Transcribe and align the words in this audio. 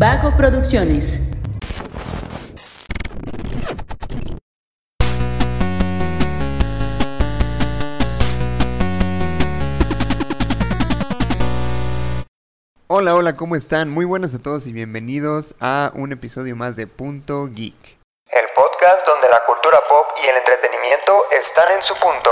Vago 0.00 0.34
Producciones. 0.34 1.28
Hola, 12.86 13.14
hola, 13.14 13.34
¿cómo 13.34 13.56
están? 13.56 13.90
Muy 13.90 14.06
buenas 14.06 14.34
a 14.34 14.38
todos 14.38 14.66
y 14.66 14.72
bienvenidos 14.72 15.54
a 15.60 15.90
un 15.92 16.12
episodio 16.12 16.56
más 16.56 16.76
de 16.76 16.86
Punto 16.86 17.48
Geek. 17.48 17.98
El 18.30 18.46
podcast 18.54 19.06
donde 19.06 19.28
la 19.28 19.42
cultura 19.44 19.80
pop 19.86 20.06
y 20.24 20.28
el 20.28 20.36
entretenimiento 20.38 21.24
están 21.30 21.72
en 21.72 21.82
su 21.82 21.94
punto. 21.96 22.30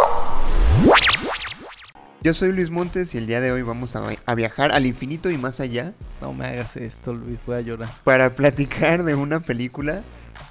Yo 2.29 2.35
soy 2.35 2.53
Luis 2.53 2.69
Montes 2.69 3.15
y 3.15 3.17
el 3.17 3.27
día 3.27 3.41
de 3.41 3.53
hoy 3.53 3.63
vamos 3.63 3.97
a, 3.97 4.03
a 4.27 4.35
viajar 4.35 4.71
al 4.73 4.85
infinito 4.85 5.31
y 5.31 5.39
más 5.39 5.61
allá 5.61 5.95
No 6.21 6.35
me 6.35 6.45
hagas 6.45 6.77
esto, 6.77 7.15
Luis, 7.15 7.39
voy 7.47 7.57
a 7.57 7.61
llorar. 7.63 7.89
para 8.05 8.35
platicar 8.35 9.03
de 9.03 9.15
una 9.15 9.41
película 9.41 10.03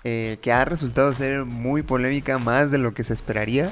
eh, 0.04 0.40
que 0.42 0.52
ha 0.52 0.66
resultado 0.66 1.14
ser 1.14 1.46
muy 1.46 1.84
polémica, 1.84 2.40
más 2.40 2.72
de 2.72 2.80
lo 2.80 2.96
que 2.96 3.04
se 3.04 3.14
esperaría, 3.14 3.72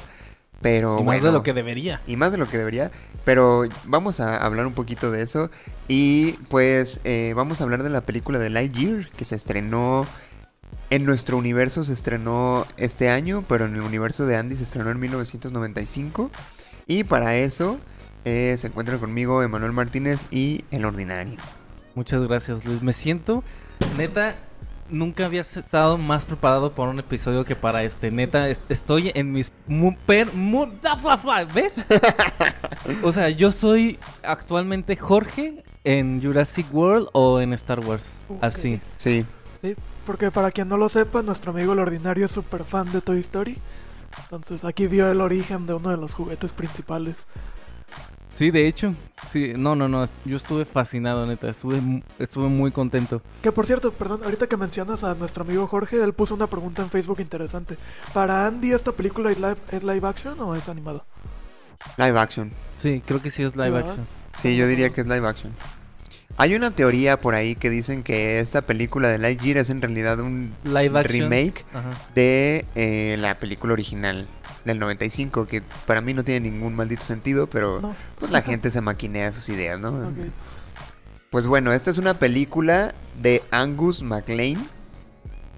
pero 0.61 0.99
y 0.99 1.03
más 1.03 1.15
bueno, 1.15 1.25
de 1.25 1.31
lo 1.31 1.41
que 1.41 1.53
debería. 1.53 1.99
y 2.05 2.15
más 2.15 2.31
de 2.31 2.37
lo 2.37 2.47
que 2.47 2.59
debería, 2.59 2.91
pero 3.23 3.63
vamos 3.85 4.19
a 4.19 4.37
hablar 4.37 4.67
un 4.67 4.73
poquito 4.73 5.09
de 5.09 5.23
eso 5.23 5.49
y 5.87 6.33
pues 6.49 7.01
eh, 7.05 7.33
vamos 7.35 7.59
a 7.59 7.63
hablar 7.63 7.81
de 7.81 7.89
la 7.89 8.01
película 8.01 8.37
de 8.37 8.51
Lightyear 8.51 9.09
que 9.17 9.25
se 9.25 9.33
estrenó 9.33 10.05
en 10.91 11.05
nuestro 11.05 11.37
universo, 11.37 11.83
se 11.83 11.93
estrenó 11.93 12.67
este 12.77 13.09
año, 13.09 13.43
pero 13.49 13.65
en 13.65 13.73
el 13.73 13.81
universo 13.81 14.27
de 14.27 14.37
Andy 14.37 14.57
se 14.57 14.63
estrenó 14.63 14.91
en 14.91 14.99
1995 14.99 16.29
y 16.85 17.03
para 17.03 17.35
eso 17.35 17.79
eh, 18.25 18.55
se 18.57 18.67
encuentran 18.67 18.99
conmigo 18.99 19.41
Emanuel 19.43 19.71
Martínez 19.71 20.25
y 20.31 20.63
El 20.71 20.85
Ordinario. 20.85 21.37
Muchas 21.95 22.21
gracias, 22.23 22.65
Luis. 22.65 22.81
Me 22.81 22.91
siento, 22.91 23.43
neta, 23.97 24.35
nunca 24.89 25.25
había 25.25 25.41
estado 25.41 25.97
más 25.97 26.25
preparado 26.25 26.71
para 26.73 26.89
un 26.89 26.99
episodio 26.99 27.45
que 27.45 27.55
para 27.55 27.83
este. 27.83 28.11
Neta, 28.11 28.49
est- 28.49 28.69
estoy 28.69 29.11
en 29.15 29.31
mis... 29.31 29.51
per- 30.05 30.31
¿Ves? 31.53 31.85
o 33.03 33.11
sea, 33.11 33.29
yo 33.29 33.51
soy 33.51 33.97
actualmente 34.23 34.95
Jorge 34.97 35.63
en 35.83 36.21
Jurassic 36.21 36.67
World 36.73 37.07
o 37.13 37.39
en 37.39 37.53
Star 37.53 37.79
Wars. 37.79 38.07
Así. 38.41 38.81
Sí, 38.97 39.25
Sí, 39.61 39.75
porque 40.05 40.29
para 40.31 40.51
quien 40.51 40.67
no 40.67 40.77
lo 40.77 40.89
sepa, 40.89 41.21
nuestro 41.23 41.51
amigo 41.51 41.73
el 41.73 41.79
ordinario 41.79 42.25
es 42.25 42.31
súper 42.31 42.63
fan 42.63 42.91
de 42.91 43.01
Toy 43.01 43.19
Story. 43.19 43.57
Entonces 44.31 44.63
aquí 44.65 44.85
vio 44.87 45.09
el 45.09 45.21
origen 45.21 45.65
de 45.65 45.73
uno 45.73 45.89
de 45.89 45.97
los 45.97 46.13
juguetes 46.13 46.51
principales. 46.51 47.25
Sí, 48.35 48.51
de 48.51 48.67
hecho. 48.67 48.93
Sí, 49.31 49.53
no, 49.55 49.75
no, 49.75 49.87
no. 49.87 50.05
Yo 50.25 50.37
estuve 50.37 50.65
fascinado, 50.65 51.25
neta. 51.25 51.49
Estuve, 51.49 51.81
mu- 51.81 52.01
estuve 52.19 52.47
muy 52.49 52.69
contento. 52.71 53.21
Que 53.41 53.51
por 53.51 53.65
cierto, 53.65 53.91
perdón, 53.93 54.21
ahorita 54.23 54.47
que 54.47 54.57
mencionas 54.57 55.03
a 55.03 55.15
nuestro 55.15 55.43
amigo 55.43 55.65
Jorge, 55.67 56.03
él 56.03 56.13
puso 56.13 56.35
una 56.35 56.47
pregunta 56.47 56.81
en 56.81 56.89
Facebook 56.89 57.19
interesante. 57.21 57.77
¿Para 58.13 58.45
Andy 58.45 58.71
esta 58.73 58.91
película 58.91 59.31
es 59.31 59.37
live, 59.39 59.55
es 59.71 59.83
live 59.83 60.07
action 60.07 60.39
o 60.41 60.53
es 60.55 60.69
animado? 60.69 61.05
live 61.97 62.19
action. 62.19 62.51
Sí, 62.77 63.01
creo 63.05 63.21
que 63.21 63.31
sí 63.31 63.43
es 63.43 63.55
live 63.55 63.69
¿Verdad? 63.71 63.89
action. 63.91 64.07
Sí, 64.37 64.55
yo 64.57 64.67
diría 64.67 64.91
que 64.91 65.01
es 65.01 65.07
live 65.07 65.27
action. 65.27 65.53
Hay 66.37 66.53
una 66.55 66.71
teoría 66.71 67.21
por 67.21 67.33
ahí 67.35 67.55
que 67.55 67.69
dicen 67.69 68.03
que 68.03 68.41
esta 68.41 68.61
película 68.63 69.07
de 69.07 69.17
Lightyear 69.17 69.57
es 69.59 69.69
en 69.69 69.81
realidad 69.81 70.19
un 70.19 70.53
Live 70.65 71.03
remake 71.03 71.63
Ajá. 71.73 71.91
de 72.13 72.65
eh, 72.75 73.15
la 73.17 73.35
película 73.35 73.71
original 73.71 74.27
del 74.65 74.79
95, 74.79 75.45
que 75.47 75.61
para 75.85 76.01
mí 76.01 76.13
no 76.13 76.23
tiene 76.23 76.49
ningún 76.51 76.75
maldito 76.75 77.03
sentido, 77.05 77.47
pero 77.47 77.79
No. 77.81 77.95
pues 78.19 78.31
la 78.31 78.41
gente 78.41 78.71
se 78.71 78.81
maquinea 78.81 79.31
sus 79.31 79.47
ideas, 79.49 79.79
¿no? 79.79 80.11
Pues 81.29 81.47
bueno, 81.47 81.71
esta 81.73 81.91
es 81.91 81.97
una 81.97 82.15
película 82.19 82.93
de 83.21 83.43
Angus 83.51 84.03
MacLean, 84.03 84.65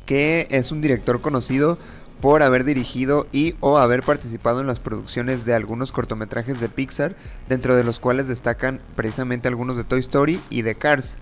que 0.05 0.47
es 0.51 0.71
un 0.71 0.81
director 0.81 1.21
conocido 1.21 1.77
por 2.21 2.41
haber 2.41 2.63
dirigido 2.63 3.27
y 3.31 3.53
o 3.59 3.77
haber 3.77 4.01
participado 4.01 4.59
en 4.61 4.67
las 4.67 4.79
producciones 4.79 5.45
de 5.45 5.53
algunos 5.53 5.91
cortometrajes 5.91 6.59
de 6.59 6.67
Pixar, 6.67 7.15
dentro 7.47 7.75
de 7.75 7.83
los 7.83 7.99
cuales 7.99 8.27
destacan 8.27 8.81
precisamente 8.95 9.47
algunos 9.47 9.77
de 9.77 9.83
Toy 9.83 9.99
Story 9.99 10.41
y 10.49 10.63
de 10.63 10.73
Cars. 10.75 11.17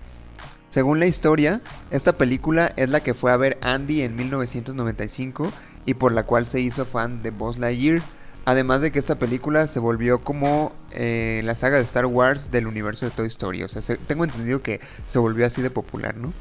Según 0.70 0.98
la 0.98 1.06
historia, 1.06 1.60
esta 1.90 2.14
película 2.16 2.72
es 2.76 2.88
la 2.90 3.00
que 3.00 3.14
fue 3.14 3.30
a 3.30 3.36
ver 3.36 3.58
Andy 3.60 4.02
en 4.02 4.16
1995 4.16 5.52
y 5.86 5.94
por 5.94 6.12
la 6.12 6.24
cual 6.24 6.44
se 6.46 6.60
hizo 6.60 6.84
fan 6.84 7.22
de 7.22 7.30
Buzz 7.30 7.58
Lightyear. 7.58 8.02
Además 8.44 8.80
de 8.80 8.92
que 8.92 8.98
esta 9.00 9.18
película 9.18 9.66
se 9.66 9.80
volvió 9.80 10.20
como 10.20 10.72
eh, 10.92 11.40
la 11.44 11.54
saga 11.56 11.78
de 11.78 11.82
Star 11.82 12.06
Wars 12.06 12.50
del 12.52 12.66
universo 12.68 13.06
de 13.06 13.10
Toy 13.10 13.26
Story. 13.26 13.62
O 13.64 13.68
sea, 13.68 13.82
se- 13.82 13.96
tengo 13.96 14.24
entendido 14.24 14.62
que 14.62 14.80
se 15.06 15.18
volvió 15.18 15.46
así 15.46 15.62
de 15.62 15.70
popular, 15.70 16.16
¿no? 16.16 16.32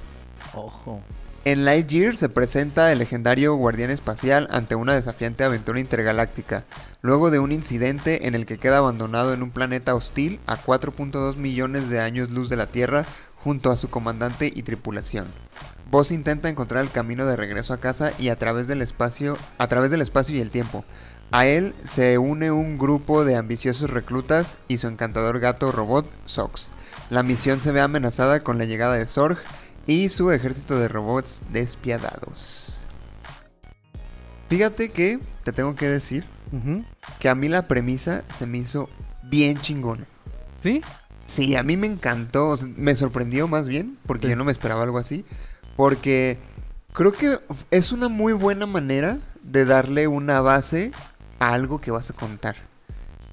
Ojo. 0.53 1.01
En 1.45 1.63
Lightyear 1.63 2.15
se 2.15 2.27
presenta 2.29 2.91
el 2.91 2.97
legendario 2.99 3.55
guardián 3.55 3.91
espacial 3.91 4.47
ante 4.49 4.73
una 4.73 4.93
desafiante 4.95 5.43
aventura 5.43 5.79
intergaláctica, 5.79 6.65
luego 7.03 7.29
de 7.29 7.37
un 7.37 7.51
incidente 7.51 8.27
en 8.27 8.33
el 8.33 8.47
que 8.47 8.57
queda 8.57 8.79
abandonado 8.79 9.31
en 9.33 9.43
un 9.43 9.51
planeta 9.51 9.93
hostil 9.93 10.39
a 10.47 10.57
4.2 10.57 11.35
millones 11.37 11.87
de 11.89 11.99
años 11.99 12.31
luz 12.31 12.49
de 12.49 12.55
la 12.55 12.65
Tierra 12.65 13.05
junto 13.45 13.69
a 13.69 13.75
su 13.75 13.91
comandante 13.91 14.51
y 14.53 14.63
tripulación. 14.63 15.27
Buzz 15.91 16.09
intenta 16.09 16.49
encontrar 16.49 16.83
el 16.83 16.89
camino 16.89 17.27
de 17.27 17.35
regreso 17.35 17.73
a 17.75 17.79
casa 17.79 18.11
y 18.17 18.29
a 18.29 18.39
través 18.39 18.67
del 18.67 18.81
espacio, 18.81 19.37
a 19.59 19.67
través 19.67 19.91
del 19.91 20.01
espacio 20.01 20.35
y 20.35 20.41
el 20.41 20.49
tiempo. 20.49 20.83
A 21.29 21.45
él 21.45 21.75
se 21.83 22.17
une 22.17 22.49
un 22.49 22.79
grupo 22.79 23.23
de 23.23 23.35
ambiciosos 23.35 23.91
reclutas 23.91 24.57
y 24.67 24.79
su 24.79 24.87
encantador 24.87 25.39
gato 25.39 25.71
robot 25.71 26.09
Sox. 26.25 26.71
La 27.11 27.21
misión 27.21 27.59
se 27.59 27.71
ve 27.71 27.81
amenazada 27.81 28.39
con 28.39 28.57
la 28.57 28.65
llegada 28.65 28.95
de 28.95 29.05
Zorg 29.05 29.37
y 29.85 30.09
su 30.09 30.31
ejército 30.31 30.79
de 30.79 30.87
robots 30.87 31.41
despiadados. 31.51 32.87
Fíjate 34.49 34.89
que 34.89 35.19
te 35.43 35.51
tengo 35.51 35.75
que 35.75 35.87
decir 35.87 36.25
que 37.19 37.29
a 37.29 37.35
mí 37.35 37.47
la 37.47 37.67
premisa 37.67 38.23
se 38.35 38.47
me 38.47 38.57
hizo 38.57 38.89
bien 39.21 39.61
chingona. 39.61 40.05
¿Sí? 40.61 40.81
Sí, 41.25 41.55
a 41.55 41.63
mí 41.63 41.75
me 41.77 41.87
encantó, 41.87 42.49
o 42.49 42.57
sea, 42.57 42.69
me 42.75 42.95
sorprendió 42.95 43.47
más 43.47 43.67
bien, 43.67 43.97
porque 44.05 44.27
Sí. 44.27 44.31
yo 44.31 44.35
no 44.35 44.43
me 44.45 44.51
esperaba 44.51 44.83
algo 44.83 44.97
así, 44.99 45.25
porque 45.75 46.37
creo 46.93 47.11
que 47.11 47.39
es 47.71 47.91
una 47.91 48.09
muy 48.09 48.33
buena 48.33 48.65
manera 48.65 49.17
de 49.41 49.65
darle 49.65 50.07
una 50.07 50.41
base 50.41 50.91
a 51.39 51.53
algo 51.53 51.81
que 51.81 51.91
vas 51.91 52.09
a 52.09 52.13
contar. 52.13 52.55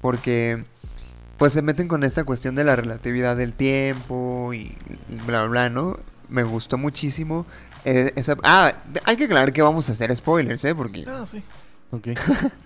Porque 0.01 0.65
pues 1.37 1.53
se 1.53 1.61
meten 1.61 1.87
con 1.87 2.03
esta 2.03 2.23
cuestión 2.23 2.55
de 2.55 2.63
la 2.63 2.75
relatividad 2.75 3.35
del 3.35 3.53
tiempo 3.53 4.53
y 4.53 4.75
bla 5.25 5.41
bla, 5.41 5.47
bla 5.47 5.69
¿no? 5.69 5.97
Me 6.29 6.43
gustó 6.43 6.77
muchísimo 6.77 7.45
eh, 7.85 8.11
esa... 8.15 8.37
Ah, 8.43 8.73
hay 9.05 9.17
que 9.17 9.25
aclarar 9.25 9.51
que 9.51 9.61
vamos 9.61 9.89
a 9.89 9.91
hacer 9.93 10.15
spoilers, 10.15 10.63
¿eh? 10.65 10.73
Porque... 10.75 11.05
Ah, 11.07 11.25
sí. 11.29 11.43
Ok. 11.91 12.09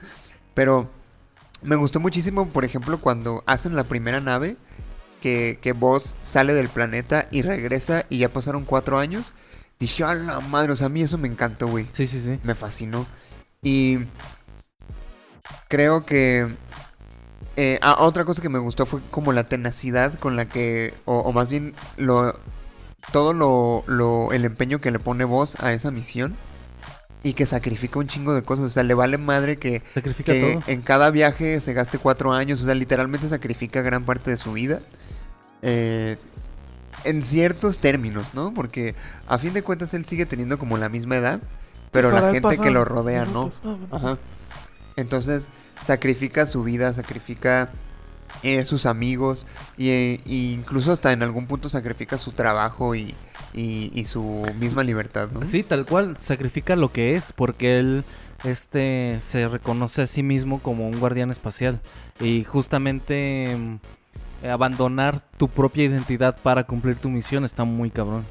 Pero 0.53 0.89
me 1.61 1.75
gustó 1.75 1.99
muchísimo, 1.99 2.47
por 2.49 2.65
ejemplo, 2.65 2.99
cuando 2.99 3.44
hacen 3.45 3.75
la 3.75 3.83
primera 3.83 4.21
nave, 4.21 4.57
que, 5.22 5.59
que 5.61 5.73
Buzz 5.73 6.16
sale 6.22 6.53
del 6.53 6.69
planeta 6.69 7.28
y 7.31 7.41
regresa 7.41 8.05
y 8.09 8.19
ya 8.19 8.29
pasaron 8.29 8.66
cuatro 8.66 9.00
años. 9.00 9.33
Dije, 9.79 10.03
a 10.03 10.16
la 10.16 10.39
madre, 10.39 10.73
o 10.73 10.75
sea, 10.75 10.88
a 10.88 10.89
mí 10.89 11.01
eso 11.01 11.17
me 11.17 11.28
encantó, 11.28 11.67
güey. 11.67 11.88
Sí, 11.94 12.07
sí, 12.07 12.19
sí. 12.19 12.39
Me 12.44 12.55
fascinó. 12.55 13.05
Y 13.61 14.00
creo 15.67 16.06
que... 16.06 16.47
eh, 17.56 17.79
ah, 17.81 17.97
otra 18.00 18.25
cosa 18.25 18.41
que 18.41 18.50
me 18.50 18.59
gustó 18.59 18.85
fue 18.85 19.01
como 19.11 19.33
la 19.33 19.47
tenacidad 19.50 20.17
con 20.19 20.35
la 20.35 20.45
que, 20.47 20.94
o, 21.06 21.19
o 21.19 21.31
más 21.33 21.50
bien 21.50 21.73
lo, 21.97 22.33
todo 23.11 23.33
lo, 23.33 23.83
lo- 23.88 24.31
el 24.33 24.45
empeño 24.45 24.81
que 24.81 24.91
le 24.91 25.00
pone 25.00 25.25
Buzz 25.25 25.56
a 25.61 25.73
esa 25.73 25.91
misión 25.91 26.38
y 27.27 27.33
que 27.33 27.45
sacrifica 27.45 27.99
un 27.99 28.07
chingo 28.07 28.33
de 28.33 28.41
cosas. 28.41 28.65
O 28.65 28.69
sea, 28.69 28.83
le 28.83 28.93
vale 28.93 29.17
madre 29.17 29.57
que 29.57 29.81
Sacrifica 29.93 30.31
que 30.31 30.53
todo. 30.53 30.63
en 30.67 30.81
cada 30.81 31.09
viaje 31.11 31.59
se 31.59 31.73
gaste 31.73 31.97
cuatro 31.97 32.31
años, 32.31 32.61
o 32.61 32.65
sea, 32.65 32.73
literalmente 32.73 33.27
sacrifica 33.27 33.81
gran 33.81 34.05
parte 34.05 34.31
de 34.31 34.38
su 34.38 34.53
vida. 34.53 34.79
Eh, 35.62 36.15
en 37.03 37.21
ciertos 37.21 37.79
términos, 37.79 38.33
¿no? 38.33 38.53
Porque 38.53 38.95
a 39.27 39.38
fin 39.38 39.53
de 39.53 39.62
cuentas 39.62 39.94
él 39.94 40.06
sigue 40.06 40.25
teniendo 40.25 40.57
como 40.57 40.77
la 40.77 40.88
misma 40.88 41.18
edad, 41.18 41.41
pero 41.91 42.12
la 42.12 42.31
gente 42.31 42.57
que 42.57 42.71
lo 42.71 42.85
rodea 42.85 43.25
no. 43.25 43.51
Ah, 43.65 43.77
Ajá. 43.91 44.18
Entonces 44.95 45.47
sacrifica 45.85 46.45
su 46.47 46.63
vida, 46.63 46.94
sacrifica 46.94 47.69
eh, 48.44 48.63
sus 48.63 48.85
amigos 48.85 49.45
y, 49.77 49.89
eh, 49.89 50.19
y 50.25 50.53
incluso 50.53 50.91
hasta 50.91 51.12
en 51.12 51.24
algún 51.24 51.47
punto 51.47 51.69
sacrifica 51.69 52.18
su 52.18 52.31
trabajo 52.31 52.95
y, 52.95 53.15
y- 53.53 54.06
su 54.06 54.45
misma 54.59 54.83
libertad, 54.83 55.29
¿no? 55.31 55.45
Sí, 55.45 55.63
tal 55.63 55.85
cual, 55.85 56.18
sacrifica 56.18 56.75
lo 56.75 56.91
que 56.91 57.15
es, 57.15 57.33
porque 57.33 57.79
él 57.79 58.03
este 58.44 59.18
se 59.19 59.47
reconoce 59.47 60.03
a 60.03 60.07
sí 60.07 60.21
mismo 60.24 60.59
como 60.59 60.88
un 60.88 61.00
guardián 61.00 61.31
espacial. 61.31 61.79
Y 62.19 62.44
justamente 62.44 63.56
mm, 63.57 64.47
abandonar 64.47 65.21
tu 65.38 65.47
propia 65.47 65.85
identidad 65.85 66.38
para 66.41 66.65
cumplir 66.65 66.97
tu 66.97 67.09
misión 67.09 67.45
está 67.45 67.63
muy 67.63 67.89
cabrón. 67.89 68.25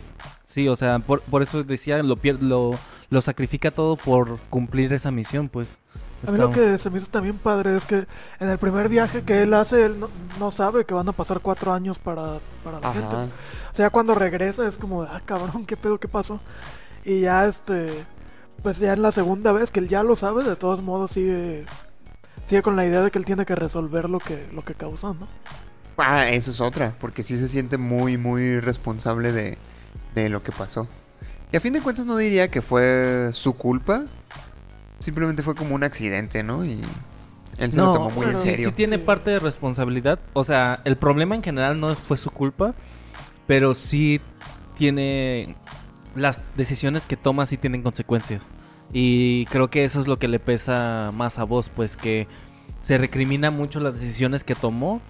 Sí, 0.47 0.69
o 0.69 0.77
sea, 0.77 0.99
por, 1.01 1.21
por 1.23 1.43
eso 1.43 1.65
decía, 1.65 2.03
lo, 2.03 2.17
lo, 2.41 2.79
lo 3.11 3.21
sacrifica 3.21 3.71
todo 3.71 3.97
por 3.97 4.39
cumplir 4.49 4.93
esa 4.93 5.11
misión, 5.11 5.49
pues. 5.49 5.69
A 6.27 6.31
mí 6.31 6.39
lo 6.39 6.51
que 6.51 6.79
se 6.79 6.91
me 6.91 6.99
hizo 6.99 7.09
también 7.09 7.39
padre 7.39 7.77
es 7.77 7.87
que 7.87 8.07
en 8.41 8.49
el 8.49 8.59
primer 8.59 8.89
viaje 8.89 9.23
que 9.23 9.43
él 9.43 9.53
hace, 9.55 9.85
él 9.85 10.01
no, 10.01 10.09
no 10.39 10.51
sabe 10.51 10.85
que 10.85 10.95
van 10.95 11.09
a 11.09 11.13
pasar 11.13 11.41
cuatro 11.41 11.73
años 11.73 11.99
para, 11.99 12.39
para 12.65 12.81
la 12.81 12.93
gente. 12.93 13.17
O 13.17 13.77
sea, 13.77 13.91
cuando 13.91 14.15
regresa 14.15 14.67
es 14.67 14.77
como, 14.77 15.03
ah, 15.03 15.21
cabrón, 15.25 15.67
qué 15.67 15.77
pedo, 15.77 15.99
qué 15.99 16.09
pasó. 16.09 16.41
Y 17.05 17.21
ya 17.21 17.47
este, 17.47 18.05
pues 18.63 18.79
ya 18.79 18.95
en 18.95 19.03
la 19.03 19.13
segunda 19.13 19.53
vez 19.53 19.71
que 19.71 19.81
él 19.81 19.89
ya 19.89 20.03
lo 20.03 20.17
sabe, 20.17 20.43
de 20.43 20.57
todos 20.57 20.83
modos 20.83 21.13
sigue, 21.13 21.67
sigue 22.49 22.63
con 22.63 22.77
la 22.77 22.87
idea 22.87 23.03
de 23.03 23.11
que 23.11 23.19
él 23.19 23.25
tiene 23.25 23.45
que 23.45 23.55
resolver 23.55 24.09
lo 24.09 24.19
que, 24.19 24.49
lo 24.53 24.65
que 24.65 24.75
causó, 24.75 25.15
¿no? 25.15 25.29
Ah, 25.99 26.29
eso 26.31 26.51
es 26.51 26.61
otra, 26.61 26.95
porque 27.01 27.23
sí 27.23 27.39
se 27.39 27.49
siente 27.49 27.79
muy, 27.79 28.17
muy 28.17 28.61
responsable 28.61 29.33
de, 29.33 29.59
de 30.15 30.29
lo 30.29 30.43
que 30.43 30.53
pasó. 30.53 30.89
Y 31.53 31.57
a 31.57 31.61
fin 31.61 31.73
de 31.73 31.81
cuentas 31.81 32.07
no 32.07 32.17
diría 32.17 32.49
que 32.49 32.61
fue 32.61 33.31
su 33.33 33.55
culpa. 33.55 34.05
Simplemente 34.99 35.43
fue 35.43 35.55
como 35.55 35.75
un 35.75 35.85
accidente, 35.85 36.43
¿no? 36.43 36.65
Y 36.65 36.81
él 37.59 37.73
se 37.73 37.81
lo 37.81 37.93
tomó 37.93 38.11
muy 38.11 38.25
en 38.25 38.31
pero 38.31 38.43
sí, 38.43 38.51
serio. 38.51 38.69
sí 38.69 38.75
tiene 38.75 38.99
parte 38.99 39.31
de 39.31 39.39
responsabilidad. 39.39 40.19
O 40.33 40.45
sea, 40.45 40.81
el 40.85 40.97
problema 40.97 41.35
en 41.35 41.43
general 41.43 41.81
no 41.81 41.95
fue 41.95 42.19
su 42.19 42.31
culpa, 42.31 42.75
pero 43.47 43.75
sí 43.75 44.21
tiene 44.77 45.57
las 46.15 46.41
decisiones 46.57 47.07
que 47.07 47.17
toma 47.17 47.47
sí 47.47 47.57
tienen 47.57 47.83
consecuencias. 47.83 48.43
Y 48.93 49.47
creo 49.47 49.69
que 49.69 49.85
eso 49.85 50.01
es 50.01 50.07
lo 50.07 50.19
que 50.19 50.29
le 50.29 50.39
pesa 50.39 51.11
más 51.15 51.39
a 51.39 51.45
vos, 51.45 51.69
pues 51.69 51.97
que 51.97 52.27
se 52.83 52.99
recrimina 52.99 53.51
mucho 53.51 53.81
las 53.81 54.01
decisiones 54.01 54.45
que 54.45 54.55
tomó. 54.55 55.01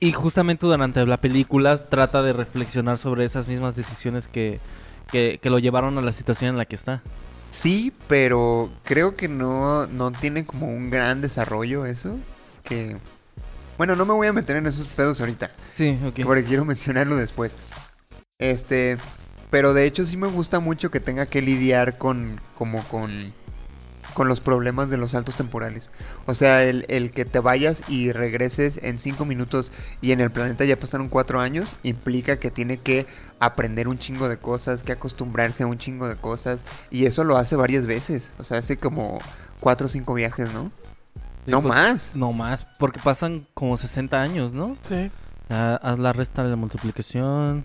Y 0.00 0.12
justamente 0.12 0.66
durante 0.66 1.04
la 1.06 1.16
película 1.18 1.88
trata 1.88 2.22
de 2.22 2.32
reflexionar 2.32 2.98
sobre 2.98 3.24
esas 3.24 3.46
mismas 3.48 3.76
decisiones 3.76 4.26
que, 4.26 4.58
que, 5.12 5.38
que 5.40 5.50
lo 5.50 5.58
llevaron 5.60 5.96
a 5.98 6.02
la 6.02 6.10
situación 6.10 6.50
en 6.50 6.58
la 6.58 6.64
que 6.64 6.74
está. 6.74 7.02
Sí, 7.52 7.92
pero 8.08 8.70
creo 8.82 9.14
que 9.14 9.28
no, 9.28 9.86
no 9.86 10.10
tiene 10.10 10.46
como 10.46 10.68
un 10.68 10.90
gran 10.90 11.20
desarrollo 11.20 11.84
eso. 11.84 12.18
Que. 12.64 12.96
Bueno, 13.76 13.94
no 13.94 14.06
me 14.06 14.14
voy 14.14 14.26
a 14.26 14.32
meter 14.32 14.56
en 14.56 14.66
esos 14.66 14.88
pedos 14.88 15.20
ahorita. 15.20 15.50
Sí, 15.74 15.98
ok. 16.04 16.20
Porque 16.24 16.44
quiero 16.44 16.64
mencionarlo 16.64 17.14
después. 17.14 17.56
Este. 18.38 18.96
Pero 19.50 19.74
de 19.74 19.84
hecho 19.84 20.06
sí 20.06 20.16
me 20.16 20.28
gusta 20.28 20.60
mucho 20.60 20.90
que 20.90 20.98
tenga 20.98 21.26
que 21.26 21.42
lidiar 21.42 21.98
con. 21.98 22.40
como 22.54 22.82
con. 22.88 23.34
Con 24.14 24.28
los 24.28 24.40
problemas 24.40 24.90
de 24.90 24.96
los 24.96 25.12
saltos 25.12 25.36
temporales. 25.36 25.90
O 26.26 26.34
sea, 26.34 26.62
el, 26.62 26.84
el 26.88 27.12
que 27.12 27.24
te 27.24 27.40
vayas 27.40 27.82
y 27.88 28.12
regreses 28.12 28.78
en 28.82 28.98
cinco 28.98 29.24
minutos 29.24 29.72
y 30.00 30.12
en 30.12 30.20
el 30.20 30.30
planeta 30.30 30.64
ya 30.64 30.76
pasaron 30.76 31.08
cuatro 31.08 31.40
años, 31.40 31.74
implica 31.82 32.38
que 32.38 32.50
tiene 32.50 32.78
que 32.78 33.06
aprender 33.40 33.88
un 33.88 33.98
chingo 33.98 34.28
de 34.28 34.36
cosas, 34.36 34.82
que 34.82 34.92
acostumbrarse 34.92 35.64
a 35.64 35.66
un 35.66 35.78
chingo 35.78 36.08
de 36.08 36.16
cosas. 36.16 36.64
Y 36.90 37.06
eso 37.06 37.24
lo 37.24 37.36
hace 37.36 37.56
varias 37.56 37.86
veces. 37.86 38.32
O 38.38 38.44
sea, 38.44 38.58
hace 38.58 38.76
como 38.76 39.20
cuatro 39.60 39.86
o 39.86 39.88
cinco 39.88 40.14
viajes, 40.14 40.52
¿no? 40.52 40.70
Sí, 41.44 41.50
no 41.50 41.62
pues, 41.62 41.74
más. 41.74 42.16
No 42.16 42.32
más, 42.32 42.64
porque 42.78 43.00
pasan 43.02 43.46
como 43.54 43.76
60 43.76 44.20
años, 44.20 44.52
¿no? 44.52 44.76
Sí. 44.82 45.10
Ah, 45.50 45.78
haz 45.82 45.98
la 45.98 46.12
resta 46.12 46.44
de 46.44 46.50
la 46.50 46.56
multiplicación. 46.56 47.64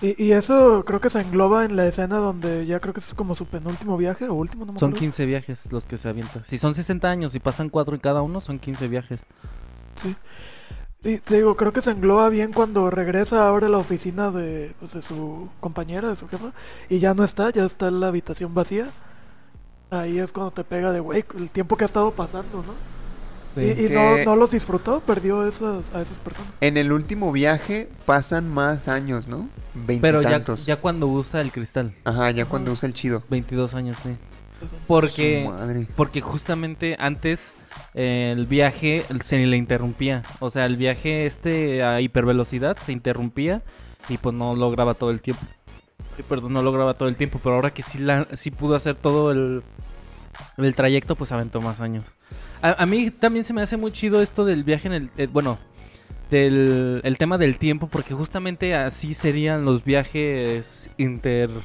Y, 0.00 0.22
y 0.26 0.32
eso 0.32 0.84
creo 0.84 1.00
que 1.00 1.10
se 1.10 1.20
engloba 1.20 1.64
en 1.64 1.74
la 1.76 1.86
escena 1.86 2.18
donde 2.18 2.66
ya 2.66 2.78
creo 2.80 2.94
que 2.94 3.00
es 3.00 3.14
como 3.14 3.34
su 3.34 3.46
penúltimo 3.46 3.96
viaje 3.96 4.28
o 4.28 4.34
último, 4.34 4.64
no 4.64 4.72
me 4.72 4.78
Son 4.78 4.90
acuerdo. 4.90 5.00
15 5.00 5.26
viajes 5.26 5.72
los 5.72 5.86
que 5.86 5.98
se 5.98 6.08
avientan. 6.08 6.44
Si 6.46 6.56
son 6.58 6.74
60 6.74 7.08
años 7.10 7.34
y 7.34 7.40
pasan 7.40 7.68
4 7.68 7.94
en 7.96 8.00
cada 8.00 8.22
uno, 8.22 8.40
son 8.40 8.58
15 8.60 8.86
viajes. 8.88 9.20
Sí. 9.96 10.16
Y 11.02 11.18
te 11.18 11.36
digo, 11.36 11.56
creo 11.56 11.72
que 11.72 11.80
se 11.80 11.92
engloba 11.92 12.28
bien 12.28 12.52
cuando 12.52 12.90
regresa 12.90 13.46
ahora 13.48 13.66
a 13.68 13.70
la 13.70 13.78
oficina 13.78 14.30
de, 14.30 14.74
pues, 14.80 14.92
de 14.94 15.02
su 15.02 15.48
compañera, 15.60 16.08
de 16.08 16.16
su 16.16 16.28
jefa, 16.28 16.52
y 16.88 16.98
ya 16.98 17.14
no 17.14 17.24
está, 17.24 17.50
ya 17.50 17.64
está 17.64 17.88
en 17.88 18.00
la 18.00 18.08
habitación 18.08 18.54
vacía. 18.54 18.92
Ahí 19.90 20.18
es 20.18 20.32
cuando 20.32 20.50
te 20.52 20.64
pega 20.64 20.92
de, 20.92 21.00
güey, 21.00 21.24
el 21.36 21.50
tiempo 21.50 21.76
que 21.76 21.84
ha 21.84 21.86
estado 21.86 22.12
pasando, 22.12 22.62
¿no? 22.62 22.97
Sí. 23.62 23.66
Y, 23.66 23.84
y 23.84 23.88
Que- 23.88 23.94
no, 23.94 24.24
no 24.24 24.36
los 24.36 24.50
disfrutó, 24.50 25.00
perdió 25.00 25.46
esas, 25.46 25.84
a 25.94 26.02
esas 26.02 26.18
personas. 26.18 26.50
En 26.60 26.76
el 26.76 26.92
último 26.92 27.32
viaje 27.32 27.88
pasan 28.06 28.48
más 28.48 28.88
años, 28.88 29.28
¿no? 29.28 29.48
Pero 29.86 30.20
ya, 30.22 30.28
Veintitantos. 30.30 30.66
ya 30.66 30.76
cuando 30.76 31.06
usa 31.06 31.40
el 31.40 31.52
cristal, 31.52 31.94
Ajá, 32.04 32.30
ya 32.32 32.44
cuando 32.46 32.72
usa 32.72 32.86
el 32.86 32.94
chido. 32.94 33.22
22 33.30 33.74
años, 33.74 33.96
sí. 34.02 34.10
Su 34.60 34.66
Porque, 34.88 35.46
madre. 35.48 35.86
porque 35.94 36.20
justamente 36.20 36.96
antes 36.98 37.54
eh, 37.94 38.34
el 38.36 38.46
viaje 38.46 39.04
se 39.22 39.38
le 39.46 39.56
interrumpía. 39.56 40.24
O 40.40 40.50
sea, 40.50 40.64
el 40.64 40.76
viaje 40.76 41.26
este 41.26 41.84
a 41.84 42.00
hipervelocidad 42.00 42.76
se 42.84 42.90
interrumpía 42.92 43.62
y 44.08 44.18
pues 44.18 44.34
no 44.34 44.56
lograba 44.56 44.94
todo 44.94 45.10
el 45.10 45.20
tiempo. 45.20 45.42
Ay, 46.16 46.24
Perdón, 46.28 46.54
no 46.54 46.62
lograba 46.62 46.94
todo 46.94 47.08
el 47.08 47.14
tiempo, 47.14 47.38
pero 47.40 47.54
ahora 47.54 47.70
que 47.72 47.84
sí, 47.84 47.98
la, 48.00 48.26
sí 48.36 48.50
pudo 48.50 48.74
hacer 48.74 48.96
todo 48.96 49.30
el, 49.30 49.62
el 50.56 50.74
trayecto, 50.74 51.14
pues 51.14 51.30
aventó 51.30 51.60
más 51.60 51.80
años. 51.80 52.04
A, 52.60 52.86
mí 52.86 53.10
también 53.10 53.44
se 53.44 53.52
me 53.52 53.62
hace 53.62 53.76
muy 53.76 53.92
chido 53.92 54.20
esto 54.20 54.44
del 54.44 54.64
viaje 54.64 54.88
en 54.88 54.94
el... 54.94 55.10
eh, 55.16 55.28
bueno, 55.32 55.58
del 56.30 57.00
el 57.04 57.16
tema 57.16 57.38
del 57.38 57.58
tiempo, 57.58 57.88
porque 57.88 58.14
justamente 58.14 58.74
así 58.74 59.14
serían 59.14 59.64
los 59.64 59.84
viajes 59.84 60.90
interplanet 60.98 61.64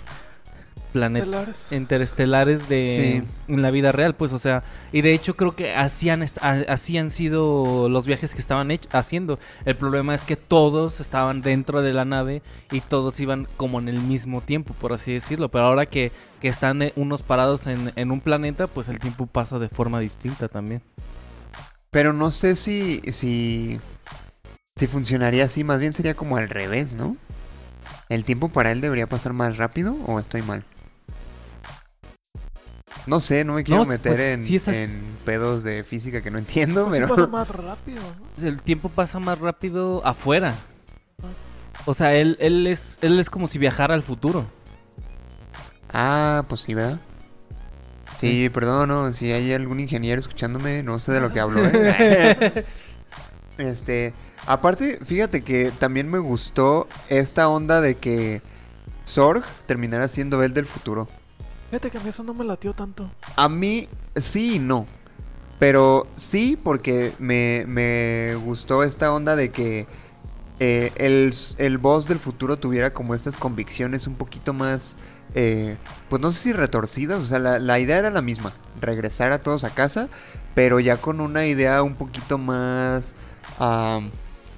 Estelares. 1.24 1.68
interestelares 1.72 2.69
de 2.69 2.88
Sí. 2.88 3.51
en 3.54 3.62
la 3.62 3.72
vida 3.72 3.92
real, 3.92 4.16
pues, 4.16 4.34
o 4.34 4.38
sea, 4.40 4.63
y 4.92 5.01
de 5.01 5.13
hecho 5.13 5.36
creo 5.36 5.56
que 5.56 5.74
así 5.74 6.10
han, 6.10 6.24
así 6.24 6.98
han 6.98 7.12
sido 7.12 7.90
los 7.90 8.06
viajes 8.06 8.34
que 8.34 8.42
estaban 8.42 8.69
haciendo. 8.92 9.40
El 9.66 9.75
problema 9.75 10.13
es 10.16 10.24
que 10.24 10.36
todos 10.36 11.00
estaban 11.00 11.42
dentro 11.42 11.81
de 11.81 11.94
la 11.94 12.06
nave 12.06 12.42
y 12.72 12.81
todos 12.81 13.19
iban 13.19 13.48
como 13.57 13.80
en 13.80 13.88
el 13.90 14.00
mismo 14.01 14.42
tiempo, 14.42 14.74
por 14.80 14.94
así 14.94 15.13
decirlo. 15.13 15.50
Pero 15.50 15.66
ahora 15.66 15.86
que, 15.86 16.12
que 16.42 16.48
están 16.48 16.81
eh, 16.81 16.94
unos 16.96 17.24
parados 17.24 17.68
en, 17.68 17.92
en 17.96 18.12
un 18.12 18.22
planeta, 18.22 18.68
pues 18.68 18.88
el 18.88 19.00
tiempo 19.00 19.25
pasa 19.28 19.60
de 19.60 19.69
forma 19.69 20.00
distinta 20.00 20.48
también. 20.48 20.81
Pero 21.92 22.12
no 22.13 22.31
sé 22.31 22.56
si, 22.56 23.01
si, 23.12 23.80
si 24.75 24.88
funcionaría 24.88 25.46
así. 25.46 25.63
Más 25.63 25.80
bien 25.80 25.94
sería 25.94 26.16
como 26.16 26.38
al 26.38 26.50
revés, 26.50 26.96
¿no? 26.96 27.18
¿El 28.10 28.25
tiempo 28.25 28.50
para 28.50 28.72
él 28.72 28.81
debería 28.81 29.07
pasar 29.07 29.34
más 29.34 29.57
rápido 29.57 29.96
o 30.07 30.19
estoy 30.19 30.42
mal? 30.42 30.63
No 33.06 33.20
sé, 33.20 33.44
no 33.44 33.54
me 33.54 33.64
quiero 33.64 33.84
No, 33.84 33.90
meter 33.90 34.14
pues, 34.14 34.40
en, 34.40 34.46
sí 34.46 34.98
pedos 35.26 35.64
de 35.64 35.84
física 35.84 36.22
que 36.22 36.32
no 36.32 36.38
entiendo, 36.38 36.86
Pues 36.86 36.98
sí 36.98 37.04
pero... 37.04 37.16
pasa 37.16 37.28
más 37.28 37.50
rápido, 37.50 38.02
¿no? 38.02 38.48
El 38.48 38.62
tiempo 38.62 38.90
pasa 38.90 39.20
más 39.20 39.40
rápido 39.40 40.06
afuera. 40.06 40.56
O 41.86 41.94
sea, 41.94 42.14
él, 42.14 42.38
él, 42.40 42.68
es, 42.68 42.98
él 43.02 43.20
es 43.20 43.30
como 43.30 43.48
si 43.48 43.58
viajara 43.58 43.94
al 43.94 44.04
futuro. 44.04 44.46
Ah, 45.92 46.44
pues 46.48 46.62
sí, 46.62 46.74
¿verdad? 46.74 47.00
Sí, 48.20 48.50
perdón, 48.50 48.88
no, 48.90 49.12
si 49.12 49.32
hay 49.34 49.52
algún 49.52 49.82
ingeniero 49.82 50.20
escuchándome, 50.20 50.82
no 50.82 50.98
sé 50.98 51.12
de 51.12 51.20
lo 51.20 51.32
que 51.32 51.42
hablo, 51.42 51.62
¿eh? 51.66 52.66
este, 53.58 54.14
aparte, 54.46 55.00
fíjate 55.06 55.42
que 55.42 55.72
también 55.72 56.10
me 56.10 56.20
gustó 56.20 56.88
esta 57.10 57.50
onda 57.50 57.82
de 57.82 57.96
que 57.96 58.42
Sorg 59.04 59.44
terminara 59.66 60.08
siendo 60.08 60.42
él 60.42 60.54
del 60.54 60.66
futuro. 60.66 61.10
Fíjate 61.74 61.89
que 61.89 61.98
a 61.98 62.01
mí 62.01 62.10
eso 62.10 62.22
no 62.22 62.36
me 62.36 62.46
latió 62.46 62.75
tanto. 62.75 63.10
A 63.36 63.50
mí 63.50 63.89
sí 64.15 64.58
y 64.58 64.60
no. 64.60 64.86
Pero 65.58 66.06
sí 66.15 66.56
porque 66.56 67.13
me, 67.18 67.65
me 67.68 68.36
gustó 68.36 68.84
esta 68.84 69.12
onda 69.12 69.36
de 69.36 69.50
que 69.50 69.88
eh, 70.60 70.92
el, 70.98 71.34
el 71.58 71.80
boss 71.80 72.08
del 72.08 72.20
futuro 72.20 72.58
tuviera 72.58 72.94
como 72.94 73.15
estas 73.15 73.38
convicciones 73.38 74.06
un 74.06 74.13
poquito 74.13 74.53
más, 74.53 74.98
eh, 75.34 75.77
pues 76.10 76.22
no 76.22 76.30
sé 76.30 76.38
si 76.38 76.53
retorcidas, 76.53 77.20
o 77.22 77.25
sea, 77.25 77.39
la, 77.39 77.58
la 77.58 77.80
idea 77.80 77.98
era 77.98 78.12
la 78.12 78.22
misma, 78.22 78.53
regresar 78.80 79.32
a 79.32 79.39
todos 79.39 79.63
a 79.63 79.72
casa, 79.72 80.10
pero 80.53 80.80
ya 80.80 80.98
con 80.98 81.22
una 81.22 81.48
idea 81.48 81.82
un 81.82 81.96
poquito 81.96 82.38
más, 82.38 83.15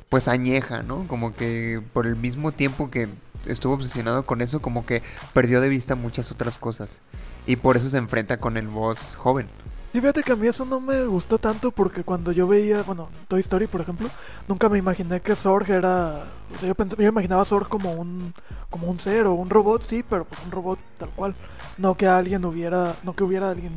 pues 0.10 0.28
añeja, 0.28 0.84
¿no? 0.84 1.08
Como 1.08 1.34
que 1.34 1.82
por 1.94 2.08
el 2.08 2.18
mismo 2.18 2.52
tiempo 2.52 2.92
que 2.92 3.08
estuvo 3.46 3.74
obsesionado 3.74 4.26
con 4.26 4.42
eso, 4.42 4.62
como 4.62 4.86
que 4.86 5.02
perdió 5.34 5.62
de 5.62 5.70
vista 5.70 5.96
muchas 5.96 6.32
otras 6.32 6.58
cosas. 6.58 7.02
Y 7.48 7.58
por 7.58 7.78
eso 7.78 7.90
se 7.90 7.98
enfrenta 7.98 8.38
con 8.38 8.58
el 8.58 8.68
boss 8.68 9.16
joven. 9.16 9.48
Y 9.94 10.00
fíjate 10.02 10.24
que 10.24 10.34
a 10.34 10.36
mí 10.36 10.46
eso 10.48 10.66
no 10.66 10.82
me 10.82 11.06
gustó 11.06 11.38
tanto 11.38 11.72
porque 11.72 12.04
cuando 12.04 12.34
yo 12.34 12.48
veía, 12.48 12.82
bueno, 12.84 13.08
Toy 13.30 13.40
Story, 13.40 13.68
por 13.68 13.80
ejemplo, 13.80 14.10
nunca 14.48 14.68
me 14.68 14.78
imaginé 14.78 15.22
que 15.22 15.36
Zorg 15.38 15.70
era... 15.72 16.26
O 16.54 16.60
sea, 16.60 16.68
yo, 16.68 16.76
pensé, 16.76 16.98
yo 17.00 17.08
imaginaba 17.08 17.44
a 17.44 17.46
Zorg 17.46 17.70
como 17.70 17.94
un, 17.94 18.34
como 18.70 18.88
un 18.88 19.00
ser 19.00 19.26
o 19.26 19.34
un 19.34 19.50
robot, 19.50 19.84
sí, 19.84 20.04
pero 20.10 20.26
pues 20.26 20.42
un 20.44 20.52
robot 20.52 20.80
tal 20.98 21.10
cual. 21.12 21.34
No 21.78 21.96
que 21.96 22.08
alguien 22.08 22.44
hubiera... 22.44 22.96
No 23.04 23.16
que 23.16 23.24
hubiera 23.24 23.50
alguien... 23.52 23.72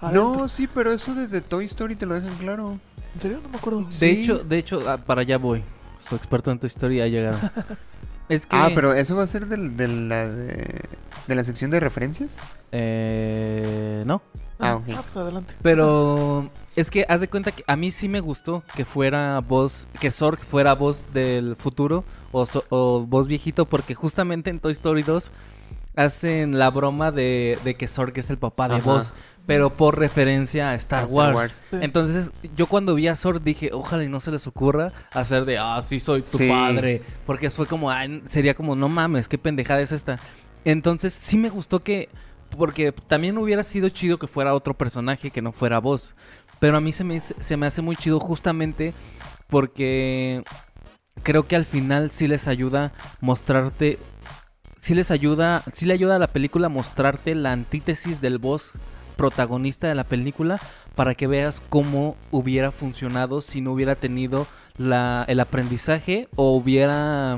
adentro. 0.00 0.36
No, 0.36 0.48
sí, 0.48 0.68
pero 0.72 0.92
eso 0.92 1.12
desde 1.16 1.40
Toy 1.40 1.64
Story 1.64 1.96
te 1.96 2.06
lo 2.06 2.14
dejan 2.14 2.36
claro. 2.38 2.78
¿En 3.14 3.20
serio? 3.20 3.40
No 3.42 3.48
me 3.48 3.56
acuerdo. 3.56 3.80
De 3.82 3.90
Sí. 3.90 4.06
hecho, 4.06 4.38
de 4.38 4.58
hecho, 4.58 4.88
ah, 4.88 4.96
para 4.98 5.22
allá 5.22 5.38
voy. 5.38 5.64
Su 6.08 6.14
experto 6.14 6.52
en 6.52 6.60
tu 6.60 6.66
historia 6.68 7.02
ha 7.02 7.08
llegado. 7.08 7.38
es 8.28 8.46
que. 8.46 8.56
Ah, 8.56 8.70
pero 8.74 8.92
eso 8.92 9.16
va 9.16 9.22
a 9.22 9.26
ser 9.26 9.46
del- 9.46 9.76
de, 9.76 9.88
la, 9.88 10.28
de, 10.28 10.80
de 11.26 11.34
la 11.34 11.44
sección 11.44 11.70
de 11.70 11.80
referencias. 11.80 12.36
Eh, 12.72 14.02
no. 14.06 14.20
Ah, 14.58 14.74
ok. 14.76 14.88
Ah, 14.96 15.02
pues 15.02 15.16
adelante. 15.16 15.54
Pero 15.62 16.50
es 16.74 16.90
que 16.90 17.06
haz 17.08 17.20
de 17.20 17.28
cuenta 17.28 17.52
que 17.52 17.62
a 17.66 17.76
mí 17.76 17.90
sí 17.92 18.08
me 18.08 18.20
gustó 18.20 18.62
que 18.74 18.84
fuera 18.84 19.38
voz, 19.40 19.86
que 20.00 20.10
Zorg 20.10 20.38
fuera 20.40 20.74
voz 20.74 21.06
del 21.12 21.54
futuro 21.54 22.04
o, 22.32 22.44
so- 22.44 22.64
o 22.70 23.06
voz 23.06 23.28
viejito, 23.28 23.66
porque 23.66 23.94
justamente 23.94 24.50
en 24.50 24.58
Toy 24.58 24.72
Story 24.72 25.02
2 25.04 25.30
hacen 25.96 26.58
la 26.58 26.70
broma 26.70 27.12
de, 27.12 27.58
de 27.64 27.74
que 27.76 27.86
Zorg 27.88 28.12
es 28.18 28.30
el 28.30 28.38
papá 28.38 28.68
de 28.68 28.76
Ajá. 28.76 28.84
voz. 28.84 29.14
Pero 29.48 29.70
por 29.76 29.98
referencia 29.98 30.70
a 30.70 30.74
Star, 30.74 31.04
A 31.04 31.06
Star 31.06 31.34
Wars. 31.34 31.64
Entonces, 31.72 32.30
yo 32.54 32.66
cuando 32.66 32.94
vi 32.94 33.08
a 33.08 33.14
Sword 33.16 33.40
dije, 33.42 33.70
ojalá 33.72 34.04
y 34.04 34.08
no 34.08 34.20
se 34.20 34.30
les 34.30 34.46
ocurra 34.46 34.92
hacer 35.10 35.46
de, 35.46 35.56
ah, 35.56 35.80
sí 35.82 35.98
soy 36.00 36.20
tu 36.20 36.36
Sí. 36.36 36.48
padre. 36.48 37.02
Porque 37.24 37.50
fue 37.50 37.66
como, 37.66 37.90
"Ay", 37.90 38.22
sería 38.28 38.54
como, 38.54 38.76
no 38.76 38.88
mames, 38.90 39.26
qué 39.26 39.38
pendejada 39.38 39.80
es 39.80 39.90
esta. 39.90 40.20
Entonces, 40.66 41.14
sí 41.14 41.38
me 41.38 41.48
gustó 41.48 41.82
que, 41.82 42.10
porque 42.58 42.92
también 42.92 43.38
hubiera 43.38 43.64
sido 43.64 43.88
chido 43.88 44.18
que 44.18 44.26
fuera 44.26 44.54
otro 44.54 44.74
personaje 44.74 45.30
que 45.30 45.40
no 45.40 45.52
fuera 45.52 45.78
vos. 45.80 46.14
Pero 46.60 46.76
a 46.76 46.80
mí 46.82 46.92
se 46.92 47.04
me, 47.04 47.18
se 47.18 47.56
me 47.56 47.66
hace 47.66 47.80
muy 47.80 47.96
chido 47.96 48.20
justamente 48.20 48.92
porque 49.48 50.42
creo 51.22 51.46
que 51.48 51.56
al 51.56 51.64
final 51.64 52.10
sí 52.10 52.28
les 52.28 52.46
ayuda 52.48 52.92
mostrarte 53.20 53.98
sí 54.80 54.94
les 54.94 55.10
ayuda, 55.10 55.62
sí 55.72 55.86
le 55.86 55.94
ayuda 55.94 56.16
a 56.16 56.18
la 56.18 56.28
película 56.28 56.66
a 56.66 56.70
mostrarte 56.70 57.34
la 57.34 57.52
antítesis 57.52 58.20
del 58.20 58.38
boss 58.38 58.74
protagonista 59.18 59.88
de 59.88 59.94
la 59.94 60.04
película 60.04 60.58
para 60.94 61.14
que 61.14 61.26
veas 61.26 61.60
cómo 61.68 62.16
hubiera 62.30 62.70
funcionado 62.72 63.42
si 63.42 63.60
no 63.60 63.72
hubiera 63.72 63.96
tenido 63.96 64.46
la, 64.78 65.24
el 65.28 65.40
aprendizaje 65.40 66.28
o 66.36 66.54
hubiera 66.56 67.36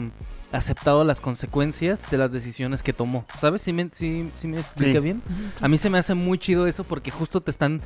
aceptado 0.53 1.05
las 1.05 1.21
consecuencias 1.21 2.03
de 2.11 2.19
las 2.19 2.33
decisiones 2.33 2.83
que 2.83 2.93
tomó. 2.93 3.25
¿Sabes? 3.41 3.63
¿Sí 3.63 3.73
me, 3.73 3.89
sí 3.93 4.31
me 4.47 4.59
explica 4.59 4.93
Sí. 4.93 5.01
bien? 5.01 5.23
A 5.61 5.69
mí 5.69 5.79
se 5.79 5.91
me 5.91 5.99
hace 5.99 6.15
muy 6.15 6.39
chido 6.39 6.67
eso 6.67 6.85
porque 6.85 7.11
justo 7.11 7.41
te 7.41 7.51
están, 7.51 7.81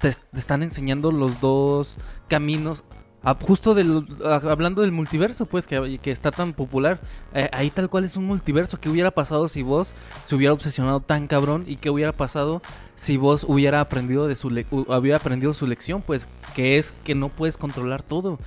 te, 0.00 0.10
te 0.12 0.38
están 0.38 0.62
enseñando 0.62 1.12
los 1.12 1.40
dos 1.40 1.96
caminos. 2.28 2.82
Ah, 3.22 3.36
justo 3.40 3.74
del, 3.74 4.06
ah, 4.24 4.40
hablando 4.48 4.82
del 4.82 4.92
multiverso, 4.92 5.46
pues, 5.46 5.66
que, 5.66 5.98
que 6.00 6.12
está 6.12 6.30
tan 6.30 6.52
popular. 6.52 7.00
Eh, 7.34 7.48
ahí 7.52 7.70
tal 7.70 7.88
cual 7.90 8.04
es 8.04 8.16
un 8.16 8.24
multiverso. 8.24 8.78
¿Qué 8.78 8.88
hubiera 8.88 9.10
pasado 9.10 9.48
si 9.48 9.62
vos 9.62 9.94
se 10.26 10.36
hubiera 10.36 10.52
obsesionado 10.52 11.00
tan 11.00 11.26
cabrón? 11.26 11.64
¿Y 11.66 11.76
qué 11.76 11.90
hubiera 11.90 12.12
pasado 12.12 12.62
si 12.94 13.16
vos 13.16 13.44
hubiera 13.48 13.80
aprendido 13.80 14.28
de 14.28 14.36
su 14.36 14.48
le- 14.50 14.66
hu- 14.70 14.86
hubiera 14.96 15.16
aprendido 15.18 15.52
su 15.54 15.66
lección? 15.66 16.02
Pues, 16.02 16.28
que 16.54 16.78
es 16.78 16.92
que 17.04 17.16
no 17.16 17.28
puedes 17.28 17.56
controlar 17.56 18.04
todo. 18.04 18.38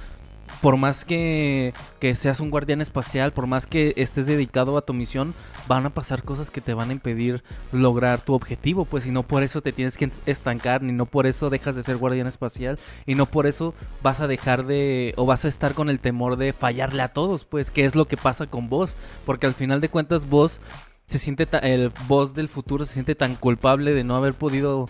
Por 0.61 0.77
más 0.77 1.05
que, 1.05 1.73
que 1.99 2.15
seas 2.15 2.39
un 2.39 2.49
guardián 2.49 2.81
espacial, 2.81 3.31
por 3.31 3.47
más 3.47 3.65
que 3.65 3.93
estés 3.95 4.27
dedicado 4.27 4.77
a 4.77 4.81
tu 4.81 4.93
misión, 4.93 5.33
van 5.67 5.85
a 5.85 5.89
pasar 5.91 6.23
cosas 6.23 6.51
que 6.51 6.61
te 6.61 6.73
van 6.73 6.89
a 6.89 6.93
impedir 6.93 7.43
lograr 7.71 8.21
tu 8.21 8.33
objetivo, 8.33 8.85
pues, 8.85 9.05
y 9.05 9.11
no 9.11 9.23
por 9.23 9.43
eso 9.43 9.61
te 9.61 9.71
tienes 9.71 9.97
que 9.97 10.11
estancar, 10.25 10.81
ni 10.81 10.91
no 10.91 11.05
por 11.05 11.27
eso 11.27 11.49
dejas 11.49 11.75
de 11.75 11.83
ser 11.83 11.97
guardián 11.97 12.27
espacial, 12.27 12.77
y 13.05 13.15
no 13.15 13.25
por 13.25 13.47
eso 13.47 13.73
vas 14.01 14.19
a 14.19 14.27
dejar 14.27 14.65
de, 14.65 15.13
o 15.15 15.25
vas 15.25 15.45
a 15.45 15.47
estar 15.47 15.73
con 15.73 15.89
el 15.89 15.99
temor 15.99 16.37
de 16.37 16.53
fallarle 16.53 17.03
a 17.03 17.13
todos, 17.13 17.45
pues, 17.45 17.71
que 17.71 17.85
es 17.85 17.95
lo 17.95 18.05
que 18.05 18.17
pasa 18.17 18.47
con 18.47 18.69
vos, 18.69 18.95
porque 19.25 19.45
al 19.45 19.53
final 19.53 19.79
de 19.79 19.89
cuentas 19.89 20.27
vos 20.27 20.59
se 21.07 21.17
siente, 21.17 21.47
el 21.63 21.91
boss 22.07 22.35
del 22.35 22.49
futuro 22.49 22.85
se 22.85 22.93
siente 22.93 23.15
tan 23.15 23.35
culpable 23.35 23.93
de 23.93 24.03
no 24.03 24.15
haber 24.15 24.35
podido 24.35 24.87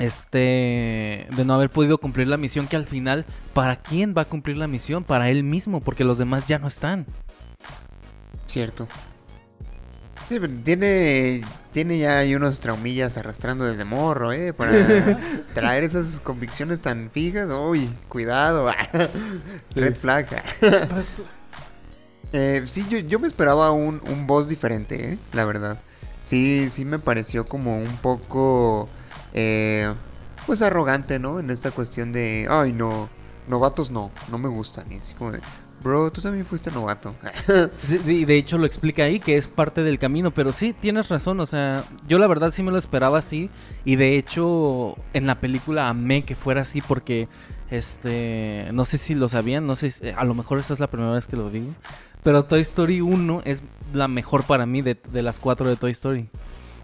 este 0.00 1.28
de 1.36 1.44
no 1.44 1.54
haber 1.54 1.70
podido 1.70 1.98
cumplir 1.98 2.26
la 2.26 2.36
misión 2.36 2.66
que 2.66 2.74
al 2.76 2.86
final 2.86 3.24
para 3.54 3.76
quién 3.76 4.14
va 4.16 4.22
a 4.22 4.24
cumplir 4.24 4.56
la 4.56 4.66
misión 4.66 5.04
para 5.04 5.30
él 5.30 5.44
mismo 5.44 5.80
porque 5.80 6.02
los 6.02 6.18
demás 6.18 6.46
ya 6.46 6.58
no 6.58 6.66
están 6.66 7.06
Cierto. 8.50 8.88
Sí, 10.28 10.38
pero 10.40 10.52
tiene, 10.64 11.42
tiene 11.72 11.98
ya 11.98 12.18
ahí 12.18 12.34
unos 12.34 12.58
traumillas 12.58 13.16
arrastrando 13.16 13.64
desde 13.64 13.84
morro, 13.84 14.32
¿eh? 14.32 14.52
Para 14.52 14.72
traer 15.54 15.84
esas 15.84 16.18
convicciones 16.18 16.80
tan 16.80 17.10
fijas. 17.12 17.48
Uy, 17.48 17.88
cuidado. 18.08 18.70
Red 19.74 19.96
flag. 19.96 20.26
Eh, 22.32 22.62
sí, 22.64 22.86
yo, 22.88 22.98
yo 22.98 23.18
me 23.18 23.26
esperaba 23.26 23.72
un, 23.72 24.00
un 24.06 24.28
boss 24.28 24.48
diferente, 24.48 25.14
¿eh? 25.14 25.18
La 25.32 25.44
verdad. 25.44 25.80
Sí, 26.24 26.68
sí 26.70 26.84
me 26.84 27.00
pareció 27.00 27.48
como 27.48 27.76
un 27.76 27.96
poco, 27.96 28.88
eh, 29.32 29.92
pues 30.46 30.62
arrogante, 30.62 31.18
¿no? 31.18 31.40
En 31.40 31.50
esta 31.50 31.70
cuestión 31.70 32.12
de, 32.12 32.46
ay, 32.50 32.72
no, 32.72 33.08
novatos 33.48 33.90
no, 33.90 34.10
no 34.30 34.38
me 34.38 34.48
gustan. 34.48 34.90
Y 34.92 34.96
así 34.96 35.14
como 35.14 35.32
de, 35.32 35.40
bro, 35.82 36.10
tú 36.10 36.20
también 36.20 36.44
fuiste 36.44 36.70
novato. 36.70 37.14
Y 38.06 38.24
de 38.24 38.36
hecho 38.36 38.58
lo 38.58 38.66
explica 38.66 39.04
ahí 39.04 39.20
que 39.20 39.36
es 39.36 39.46
parte 39.46 39.82
del 39.82 39.98
camino, 39.98 40.30
pero 40.30 40.52
sí, 40.52 40.72
tienes 40.78 41.08
razón, 41.08 41.40
o 41.40 41.46
sea, 41.46 41.84
yo 42.08 42.18
la 42.18 42.26
verdad 42.26 42.50
sí 42.52 42.62
me 42.62 42.70
lo 42.70 42.78
esperaba 42.78 43.18
así 43.18 43.50
y 43.84 43.96
de 43.96 44.16
hecho 44.18 44.96
en 45.12 45.26
la 45.26 45.36
película 45.36 45.88
amé 45.88 46.24
que 46.24 46.34
fuera 46.36 46.62
así 46.62 46.80
porque, 46.80 47.28
este, 47.70 48.68
no 48.72 48.84
sé 48.84 48.98
si 48.98 49.14
lo 49.14 49.28
sabían, 49.28 49.66
no 49.66 49.76
sé, 49.76 49.90
si- 49.90 50.08
a 50.08 50.24
lo 50.24 50.34
mejor 50.34 50.58
esta 50.58 50.72
es 50.74 50.80
la 50.80 50.88
primera 50.90 51.12
vez 51.12 51.26
que 51.26 51.36
lo 51.36 51.50
digo, 51.50 51.72
pero 52.22 52.44
Toy 52.44 52.60
Story 52.60 53.00
1 53.00 53.42
es 53.44 53.62
la 53.94 54.08
mejor 54.08 54.44
para 54.44 54.66
mí 54.66 54.82
de, 54.82 55.00
de 55.10 55.22
las 55.22 55.38
cuatro 55.38 55.68
de 55.68 55.76
Toy 55.76 55.92
Story. 55.92 56.28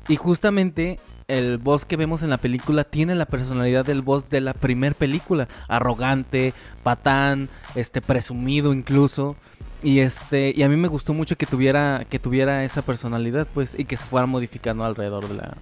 Y 0.09 0.17
justamente 0.17 0.99
el 1.29 1.59
boss 1.59 1.85
que 1.85 1.97
vemos 1.97 2.23
en 2.23 2.31
la 2.31 2.39
película 2.39 2.85
tiene 2.85 3.15
la 3.15 3.27
personalidad 3.27 3.85
del 3.85 4.03
boss 4.03 4.29
de 4.31 4.41
la 4.41 4.55
primer 4.55 4.95
película, 4.95 5.49
arrogante, 5.69 6.55
patán, 6.83 7.49
este 7.75 8.01
presumido 8.01 8.73
incluso. 8.73 9.37
Y 9.83 10.01
este 10.01 10.53
y 10.57 10.63
a 10.63 10.69
mí 10.69 10.77
me 10.77 10.89
gustó 10.89 11.13
mucho 11.13 11.37
que 11.37 11.47
tuviera 11.47 12.07
que 12.09 12.19
tuviera 12.19 12.65
esa 12.65 12.83
personalidad, 12.83 13.47
pues 13.53 13.79
y 13.79 13.85
que 13.85 13.97
se 13.97 14.05
fuera 14.05 14.27
modificando 14.27 14.85
alrededor 14.85 15.29
de 15.29 15.35
la 15.35 15.57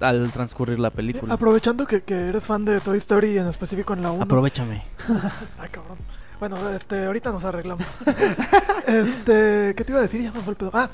al 0.00 0.32
transcurrir 0.32 0.78
la 0.78 0.90
película. 0.90 1.34
Aprovechando 1.34 1.86
que, 1.86 2.02
que 2.02 2.14
eres 2.14 2.44
fan 2.44 2.64
de 2.64 2.80
Toy 2.80 2.98
Story, 2.98 3.38
en 3.38 3.46
específico 3.46 3.94
en 3.94 4.02
la 4.02 4.10
1. 4.10 4.24
Aprovechame. 4.24 4.82
Ay, 5.58 5.68
cabrón. 5.70 5.98
Bueno, 6.40 6.68
este, 6.70 7.04
ahorita 7.04 7.30
nos 7.30 7.44
arreglamos. 7.44 7.86
este, 8.88 9.74
¿qué 9.76 9.84
te 9.84 9.92
iba 9.92 10.00
a 10.00 10.02
decir? 10.02 10.20
Ya 10.22 10.32
me 10.32 10.40
fue 10.40 10.54
el 10.54 10.56
pedo. 10.56 10.72
Ah, 10.74 10.90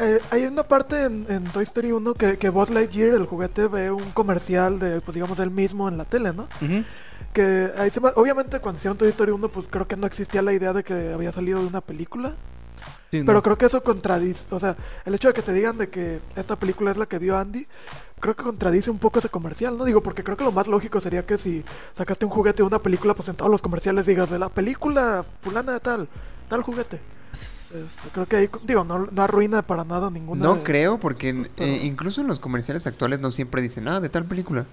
eh, 0.00 0.20
hay 0.30 0.44
una 0.46 0.62
parte 0.62 1.04
en, 1.04 1.26
en 1.28 1.44
Toy 1.44 1.64
Story 1.64 1.92
1 1.92 2.14
que, 2.14 2.38
que 2.38 2.48
Buzz 2.48 2.70
Lightyear, 2.70 3.14
el 3.14 3.26
juguete, 3.26 3.66
ve 3.68 3.90
un 3.90 4.10
comercial 4.12 4.78
de, 4.78 5.00
pues 5.00 5.14
digamos, 5.14 5.38
él 5.38 5.50
mismo 5.50 5.88
en 5.88 5.96
la 5.98 6.04
tele, 6.04 6.32
¿no? 6.32 6.48
Que 7.32 7.68
ahí 7.78 7.90
se 7.90 8.00
obviamente 8.16 8.58
cuando 8.60 8.78
hicieron 8.78 8.98
Toy 8.98 9.08
Story 9.10 9.30
1, 9.32 9.48
pues 9.48 9.66
creo 9.68 9.86
que 9.86 9.96
no 9.96 10.06
existía 10.06 10.42
la 10.42 10.52
idea 10.52 10.72
de 10.72 10.82
que 10.82 11.12
había 11.12 11.32
salido 11.32 11.60
de 11.60 11.66
una 11.66 11.80
película. 11.80 12.34
Sí, 13.10 13.22
Pero 13.26 13.34
no. 13.34 13.42
creo 13.42 13.58
que 13.58 13.66
eso 13.66 13.82
contradice, 13.82 14.46
o 14.54 14.60
sea, 14.60 14.76
el 15.04 15.14
hecho 15.14 15.28
de 15.28 15.34
que 15.34 15.42
te 15.42 15.52
digan 15.52 15.76
de 15.78 15.88
que 15.90 16.20
esta 16.36 16.54
película 16.56 16.92
es 16.92 16.96
la 16.96 17.06
que 17.06 17.18
vio 17.18 17.36
Andy, 17.36 17.66
creo 18.20 18.36
que 18.36 18.44
contradice 18.44 18.88
un 18.90 18.98
poco 19.00 19.18
ese 19.18 19.28
comercial, 19.28 19.76
¿no? 19.76 19.84
Digo, 19.84 20.00
porque 20.00 20.22
creo 20.22 20.36
que 20.36 20.44
lo 20.44 20.52
más 20.52 20.68
lógico 20.68 21.00
sería 21.00 21.26
que 21.26 21.36
si 21.36 21.64
sacaste 21.92 22.24
un 22.24 22.30
juguete 22.30 22.58
de 22.58 22.68
una 22.68 22.78
película, 22.78 23.14
pues 23.14 23.28
en 23.28 23.34
todos 23.34 23.50
los 23.50 23.62
comerciales 23.62 24.06
digas 24.06 24.30
de 24.30 24.38
la 24.38 24.48
película 24.48 25.24
fulana 25.40 25.72
de 25.72 25.80
tal, 25.80 26.08
tal 26.48 26.62
juguete. 26.62 27.00
Este, 27.32 28.08
creo 28.12 28.26
que 28.26 28.36
ahí, 28.36 28.48
digo, 28.64 28.84
no, 28.84 29.06
no 29.06 29.22
arruina 29.22 29.62
para 29.62 29.84
nada 29.84 30.10
ninguna... 30.10 30.42
No 30.44 30.56
de- 30.56 30.62
creo, 30.62 30.98
porque 30.98 31.46
eh, 31.56 31.80
incluso 31.84 32.20
en 32.20 32.26
los 32.26 32.40
comerciales 32.40 32.86
actuales 32.86 33.20
no 33.20 33.30
siempre 33.30 33.62
dicen 33.62 33.84
nada 33.84 34.00
de 34.00 34.08
tal 34.08 34.24
película. 34.24 34.66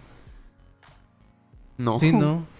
No. 1.77 1.99
Sí, 1.99 2.11
no. 2.11 2.45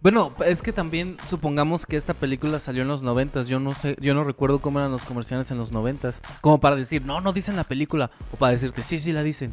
Bueno, 0.00 0.32
es 0.46 0.62
que 0.62 0.72
también 0.72 1.16
supongamos 1.28 1.84
que 1.84 1.96
esta 1.96 2.14
película 2.14 2.60
salió 2.60 2.82
en 2.82 2.88
los 2.88 3.02
noventas. 3.02 3.48
Yo 3.48 3.58
no 3.58 3.74
sé, 3.74 3.96
yo 4.00 4.14
no 4.14 4.22
recuerdo 4.22 4.60
cómo 4.60 4.78
eran 4.78 4.92
los 4.92 5.02
comerciales 5.02 5.50
en 5.50 5.58
los 5.58 5.72
noventas. 5.72 6.20
Como 6.40 6.60
para 6.60 6.76
decir, 6.76 7.04
no, 7.04 7.20
no 7.20 7.32
dicen 7.32 7.56
la 7.56 7.64
película. 7.64 8.12
O 8.32 8.36
para 8.36 8.52
decirte, 8.52 8.82
sí, 8.82 9.00
sí 9.00 9.10
la 9.10 9.24
dicen. 9.24 9.52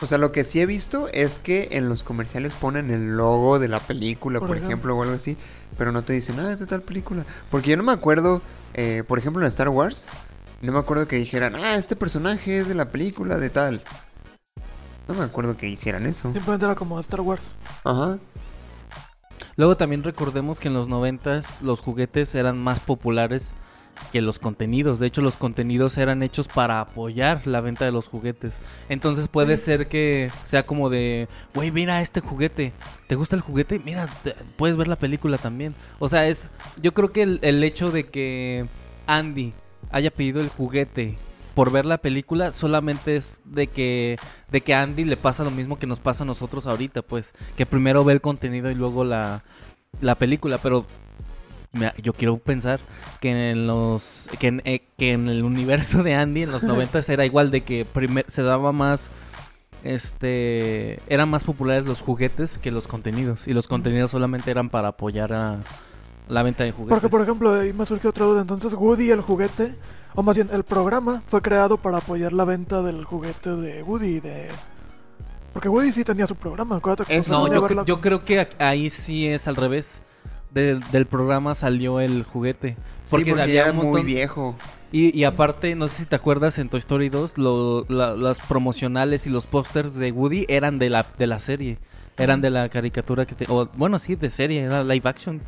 O 0.00 0.06
sea, 0.06 0.16
lo 0.16 0.32
que 0.32 0.44
sí 0.44 0.60
he 0.62 0.64
visto 0.66 1.08
es 1.12 1.38
que 1.38 1.68
en 1.72 1.90
los 1.90 2.04
comerciales 2.04 2.54
ponen 2.54 2.90
el 2.90 3.18
logo 3.18 3.58
de 3.58 3.68
la 3.68 3.80
película, 3.80 4.38
Por 4.38 4.48
por, 4.48 4.56
ejemplo. 4.56 4.70
ejemplo, 4.74 4.96
o 4.96 5.02
algo 5.02 5.14
así, 5.14 5.36
pero 5.76 5.92
no 5.92 6.00
te 6.00 6.14
dicen 6.14 6.36
nada 6.36 6.54
es 6.54 6.58
de 6.60 6.66
tal 6.66 6.80
película. 6.80 7.26
Porque 7.50 7.68
yo 7.72 7.76
no 7.76 7.82
me 7.82 7.92
acuerdo, 7.92 8.40
eh, 8.74 9.04
por 9.06 9.18
ejemplo, 9.18 9.42
en 9.42 9.48
Star 9.48 9.68
Wars, 9.68 10.06
no 10.60 10.72
me 10.72 10.78
acuerdo 10.78 11.08
que 11.08 11.16
dijeran, 11.16 11.56
ah, 11.56 11.76
este 11.76 11.96
personaje 11.96 12.58
es 12.58 12.68
de 12.68 12.74
la 12.74 12.90
película 12.90 13.38
de 13.38 13.50
tal. 13.50 13.82
No 15.08 15.14
me 15.14 15.24
acuerdo 15.24 15.56
que 15.56 15.68
hicieran 15.68 16.06
eso. 16.06 16.32
Simplemente 16.32 16.64
era 16.64 16.74
como 16.74 17.00
Star 17.00 17.20
Wars. 17.20 17.52
Ajá. 17.84 18.18
Luego 19.56 19.76
también 19.76 20.02
recordemos 20.02 20.60
que 20.60 20.68
en 20.68 20.74
los 20.74 20.88
noventas 20.88 21.60
los 21.60 21.80
juguetes 21.80 22.34
eran 22.34 22.58
más 22.58 22.80
populares 22.80 23.52
que 24.12 24.20
los 24.22 24.38
contenidos. 24.38 24.98
De 24.98 25.06
hecho, 25.06 25.20
los 25.22 25.36
contenidos 25.36 25.96
eran 25.98 26.22
hechos 26.22 26.48
para 26.48 26.80
apoyar 26.80 27.46
la 27.46 27.60
venta 27.60 27.84
de 27.84 27.92
los 27.92 28.08
juguetes. 28.08 28.54
Entonces 28.88 29.28
puede 29.28 29.56
ser 29.56 29.86
que 29.88 30.30
sea 30.44 30.64
como 30.66 30.90
de, 30.90 31.28
güey, 31.54 31.70
mira 31.70 32.00
este 32.02 32.20
juguete. 32.20 32.72
¿Te 33.06 33.14
gusta 33.14 33.36
el 33.36 33.42
juguete? 33.42 33.80
Mira, 33.84 34.08
te- 34.22 34.34
puedes 34.56 34.76
ver 34.76 34.88
la 34.88 34.96
película 34.96 35.38
también. 35.38 35.74
O 35.98 36.08
sea, 36.08 36.28
es, 36.28 36.50
yo 36.80 36.92
creo 36.94 37.12
que 37.12 37.22
el, 37.22 37.38
el 37.42 37.62
hecho 37.64 37.90
de 37.90 38.04
que 38.04 38.66
Andy 39.06 39.52
haya 39.90 40.10
pedido 40.10 40.40
el 40.40 40.48
juguete 40.48 41.16
por 41.54 41.70
ver 41.70 41.84
la 41.84 41.98
película 41.98 42.50
solamente 42.52 43.14
es 43.16 43.40
de 43.44 43.66
que 43.66 44.18
de 44.50 44.62
que 44.62 44.74
a 44.74 44.80
Andy 44.82 45.04
le 45.04 45.18
pasa 45.18 45.44
lo 45.44 45.50
mismo 45.50 45.78
que 45.78 45.86
nos 45.86 45.98
pasa 46.00 46.24
a 46.24 46.26
nosotros 46.26 46.66
ahorita, 46.66 47.02
pues, 47.02 47.34
que 47.56 47.66
primero 47.66 48.04
ve 48.04 48.14
el 48.14 48.20
contenido 48.22 48.70
y 48.70 48.74
luego 48.74 49.04
la, 49.04 49.42
la 50.00 50.14
película, 50.14 50.56
pero 50.58 50.86
me- 51.72 51.92
yo 52.02 52.12
quiero 52.12 52.38
pensar 52.38 52.80
que 53.20 53.50
en 53.50 53.66
los 53.66 54.28
que 54.38 54.48
en, 54.48 54.62
eh, 54.64 54.82
que 54.98 55.12
en 55.12 55.28
el 55.28 55.44
universo 55.44 56.02
de 56.02 56.14
Andy 56.14 56.42
en 56.42 56.52
los 56.52 56.62
90 56.64 57.00
era 57.08 57.24
igual 57.24 57.50
de 57.50 57.62
que 57.62 57.84
primer, 57.84 58.24
se 58.28 58.42
daba 58.42 58.72
más 58.72 59.08
este 59.84 61.00
eran 61.12 61.28
más 61.28 61.44
populares 61.44 61.86
los 61.86 62.00
juguetes 62.00 62.58
que 62.58 62.70
los 62.70 62.86
contenidos 62.86 63.48
y 63.48 63.52
los 63.52 63.66
contenidos 63.68 64.10
solamente 64.10 64.50
eran 64.50 64.70
para 64.70 64.88
apoyar 64.88 65.32
a 65.32 65.58
la 66.28 66.42
venta 66.42 66.64
de 66.64 66.72
juguetes. 66.72 66.94
Porque, 66.94 67.08
por 67.08 67.20
ejemplo, 67.20 67.52
ahí 67.52 67.72
me 67.72 67.84
surgió 67.84 68.10
otra 68.10 68.24
duda. 68.24 68.40
Entonces, 68.40 68.72
Woody, 68.74 69.10
el 69.10 69.20
juguete, 69.20 69.74
o 70.14 70.22
más 70.22 70.36
bien, 70.36 70.48
el 70.52 70.62
programa 70.62 71.22
fue 71.26 71.42
creado 71.42 71.76
para 71.76 71.98
apoyar 71.98 72.32
la 72.32 72.44
venta 72.44 72.80
del 72.82 73.04
juguete 73.04 73.50
de 73.56 73.82
Woody, 73.82 74.20
de, 74.20 74.48
Porque 75.52 75.68
Woody 75.68 75.92
sí 75.92 76.04
tenía 76.04 76.26
su 76.26 76.36
programa, 76.36 76.76
acuérdate 76.76 77.04
que 77.04 77.28
No, 77.28 77.52
yo, 77.52 77.60
verla 77.60 77.84
creo 78.00 78.24
que 78.24 78.48
ahí 78.58 78.88
sí 78.88 79.26
es 79.26 79.48
al 79.48 79.56
revés. 79.56 80.00
Del- 80.52 80.80
del 80.90 81.06
programa 81.06 81.54
salió 81.54 82.00
el 82.00 82.24
juguete. 82.24 82.76
Porque, 83.10 83.26
porque 83.30 83.42
había 83.42 83.54
ya 83.54 83.68
era 83.68 83.70
un 83.78 83.86
muy 83.90 84.02
viejo. 84.02 84.54
Y, 84.90 85.18
y 85.18 85.24
aparte, 85.24 85.74
no 85.74 85.88
sé 85.88 86.02
si 86.02 86.06
te 86.06 86.16
acuerdas, 86.16 86.58
en 86.58 86.68
Toy 86.68 86.78
Story 86.78 87.08
2, 87.08 87.38
lo- 87.38 87.86
la- 87.88 88.14
las 88.14 88.40
promocionales 88.40 89.26
y 89.26 89.30
los 89.30 89.46
pósters 89.46 89.94
de 89.94 90.12
Woody 90.12 90.44
eran 90.48 90.78
de 90.78 90.90
la, 90.90 91.06
de 91.18 91.26
la 91.26 91.40
serie. 91.40 91.78
Eran 92.18 92.42
de 92.42 92.50
la 92.50 92.68
caricatura 92.68 93.24
que 93.24 93.34
te... 93.34 93.46
o, 93.48 93.66
bueno, 93.76 93.98
sí, 93.98 94.16
de 94.16 94.28
serie, 94.28 94.60
era 94.62 94.84
live 94.84 95.08
action. 95.08 95.40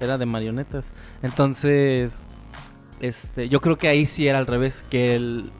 Era 0.00 0.16
de 0.16 0.24
marionetas. 0.24 0.86
Entonces, 1.22 2.22
este, 3.00 3.50
yo 3.50 3.60
creo 3.60 3.76
que 3.76 3.88
ahí 3.88 4.06
sí 4.06 4.26
era 4.26 4.38
al 4.38 4.46
revés, 4.46 4.82
que 4.90 5.14
el, 5.14 5.50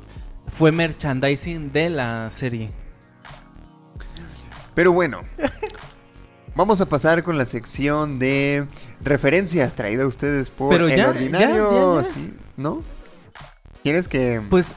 fue 0.47 0.73
merchandising 0.73 1.73
de 1.73 1.91
la 1.91 2.31
serie. 2.31 2.71
Pero 4.75 4.93
bueno, 4.93 5.21
vamos 6.57 6.81
a 6.81 6.87
pasar 6.87 7.23
con 7.23 7.39
la 7.39 7.45
sección 7.47 8.19
de 8.19 8.67
referencias 9.03 9.75
traída 9.75 10.05
a 10.05 10.07
ustedes 10.07 10.51
por 10.51 10.71
Pero 10.71 10.89
El 10.89 10.97
ya, 10.97 11.11
Ordinario. 11.11 11.97
ya, 11.97 11.97
ya, 12.03 12.09
ya. 12.09 12.15
¿sí? 12.15 12.35
¿No? 12.57 12.83
¿Quieres 13.83 14.09
que...? 14.09 14.43
Pues 14.51 14.75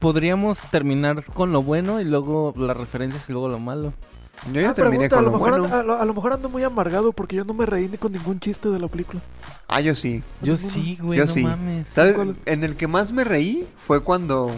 podríamos 0.00 0.58
terminar 0.70 1.24
con 1.26 1.52
lo 1.52 1.62
bueno 1.62 2.00
y 2.00 2.04
luego 2.04 2.54
las 2.56 2.76
referencias 2.76 3.28
y 3.28 3.32
luego 3.32 3.48
lo 3.48 3.58
malo. 3.58 3.92
yo 4.52 4.60
ya 4.60 4.70
Ah, 4.70 4.74
terminé 4.74 5.08
pregunta, 5.08 5.16
con 5.16 5.18
a, 5.18 5.22
lo 5.22 5.30
lo 5.32 5.38
mejor 5.38 5.50
bueno. 5.60 5.64
ando, 5.64 5.76
a, 5.76 5.82
lo, 5.82 6.00
a 6.02 6.04
lo 6.04 6.14
mejor 6.14 6.32
ando 6.32 6.48
muy 6.48 6.62
amargado 6.64 7.12
porque 7.12 7.36
yo 7.36 7.44
no 7.44 7.54
me 7.54 7.66
reí 7.66 7.88
ni 7.88 7.96
con 7.98 8.12
ningún 8.12 8.40
chiste 8.40 8.68
de 8.70 8.78
la 8.80 8.88
película. 8.88 9.20
Ah, 9.68 9.80
yo 9.80 9.94
sí. 9.94 10.22
Yo 10.42 10.56
sí, 10.56 10.98
güey, 11.00 11.18
Yo 11.18 11.24
no 11.26 11.30
sí. 11.30 11.42
mames. 11.42 11.86
¿Sabes? 11.88 12.16
En 12.46 12.64
el 12.64 12.76
que 12.76 12.86
más 12.88 13.12
me 13.12 13.24
reí 13.24 13.66
fue 13.78 14.00
cuando... 14.02 14.50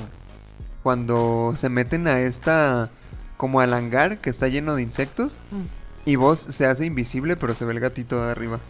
Cuando 0.83 1.53
se 1.57 1.69
meten 1.69 2.07
a 2.07 2.21
esta... 2.21 2.91
Como 3.37 3.61
al 3.61 3.73
hangar 3.75 4.19
que 4.19 4.31
está 4.31 4.49
lleno 4.49 4.75
de 4.75 4.83
insectos. 4.83 5.37
Mm. 5.51 5.78
Y 6.09 6.17
vos 6.17 6.39
se 6.39 6.65
hace 6.65 6.87
invisible, 6.87 7.37
pero 7.37 7.55
se 7.55 7.67
ve 7.67 7.73
el 7.75 7.81
gatito 7.81 8.25
de 8.25 8.31
arriba. 8.33 8.61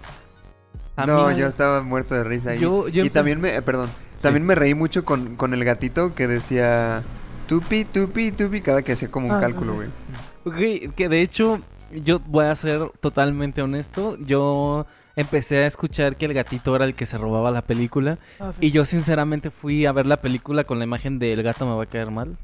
A 0.97 1.07
no, 1.07 1.29
mí- 1.29 1.37
yo 1.37 1.47
estaba 1.47 1.83
muerto 1.83 2.17
de 2.17 2.25
risa 2.25 2.51
ahí. 2.51 2.59
Yo- 2.59 2.89
yo 2.89 3.05
y 3.05 3.11
también 3.11 3.41
me, 3.41 3.55
eh, 3.55 3.63
perdón, 3.63 3.89
también 4.21 4.45
me 4.45 4.57
reí 4.57 4.75
mucho 4.75 5.05
con, 5.05 5.37
con 5.37 5.55
el 5.55 5.65
gatito 5.65 6.15
que 6.17 6.27
decía 6.27 7.05
tupi, 7.47 7.85
tupi, 7.85 8.33
tupi, 8.33 8.61
cada 8.61 8.83
que 8.83 8.93
hacía 8.93 9.09
como 9.09 9.29
un 9.29 9.35
Ah, 9.35 9.41
cálculo, 9.41 9.75
güey. 9.77 9.89
Ok, 10.45 10.95
que 10.97 11.09
de 11.09 11.23
hecho, 11.23 11.61
yo 11.93 12.19
voy 12.19 12.47
a 12.47 12.57
ser 12.57 12.91
totalmente 13.01 13.63
honesto. 13.63 14.17
Yo 14.19 14.87
empecé 15.15 15.59
a 15.59 15.67
escuchar 15.69 16.17
que 16.17 16.25
el 16.27 16.35
gatito 16.35 16.75
era 16.75 16.85
el 16.87 16.97
que 16.97 17.07
se 17.07 17.19
robaba 17.19 17.53
la 17.53 17.63
película. 17.63 18.19
Ah, 18.41 18.53
sí. 18.59 18.67
Y 18.67 18.71
yo 18.73 18.85
sinceramente 18.85 19.51
fui 19.51 19.87
a 19.87 19.93
ver 19.93 20.07
la 20.07 20.17
película 20.21 20.65
con 20.65 20.79
la 20.81 20.85
imagen 20.85 21.21
de 21.21 21.33
el 21.35 21.45
gato 21.45 21.67
me 21.67 21.77
va 21.77 21.85
a 21.85 21.87
caer 21.87 22.11
mal. 22.11 22.37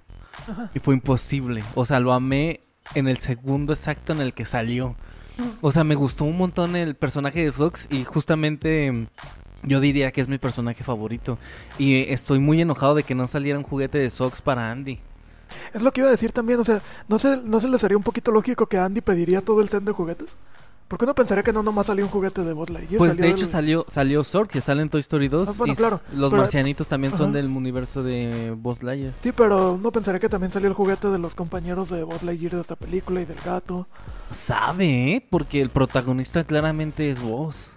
Y 0.72 0.78
fue 0.78 0.94
imposible. 0.94 1.64
O 1.74 1.84
sea, 1.84 1.98
lo 1.98 2.12
amé 2.12 2.60
en 2.94 3.08
el 3.08 3.18
segundo 3.18 3.72
exacto 3.72 4.12
en 4.12 4.20
el 4.20 4.34
que 4.34 4.44
salió. 4.44 4.96
O 5.60 5.72
sea, 5.72 5.84
me 5.84 5.94
gustó 5.94 6.24
un 6.24 6.36
montón 6.36 6.76
el 6.76 6.94
personaje 6.94 7.44
de 7.44 7.52
Sox 7.52 7.88
y 7.90 8.04
justamente 8.04 8.92
mm, 8.92 9.06
yo 9.64 9.80
diría 9.80 10.12
que 10.12 10.20
es 10.20 10.28
mi 10.28 10.38
personaje 10.38 10.84
favorito. 10.84 11.38
Y 11.78 12.02
estoy 12.12 12.38
muy 12.38 12.60
enojado 12.60 12.94
de 12.94 13.02
que 13.02 13.14
no 13.14 13.26
saliera 13.26 13.58
un 13.58 13.64
juguete 13.64 13.98
de 13.98 14.10
Sox 14.10 14.40
para 14.40 14.70
Andy. 14.70 15.00
Es 15.72 15.82
lo 15.82 15.92
que 15.92 16.00
iba 16.00 16.08
a 16.08 16.12
decir 16.12 16.32
también, 16.32 16.60
o 16.60 16.64
sea, 16.64 16.82
¿no 17.08 17.18
se, 17.18 17.36
¿no 17.38 17.60
se 17.60 17.68
les 17.68 17.82
haría 17.84 17.96
un 17.96 18.02
poquito 18.02 18.30
lógico 18.30 18.66
que 18.66 18.78
Andy 18.78 19.00
pediría 19.00 19.40
todo 19.40 19.60
el 19.60 19.68
set 19.68 19.84
de 19.84 19.92
juguetes? 19.92 20.36
Porque 20.94 21.06
uno 21.06 21.14
pensaría 21.16 21.42
que 21.42 21.52
no 21.52 21.64
nomás 21.64 21.86
salió 21.86 22.04
un 22.04 22.10
juguete 22.12 22.44
de 22.44 22.52
Buzz 22.52 22.70
Lightyear. 22.70 22.98
Pues 22.98 23.16
de 23.16 23.26
hecho 23.28 23.40
del- 23.40 23.48
salió 23.48 23.84
salió 23.88 24.22
Zork, 24.22 24.48
que 24.48 24.60
sale 24.60 24.80
en 24.80 24.88
Toy 24.88 25.00
Story 25.00 25.26
2. 25.26 25.48
Ah, 25.48 25.52
bueno, 25.58 25.72
y 25.72 25.76
claro, 25.76 26.00
Los 26.12 26.30
pero- 26.30 26.42
marcianitos 26.42 26.86
también 26.86 27.16
son 27.16 27.32
del 27.32 27.46
universo 27.46 28.04
de 28.04 28.54
Buzz 28.56 28.80
Lightyear. 28.84 29.12
Sí, 29.18 29.32
pero 29.32 29.72
uno 29.72 29.90
pensaría 29.90 30.20
que 30.20 30.28
también 30.28 30.52
salió 30.52 30.68
el 30.68 30.74
juguete 30.74 31.08
de 31.08 31.18
los 31.18 31.34
compañeros 31.34 31.90
de 31.90 32.04
Buzz 32.04 32.22
Lightyear 32.22 32.52
de 32.54 32.60
esta 32.60 32.76
película 32.76 33.20
y 33.20 33.24
del 33.24 33.40
gato. 33.44 33.88
Sabe, 34.30 35.14
¿eh? 35.14 35.26
Porque 35.28 35.60
el 35.60 35.68
protagonista 35.68 36.44
claramente 36.44 37.10
es 37.10 37.20
vos. 37.20 37.70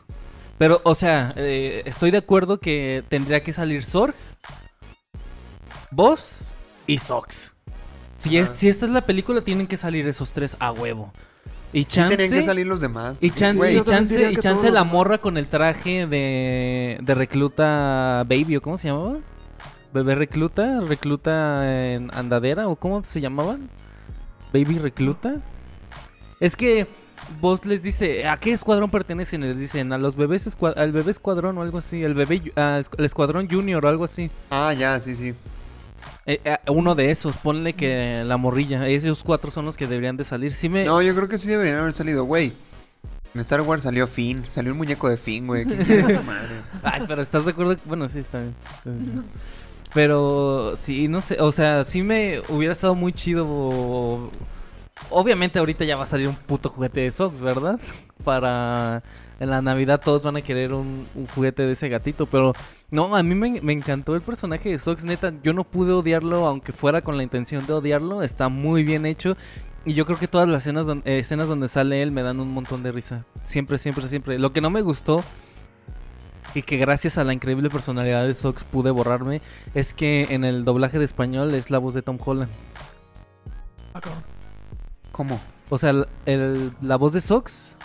Pero, 0.59 0.79
o 0.83 0.93
sea, 0.93 1.33
eh, 1.37 1.81
estoy 1.87 2.11
de 2.11 2.19
acuerdo 2.19 2.59
que 2.59 3.03
tendría 3.09 3.41
que 3.41 3.51
salir 3.51 3.83
Zorg, 3.83 4.13
vos 5.89 6.51
y 6.85 6.99
Sox. 6.99 7.53
Si, 8.19 8.37
es, 8.37 8.49
si 8.49 8.67
esta 8.69 8.85
es 8.85 8.91
la 8.91 9.01
película, 9.01 9.41
tienen 9.41 9.65
que 9.65 9.77
salir 9.77 10.07
esos 10.07 10.33
tres 10.33 10.55
a 10.59 10.71
huevo. 10.71 11.11
Y 11.77 11.81
Sí 11.83 11.85
chance, 11.89 12.17
tenían 12.17 12.39
que 12.39 12.45
salir 12.45 12.67
los 12.67 12.81
demás. 12.81 13.17
y 13.21 13.29
chance, 13.31 13.57
Güey, 13.57 13.77
y 13.77 13.83
chance, 13.83 14.31
y 14.31 14.71
la 14.71 14.83
morra 14.83 15.11
demás. 15.11 15.21
con 15.21 15.37
el 15.37 15.47
traje 15.47 16.07
de, 16.07 16.97
de 17.01 17.15
recluta 17.15 18.23
baby, 18.27 18.55
¿o 18.55 18.61
cómo 18.61 18.77
se 18.77 18.87
llamaba? 18.87 19.17
Bebé 19.93 20.15
recluta, 20.15 20.81
recluta 20.81 21.93
en 21.93 22.09
andadera, 22.13 22.67
o 22.67 22.75
cómo 22.75 23.03
se 23.03 23.21
llamaban? 23.21 23.69
Baby 24.53 24.79
recluta. 24.79 25.35
Es 26.39 26.55
que 26.55 26.87
vos 27.41 27.65
les 27.65 27.81
dice, 27.83 28.27
¿a 28.27 28.37
qué 28.37 28.53
escuadrón 28.53 28.89
pertenecen? 28.89 29.43
Y 29.43 29.47
les 29.47 29.57
dicen, 29.59 29.91
a 29.93 29.97
los 29.97 30.15
bebés, 30.15 30.47
escua- 30.47 30.75
al 30.75 30.91
bebé 30.91 31.11
escuadrón 31.11 31.57
o 31.57 31.61
algo 31.61 31.77
así, 31.79 32.03
el 32.03 32.13
bebé, 32.15 32.41
el 32.55 33.05
escuadrón 33.05 33.47
junior 33.49 33.85
o 33.85 33.89
algo 33.89 34.03
así. 34.05 34.31
Ah, 34.49 34.73
ya, 34.73 34.99
sí, 34.99 35.15
sí. 35.15 35.33
Eh, 36.27 36.41
eh, 36.43 36.57
uno 36.67 36.93
de 36.93 37.09
esos, 37.09 37.37
ponle 37.37 37.71
que 37.71 38.21
la 38.25 38.35
morrilla, 38.35 38.85
esos 38.87 39.23
cuatro 39.23 39.49
son 39.49 39.63
los 39.63 39.77
que 39.77 39.87
deberían 39.87 40.17
de 40.17 40.25
salir. 40.25 40.53
Sí 40.53 40.67
me... 40.67 40.83
No, 40.83 41.01
yo 41.01 41.15
creo 41.15 41.29
que 41.29 41.39
sí 41.39 41.47
deberían 41.47 41.77
haber 41.77 41.93
salido, 41.93 42.25
güey. 42.25 42.51
En 43.33 43.39
Star 43.39 43.61
Wars 43.61 43.83
salió 43.83 44.07
Finn, 44.07 44.43
salió 44.49 44.73
un 44.73 44.77
muñeco 44.77 45.07
de 45.09 45.15
Finn, 45.15 45.47
güey. 45.47 45.63
¿Quién 45.63 45.85
quiere 45.85 46.01
esa 46.13 46.21
madre? 46.23 46.61
Ay, 46.83 47.03
pero 47.07 47.21
¿estás 47.21 47.45
de 47.45 47.51
acuerdo? 47.51 47.77
Bueno, 47.85 48.09
sí, 48.09 48.19
está 48.19 48.39
bien. 48.39 48.55
está 48.77 48.89
bien. 48.89 49.23
Pero 49.93 50.75
sí, 50.75 51.07
no 51.07 51.21
sé, 51.21 51.39
o 51.39 51.51
sea, 51.53 51.85
sí 51.85 52.03
me 52.03 52.41
hubiera 52.49 52.73
estado 52.73 52.93
muy 52.93 53.13
chido. 53.13 54.29
Obviamente 55.09 55.59
ahorita 55.59 55.85
ya 55.85 55.95
va 55.95 56.03
a 56.03 56.07
salir 56.07 56.27
un 56.27 56.35
puto 56.35 56.69
juguete 56.69 56.99
de 57.01 57.11
Sox, 57.11 57.39
¿verdad? 57.39 57.79
Para 58.25 59.01
en 59.39 59.49
la 59.49 59.61
Navidad 59.61 60.01
todos 60.03 60.23
van 60.23 60.35
a 60.35 60.41
querer 60.41 60.73
un, 60.73 61.07
un 61.15 61.27
juguete 61.27 61.63
de 61.63 61.71
ese 61.71 61.87
gatito, 61.87 62.25
pero 62.25 62.53
no, 62.91 63.15
a 63.15 63.23
mí 63.23 63.35
me, 63.35 63.59
me 63.61 63.73
encantó 63.73 64.15
el 64.15 64.21
personaje 64.21 64.69
de 64.69 64.79
Sox, 64.79 65.03
neta, 65.03 65.33
yo 65.43 65.53
no 65.53 65.63
pude 65.63 65.91
odiarlo 65.93 66.45
aunque 66.47 66.71
fuera 66.71 67.01
con 67.01 67.17
la 67.17 67.23
intención 67.23 67.65
de 67.65 67.73
odiarlo, 67.73 68.23
está 68.23 68.49
muy 68.49 68.83
bien 68.83 69.05
hecho. 69.05 69.35
Y 69.85 69.93
yo 69.93 70.05
creo 70.05 70.19
que 70.19 70.27
todas 70.27 70.49
las 70.49 70.63
escenas, 70.63 70.85
don- 70.85 71.01
eh, 71.05 71.19
escenas 71.19 71.47
donde 71.47 71.69
sale 71.69 72.01
él 72.01 72.11
me 72.11 72.21
dan 72.21 72.41
un 72.41 72.51
montón 72.53 72.83
de 72.83 72.91
risa. 72.91 73.23
Siempre, 73.45 73.77
siempre, 73.77 74.09
siempre. 74.09 74.37
Lo 74.37 74.51
que 74.51 74.59
no 74.59 74.69
me 74.69 74.81
gustó 74.81 75.23
y 76.53 76.61
que 76.63 76.75
gracias 76.77 77.17
a 77.17 77.23
la 77.23 77.31
increíble 77.33 77.69
personalidad 77.69 78.25
de 78.25 78.33
Sox 78.33 78.65
pude 78.65 78.91
borrarme 78.91 79.41
es 79.75 79.93
que 79.93 80.27
en 80.31 80.43
el 80.43 80.65
doblaje 80.65 80.99
de 80.99 81.05
español 81.05 81.53
es 81.55 81.69
la 81.71 81.77
voz 81.77 81.93
de 81.93 82.01
Tom 82.01 82.17
Holland. 82.23 82.51
Ah. 83.93 84.01
¿Cómo? 85.13 85.39
O 85.69 85.77
sea, 85.77 85.91
el- 85.91 86.07
el- 86.25 86.71
la 86.81 86.97
voz 86.97 87.13
de 87.13 87.21
Sox 87.21 87.76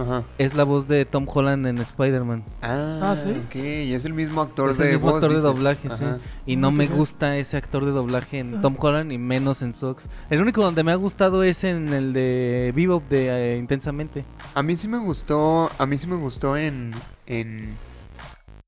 Ajá. 0.00 0.24
es 0.38 0.54
la 0.54 0.64
voz 0.64 0.88
de 0.88 1.04
Tom 1.04 1.26
Holland 1.32 1.66
en 1.66 1.78
Spider-Man. 1.78 2.44
Ah, 2.62 2.98
Ah, 3.12 3.16
¿sí? 3.16 3.30
ok. 3.46 3.54
Y 3.56 3.92
es 3.94 4.04
el 4.04 4.14
mismo 4.14 4.40
actor 4.40 4.70
Es 4.70 4.78
de 4.78 4.86
el 4.88 4.92
mismo 4.94 5.08
voz, 5.10 5.16
actor 5.16 5.32
de 5.36 5.40
doblaje, 5.40 5.88
sí. 5.90 6.04
Y 6.46 6.56
no 6.56 6.70
me 6.70 6.86
gusta 6.86 7.36
ese 7.36 7.56
actor 7.56 7.84
de 7.84 7.90
doblaje 7.90 8.38
en 8.38 8.56
Ah. 8.56 8.60
Tom 8.62 8.76
Holland 8.78 9.12
y 9.12 9.18
menos 9.18 9.62
en 9.62 9.74
Sox. 9.74 10.06
El 10.30 10.40
único 10.40 10.62
donde 10.62 10.82
me 10.82 10.92
ha 10.92 10.96
gustado 10.96 11.42
es 11.42 11.64
en 11.64 11.92
el 11.92 12.12
de 12.12 12.72
Bebop 12.74 13.08
de 13.08 13.54
eh, 13.54 13.58
Intensamente. 13.58 14.24
A 14.54 14.62
mí 14.62 14.76
sí 14.76 14.88
me 14.88 14.98
gustó, 14.98 15.70
a 15.78 15.86
mí 15.86 15.98
sí 15.98 16.06
me 16.06 16.16
gustó 16.16 16.56
en 16.56 16.92
en 17.26 17.76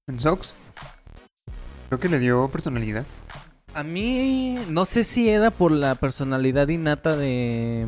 en 0.09 0.21
Sox. 0.21 0.55
Creo 1.89 2.01
que 2.01 2.09
le 2.09 2.19
dio 2.19 2.49
personalidad. 2.49 3.05
A 3.75 3.83
mí 3.83 4.59
no 4.69 4.85
sé 4.85 5.03
si 5.05 5.29
era 5.29 5.51
por 5.51 5.73
la 5.73 5.95
personalidad 5.95 6.69
innata 6.69 7.17
de, 7.17 7.87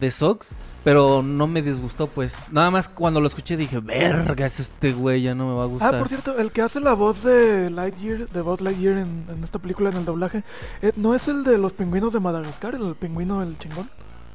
de 0.00 0.10
Sox, 0.10 0.56
pero 0.88 1.22
no 1.22 1.46
me 1.46 1.60
disgustó 1.60 2.06
pues. 2.06 2.34
Nada 2.50 2.70
más 2.70 2.88
cuando 2.88 3.20
lo 3.20 3.26
escuché 3.26 3.58
dije, 3.58 3.78
verga, 3.78 4.46
es 4.46 4.58
este 4.58 4.94
güey, 4.94 5.20
ya 5.20 5.34
no 5.34 5.46
me 5.46 5.54
va 5.54 5.64
a 5.64 5.66
gustar. 5.66 5.94
Ah, 5.94 5.98
por 5.98 6.08
cierto, 6.08 6.38
el 6.38 6.50
que 6.50 6.62
hace 6.62 6.80
la 6.80 6.94
voz 6.94 7.22
de 7.22 7.68
Lightyear, 7.68 8.26
de 8.26 8.40
Buzz 8.40 8.62
Lightyear 8.62 8.96
en, 8.96 9.26
en 9.28 9.44
esta 9.44 9.58
película, 9.58 9.90
en 9.90 9.98
el 9.98 10.06
doblaje, 10.06 10.44
eh, 10.80 10.92
¿no 10.96 11.14
es 11.14 11.28
el 11.28 11.44
de 11.44 11.58
los 11.58 11.74
pingüinos 11.74 12.14
de 12.14 12.20
Madagascar, 12.20 12.74
el 12.74 12.94
pingüino 12.94 13.42
el 13.42 13.58
chingón? 13.58 13.86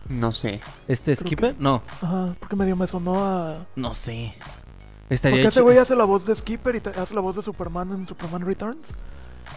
No 0.08 0.32
sé. 0.32 0.62
¿Este 0.88 1.16
Creo 1.16 1.26
Skipper? 1.26 1.56
No, 1.58 1.82
Ajá, 2.00 2.36
porque 2.40 2.56
medio 2.56 2.76
me 2.76 2.86
sonó 2.86 3.26
a... 3.26 3.66
no 3.76 3.96
sé. 3.96 4.36
Estaría 5.10 5.38
Porque 5.38 5.48
ese 5.48 5.62
güey 5.62 5.80
hace 5.80 5.96
la 5.96 6.06
voz 6.06 6.28
de 6.28 6.36
Skipper 6.36 6.76
y 6.76 6.88
hace 7.00 7.16
la 7.16 7.22
voz 7.22 7.36
de 7.36 7.42
Superman 7.42 7.94
en 7.94 8.06
Superman 8.06 8.46
Returns. 8.46 8.90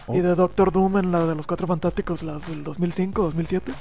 Y 0.07 0.19
Oh. 0.19 0.23
de 0.23 0.33
Doctor 0.33 0.71
Doom 0.71 0.97
en 0.97 1.11
la 1.11 1.27
de 1.27 1.35
los 1.35 1.45
Cuatro 1.45 1.67
Fantásticos, 1.67 2.23
las 2.23 2.47
del 2.47 2.63
2005, 2.63 3.21
2007. 3.21 3.71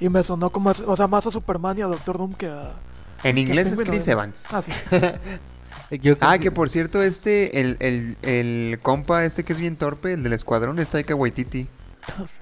Y 0.00 0.08
me 0.08 0.22
sonó 0.22 0.50
como, 0.50 0.70
a- 0.70 0.74
o 0.86 0.96
sea, 0.96 1.06
más 1.08 1.26
a 1.26 1.30
Superman 1.30 1.78
y 1.78 1.82
a 1.82 1.86
Doctor 1.86 2.18
Doom 2.18 2.34
que 2.34 2.46
a... 2.48 2.72
En 3.24 3.36
inglés 3.38 3.72
es 3.72 3.78
Chris. 3.80 4.06
Evans. 4.08 4.44
Ah, 4.50 4.62
sí. 4.62 4.72
Ah, 6.20 6.36
que 6.36 6.50
por 6.50 6.68
cierto, 6.68 7.02
este, 7.02 7.62
el, 7.62 7.78
el, 7.80 8.18
el 8.20 8.78
compa 8.82 9.24
este 9.24 9.42
que 9.42 9.54
es 9.54 9.58
bien 9.58 9.76
torpe, 9.76 10.12
el 10.12 10.22
del 10.22 10.34
escuadrón, 10.34 10.78
es 10.80 10.90
Taika 10.90 11.14
Waititi. 11.14 11.66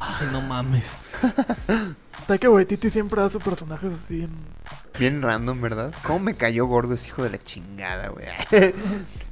Ay, 0.00 0.26
no 0.32 0.40
mames. 0.42 0.84
Taika 2.26 2.50
Waititi 2.50 2.90
siempre 2.90 3.20
hace 3.22 3.38
personajes 3.38 3.92
así 3.92 4.22
en... 4.24 4.30
Bien 4.98 5.22
random, 5.22 5.60
¿verdad? 5.60 5.94
¿Cómo 6.04 6.18
me 6.18 6.34
cayó 6.34 6.66
gordo 6.66 6.94
ese 6.94 7.06
hijo 7.06 7.22
de 7.22 7.30
la 7.30 7.38
chingada, 7.42 8.08
güey? 8.08 8.26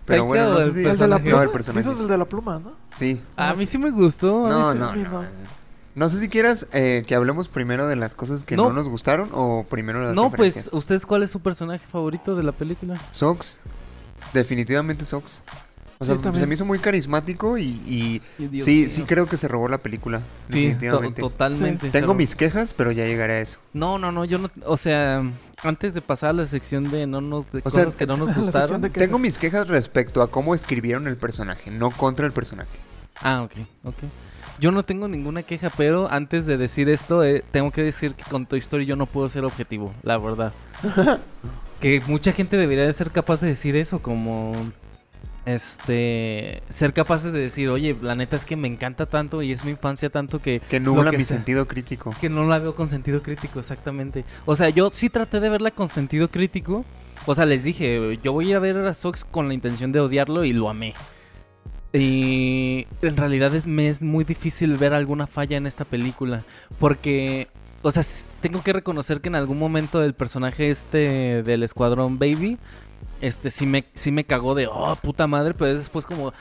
Pero 0.05 0.27
bueno, 0.27 0.51
no 0.51 0.59
sé 0.61 0.73
si... 0.75 0.85
El 0.85 0.97
de 0.97 1.09
la 1.09 1.19
pluma. 1.19 1.43
el 1.43 1.51
personaje. 1.51 1.85
Dices 1.85 2.01
el 2.01 2.07
de 2.09 2.19
la 2.19 2.25
pluma, 2.27 2.61
¿no? 2.61 2.73
Sí. 2.97 3.21
A 3.37 3.55
mí 3.55 3.67
sí 3.67 3.79
me 3.79 3.91
gustó. 3.91 4.47
a 4.47 4.75
mí 4.75 4.79
No, 4.79 4.93
no, 4.95 4.95
no. 5.23 5.25
No. 5.95 6.09
Sé 6.09 6.21
si 6.21 6.29
quieras 6.29 6.67
eh, 6.73 7.03
que 7.07 7.15
hablemos 7.15 7.49
primero 7.49 7.87
de 7.87 7.97
las 7.97 8.15
cosas 8.15 8.45
que 8.45 8.57
no, 8.57 8.65
No. 8.69 8.73
nos 8.75 8.89
gustaron 8.89 9.31
o 9.33 9.65
primero 9.69 10.03
las 10.05 10.15
No, 10.15 10.31
pues. 10.31 10.69
¿ustedes 10.73 11.07
cuál 11.07 11.23
es 11.23 11.31
su 11.31 11.41
personaje 11.41 11.85
favorito 11.91 12.35
de 12.35 12.43
la 12.43 12.53
película? 12.53 13.01
Sox. 13.11 13.61
Definitivamente 14.33 15.05
Sox. 15.05 15.43
O 15.99 16.05
sea, 16.05 16.17
Sí, 16.17 16.23
también. 16.23 16.43
se 16.43 16.47
me 16.49 16.55
hizo 16.55 16.65
muy 16.65 16.81
carismático 16.81 17.57
y, 17.57 17.81
y 17.87 18.21
Dios 18.49 18.65
sí, 18.65 18.81
mío. 18.81 18.89
sí 18.89 19.03
creo 19.05 19.27
que 19.27 19.37
se 19.37 19.47
robó 19.47 19.69
la 19.69 19.79
película. 19.79 20.19
Sí, 20.19 20.25
to- 20.25 20.59
definitivamente. 20.59 21.21
totalmente. 21.23 21.91
Tengo 21.91 22.15
mis 22.15 22.35
quejas, 22.35 22.75
pero 22.75 22.91
ya 22.91 23.05
llegaré 23.07 23.35
a 23.35 23.41
eso. 23.41 23.61
No, 23.73 23.97
no, 23.99 24.11
no, 24.11 24.25
yo 24.25 24.39
no... 24.39 24.51
O 24.67 24.77
sea, 24.77 25.23
antes 25.63 25.95
de 25.95 26.01
pasar 26.01 26.31
a 26.31 26.33
la 26.33 26.47
sección 26.47 26.91
de 26.91 27.07
no 27.07 27.21
nos... 27.21 27.51
De 27.53 27.63
O 27.65 27.71
sea, 27.71 27.85
cosas 27.85 27.97
que 27.97 28.07
no 28.09 28.17
nos 28.17 28.35
gustaron... 28.37 28.81
de 28.83 28.91
Tengo 28.91 29.19
mis 29.21 29.39
quejas 29.39 29.69
respecto 29.69 30.21
a 30.21 30.31
cómo 30.31 30.55
escribieron 30.57 31.07
el 31.07 31.17
personaje, 31.17 31.71
no 31.71 31.91
contra 31.93 32.27
el 32.27 32.33
personaje. 32.33 32.77
Ah, 33.23 33.43
ok, 33.43 33.53
ok. 33.85 33.95
Yo 34.61 34.71
no 34.71 34.83
tengo 34.85 35.09
ninguna 35.09 35.43
queja, 35.43 35.71
pero 35.77 36.11
antes 36.11 36.47
de 36.47 36.57
decir 36.57 36.89
esto, 36.89 37.25
eh, 37.25 37.43
tengo 37.51 37.71
que 37.71 37.83
decir 37.83 38.15
que 38.15 38.23
con 38.25 38.47
Toy 38.47 38.61
Story 38.61 38.87
yo 38.87 38.97
no 38.97 39.07
puedo 39.07 39.29
ser 39.29 39.45
objetivo, 39.45 39.93
la 40.03 40.17
verdad. 40.19 40.53
que 41.81 42.01
mucha 42.07 42.33
gente 42.33 42.57
debería 42.57 42.87
de 42.87 42.93
ser 42.93 43.11
capaz 43.11 43.41
de 43.41 43.49
decir 43.49 43.77
eso, 43.77 43.99
como... 44.01 44.53
Este... 45.45 46.63
Ser 46.71 46.93
capaces 46.95 47.33
de 47.33 47.39
decir, 47.39 47.69
oye, 47.69 47.97
la 48.01 48.15
neta 48.15 48.37
es 48.37 48.47
que 48.47 48.57
me 48.57 48.69
encanta 48.69 49.07
tanto 49.07 49.43
y 49.43 49.53
es 49.53 49.65
mi 49.65 49.73
infancia 49.73 50.09
tanto 50.09 50.41
que... 50.41 50.61
Que 50.61 50.81
nubla 50.81 51.11
que 51.11 51.19
mi 51.19 51.25
sea- 51.25 51.37
sentido 51.37 51.67
crítico. 51.67 52.15
Que 52.21 52.31
no 52.31 52.47
la 52.47 52.59
veo 52.59 52.75
con 52.75 52.89
sentido 52.89 53.23
crítico, 53.23 53.59
exactamente. 53.61 54.25
O 54.47 54.57
sea, 54.57 54.71
yo 54.71 54.89
sí 54.93 55.11
traté 55.11 55.41
de 55.41 55.49
verla 55.51 55.71
con 55.73 55.89
sentido 55.89 56.29
crítico. 56.29 56.85
O 57.27 57.35
sea, 57.35 57.45
les 57.45 57.65
dije, 57.65 58.19
yo 58.23 58.33
voy 58.33 58.53
a 58.53 58.59
ver 58.59 58.79
a 58.79 58.95
Sox 58.95 59.25
con 59.25 59.49
la 59.49 59.55
intención 59.55 59.93
de 59.93 60.01
odiarlo 60.01 60.45
y 60.45 60.53
lo 60.53 60.71
amé. 60.71 60.95
Y 61.95 62.89
en 63.03 63.17
realidad 63.17 63.55
es, 63.55 63.69
me 63.69 63.89
es 63.89 64.03
muy 64.03 64.25
difícil 64.25 64.77
ver 64.77 64.95
alguna 64.95 65.29
falla 65.29 65.57
en 65.57 65.69
esta 65.69 65.85
película. 65.85 66.43
Porque, 66.81 67.47
o 67.83 67.93
sea, 67.93 68.03
tengo 68.41 68.65
que 68.65 68.73
reconocer 68.73 69.21
que 69.21 69.29
en 69.29 69.37
algún 69.37 69.61
momento 69.61 70.03
el 70.03 70.13
personaje 70.13 70.71
este 70.71 71.45
del 71.45 71.63
Escuadrón 71.63 72.19
Baby, 72.19 72.59
este 73.21 73.53
sí 73.53 73.65
me, 73.65 73.85
sí 73.95 74.11
me 74.11 74.25
cagó 74.25 74.57
de, 74.57 74.67
oh, 74.67 74.97
puta 74.97 75.29
madre, 75.29 75.55
pero 75.55 75.73
después 75.73 76.05
como, 76.05 76.33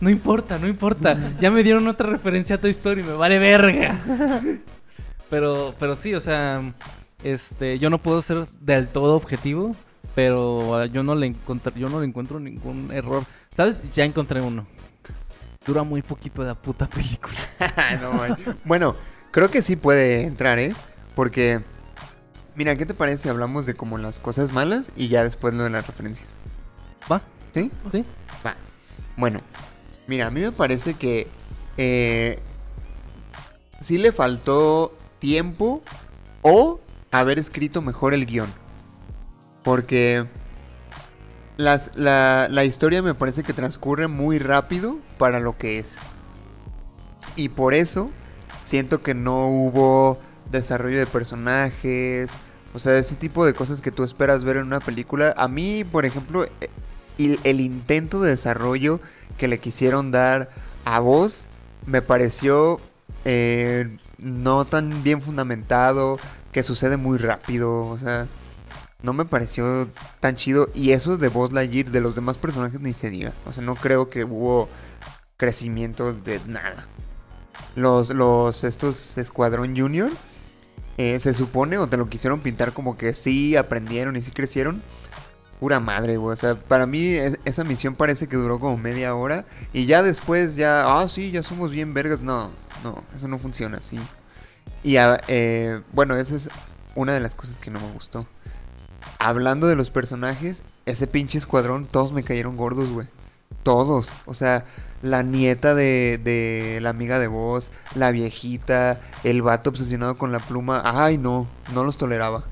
no 0.00 0.10
importa, 0.10 0.58
no 0.58 0.66
importa. 0.66 1.16
Ya 1.40 1.52
me 1.52 1.62
dieron 1.62 1.86
otra 1.86 2.10
referencia 2.10 2.56
a 2.56 2.60
Toy 2.60 2.70
Story, 2.70 3.04
me 3.04 3.12
vale 3.12 3.38
verga. 3.38 4.00
Pero, 5.28 5.74
pero 5.80 5.96
sí, 5.96 6.14
o 6.14 6.20
sea, 6.20 6.62
este, 7.24 7.80
yo 7.80 7.90
no 7.90 7.98
puedo 7.98 8.22
ser 8.22 8.46
del 8.60 8.86
todo 8.86 9.16
objetivo, 9.16 9.74
pero 10.14 10.76
ah, 10.76 10.86
yo 10.86 11.02
no 11.02 11.16
le 11.16 11.26
encontré, 11.26 11.72
yo 11.74 11.88
no 11.88 11.98
le 11.98 12.06
encuentro 12.06 12.38
ningún 12.38 12.92
error. 12.92 13.24
¿Sabes? 13.50 13.82
Ya 13.90 14.04
encontré 14.04 14.40
uno. 14.40 14.68
Dura 15.66 15.82
muy 15.82 16.02
poquito 16.02 16.42
la 16.44 16.54
puta 16.54 16.86
película. 16.86 17.36
No, 18.00 18.36
bueno, 18.64 18.94
creo 19.30 19.50
que 19.50 19.62
sí 19.62 19.76
puede 19.76 20.22
entrar, 20.22 20.58
¿eh? 20.58 20.74
Porque, 21.14 21.62
mira, 22.54 22.76
¿qué 22.76 22.86
te 22.86 22.94
parece 22.94 23.24
si 23.24 23.28
hablamos 23.28 23.66
de 23.66 23.74
como 23.74 23.98
las 23.98 24.20
cosas 24.20 24.52
malas 24.52 24.92
y 24.96 25.08
ya 25.08 25.22
después 25.22 25.54
lo 25.54 25.64
de 25.64 25.70
las 25.70 25.86
referencias? 25.86 26.36
¿Va? 27.10 27.22
¿Sí? 27.52 27.70
¿Sí? 27.90 28.04
Va. 28.44 28.54
Bueno, 29.16 29.40
mira, 30.06 30.26
a 30.26 30.30
mí 30.30 30.40
me 30.40 30.52
parece 30.52 30.94
que 30.94 31.26
eh, 31.78 32.38
sí 33.80 33.96
le 33.98 34.12
faltó 34.12 34.94
tiempo 35.18 35.82
o 36.42 36.80
haber 37.10 37.38
escrito 37.38 37.80
mejor 37.82 38.12
el 38.14 38.26
guion. 38.26 38.52
Porque 39.62 40.26
las- 41.56 41.90
la, 41.94 42.48
la 42.50 42.64
historia 42.64 43.02
me 43.02 43.14
parece 43.14 43.42
que 43.42 43.52
transcurre 43.54 44.06
muy 44.08 44.38
rápido 44.38 44.98
para 45.18 45.40
lo 45.40 45.56
que 45.56 45.78
es. 45.78 45.98
Y 47.36 47.50
por 47.50 47.74
eso 47.74 48.10
siento 48.64 49.02
que 49.02 49.14
no 49.14 49.48
hubo 49.48 50.18
desarrollo 50.50 50.98
de 50.98 51.06
personajes. 51.06 52.30
O 52.74 52.78
sea, 52.78 52.96
ese 52.96 53.16
tipo 53.16 53.46
de 53.46 53.54
cosas 53.54 53.80
que 53.80 53.90
tú 53.90 54.04
esperas 54.04 54.44
ver 54.44 54.56
en 54.56 54.64
una 54.64 54.80
película. 54.80 55.34
A 55.36 55.48
mí, 55.48 55.84
por 55.84 56.04
ejemplo, 56.04 56.44
eh, 56.44 56.70
el, 57.44 57.60
intento 57.60 58.20
de 58.20 58.30
desarrollo 58.30 59.00
que 59.38 59.48
le 59.48 59.60
quisieron 59.60 60.10
dar 60.10 60.50
a 60.84 61.00
vos 61.00 61.46
me 61.86 62.02
pareció 62.02 62.80
eh, 63.24 63.96
no 64.18 64.64
tan 64.64 65.02
bien 65.02 65.22
fundamentado, 65.22 66.18
que 66.52 66.62
sucede 66.62 66.96
muy 66.96 67.18
rápido, 67.18 67.86
o 67.86 67.98
sea, 67.98 68.28
no 69.02 69.12
me 69.12 69.24
pareció 69.24 69.88
tan 70.20 70.36
chido. 70.36 70.68
Y 70.74 70.92
eso 70.92 71.16
de 71.16 71.28
Buzz 71.28 71.52
Lightyear, 71.52 71.90
de 71.90 72.00
los 72.00 72.14
demás 72.14 72.38
personajes 72.38 72.80
ni 72.80 72.92
se 72.92 73.10
diga, 73.10 73.32
o 73.46 73.52
sea, 73.52 73.64
no 73.64 73.74
creo 73.76 74.10
que 74.10 74.24
hubo 74.24 74.68
crecimiento 75.36 76.12
de 76.12 76.40
nada. 76.46 76.86
Los, 77.74 78.10
los, 78.10 78.64
estos 78.64 79.18
Escuadrón 79.18 79.76
Junior, 79.76 80.10
eh, 80.98 81.20
se 81.20 81.34
supone, 81.34 81.78
o 81.78 81.86
te 81.88 81.96
lo 81.96 82.08
quisieron 82.08 82.40
pintar 82.40 82.72
como 82.72 82.96
que 82.96 83.14
sí 83.14 83.56
aprendieron 83.56 84.16
y 84.16 84.22
sí 84.22 84.30
crecieron. 84.30 84.82
Pura 85.60 85.80
madre, 85.80 86.16
güey. 86.18 86.32
O 86.34 86.36
sea, 86.36 86.54
para 86.54 86.86
mí 86.86 87.06
es- 87.08 87.38
esa 87.44 87.64
misión 87.64 87.94
parece 87.94 88.26
que 88.28 88.36
duró 88.36 88.58
como 88.60 88.76
media 88.76 89.14
hora. 89.14 89.44
Y 89.72 89.86
ya 89.86 90.02
después, 90.02 90.54
ya, 90.56 90.98
ah, 90.98 91.08
sí, 91.08 91.30
ya 91.30 91.42
somos 91.42 91.70
bien 91.70 91.94
vergas. 91.94 92.22
No, 92.22 92.50
no, 92.84 93.02
eso 93.16 93.26
no 93.28 93.38
funciona 93.38 93.78
así. 93.78 93.98
Y 94.82 94.96
ah, 94.98 95.18
eh, 95.28 95.80
bueno, 95.92 96.16
esa 96.16 96.36
es 96.36 96.50
una 96.94 97.12
de 97.14 97.20
las 97.20 97.34
cosas 97.34 97.58
que 97.58 97.70
no 97.70 97.80
me 97.80 97.90
gustó. 97.92 98.26
Hablando 99.18 99.66
de 99.66 99.76
los 99.76 99.90
personajes, 99.90 100.62
ese 100.84 101.06
pinche 101.06 101.38
escuadrón, 101.38 101.86
todos 101.86 102.12
me 102.12 102.22
cayeron 102.22 102.56
gordos, 102.56 102.90
güey. 102.90 103.08
Todos. 103.62 104.08
O 104.26 104.34
sea, 104.34 104.64
la 105.02 105.22
nieta 105.22 105.74
de, 105.74 106.20
de 106.22 106.78
la 106.80 106.90
amiga 106.90 107.18
de 107.18 107.26
voz, 107.26 107.70
la 107.94 108.10
viejita, 108.10 109.00
el 109.24 109.42
vato 109.42 109.70
obsesionado 109.70 110.16
con 110.16 110.32
la 110.32 110.38
pluma. 110.38 110.82
Ay, 110.84 111.18
no, 111.18 111.46
no 111.74 111.84
los 111.84 111.96
toleraba. 111.96 112.44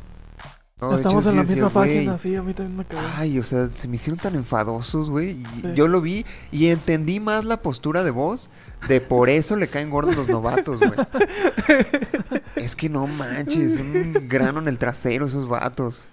No, 0.81 0.89
hecho, 0.89 0.97
Estamos 0.97 1.27
en 1.27 1.37
la 1.37 1.43
misma 1.45 1.69
"Güey, 1.69 1.73
página, 1.73 2.19
sí, 2.19 2.35
a 2.35 2.43
mí 2.43 2.53
también 2.53 2.77
me 2.77 2.85
cagó. 2.85 3.01
Ay, 3.17 3.39
o 3.39 3.45
sea, 3.45 3.69
se 3.73 3.87
me 3.87 3.95
hicieron 3.95 4.19
tan 4.19 4.35
enfadosos, 4.35 5.09
güey. 5.09 5.35
Sí. 5.63 5.73
Yo 5.75 5.87
lo 5.87 6.01
vi 6.01 6.27
y 6.51 6.67
entendí 6.67 7.21
más 7.21 7.45
la 7.45 7.63
postura 7.63 8.03
de 8.03 8.11
voz 8.11 8.51
de 8.89 9.01
por 9.01 9.31
eso 9.31 9.57
le 9.57 9.69
caen 9.69 9.89
gordos 9.89 10.17
los 10.17 10.29
novatos, 10.29 10.81
güey. 10.81 10.93
es 12.57 12.75
que 12.77 12.89
no 12.89 13.07
manches, 13.07 13.79
un 13.79 14.29
grano 14.29 14.61
en 14.61 14.69
el 14.69 14.79
trasero 14.79 15.27
esos 15.27 15.49
vatos. 15.49 16.09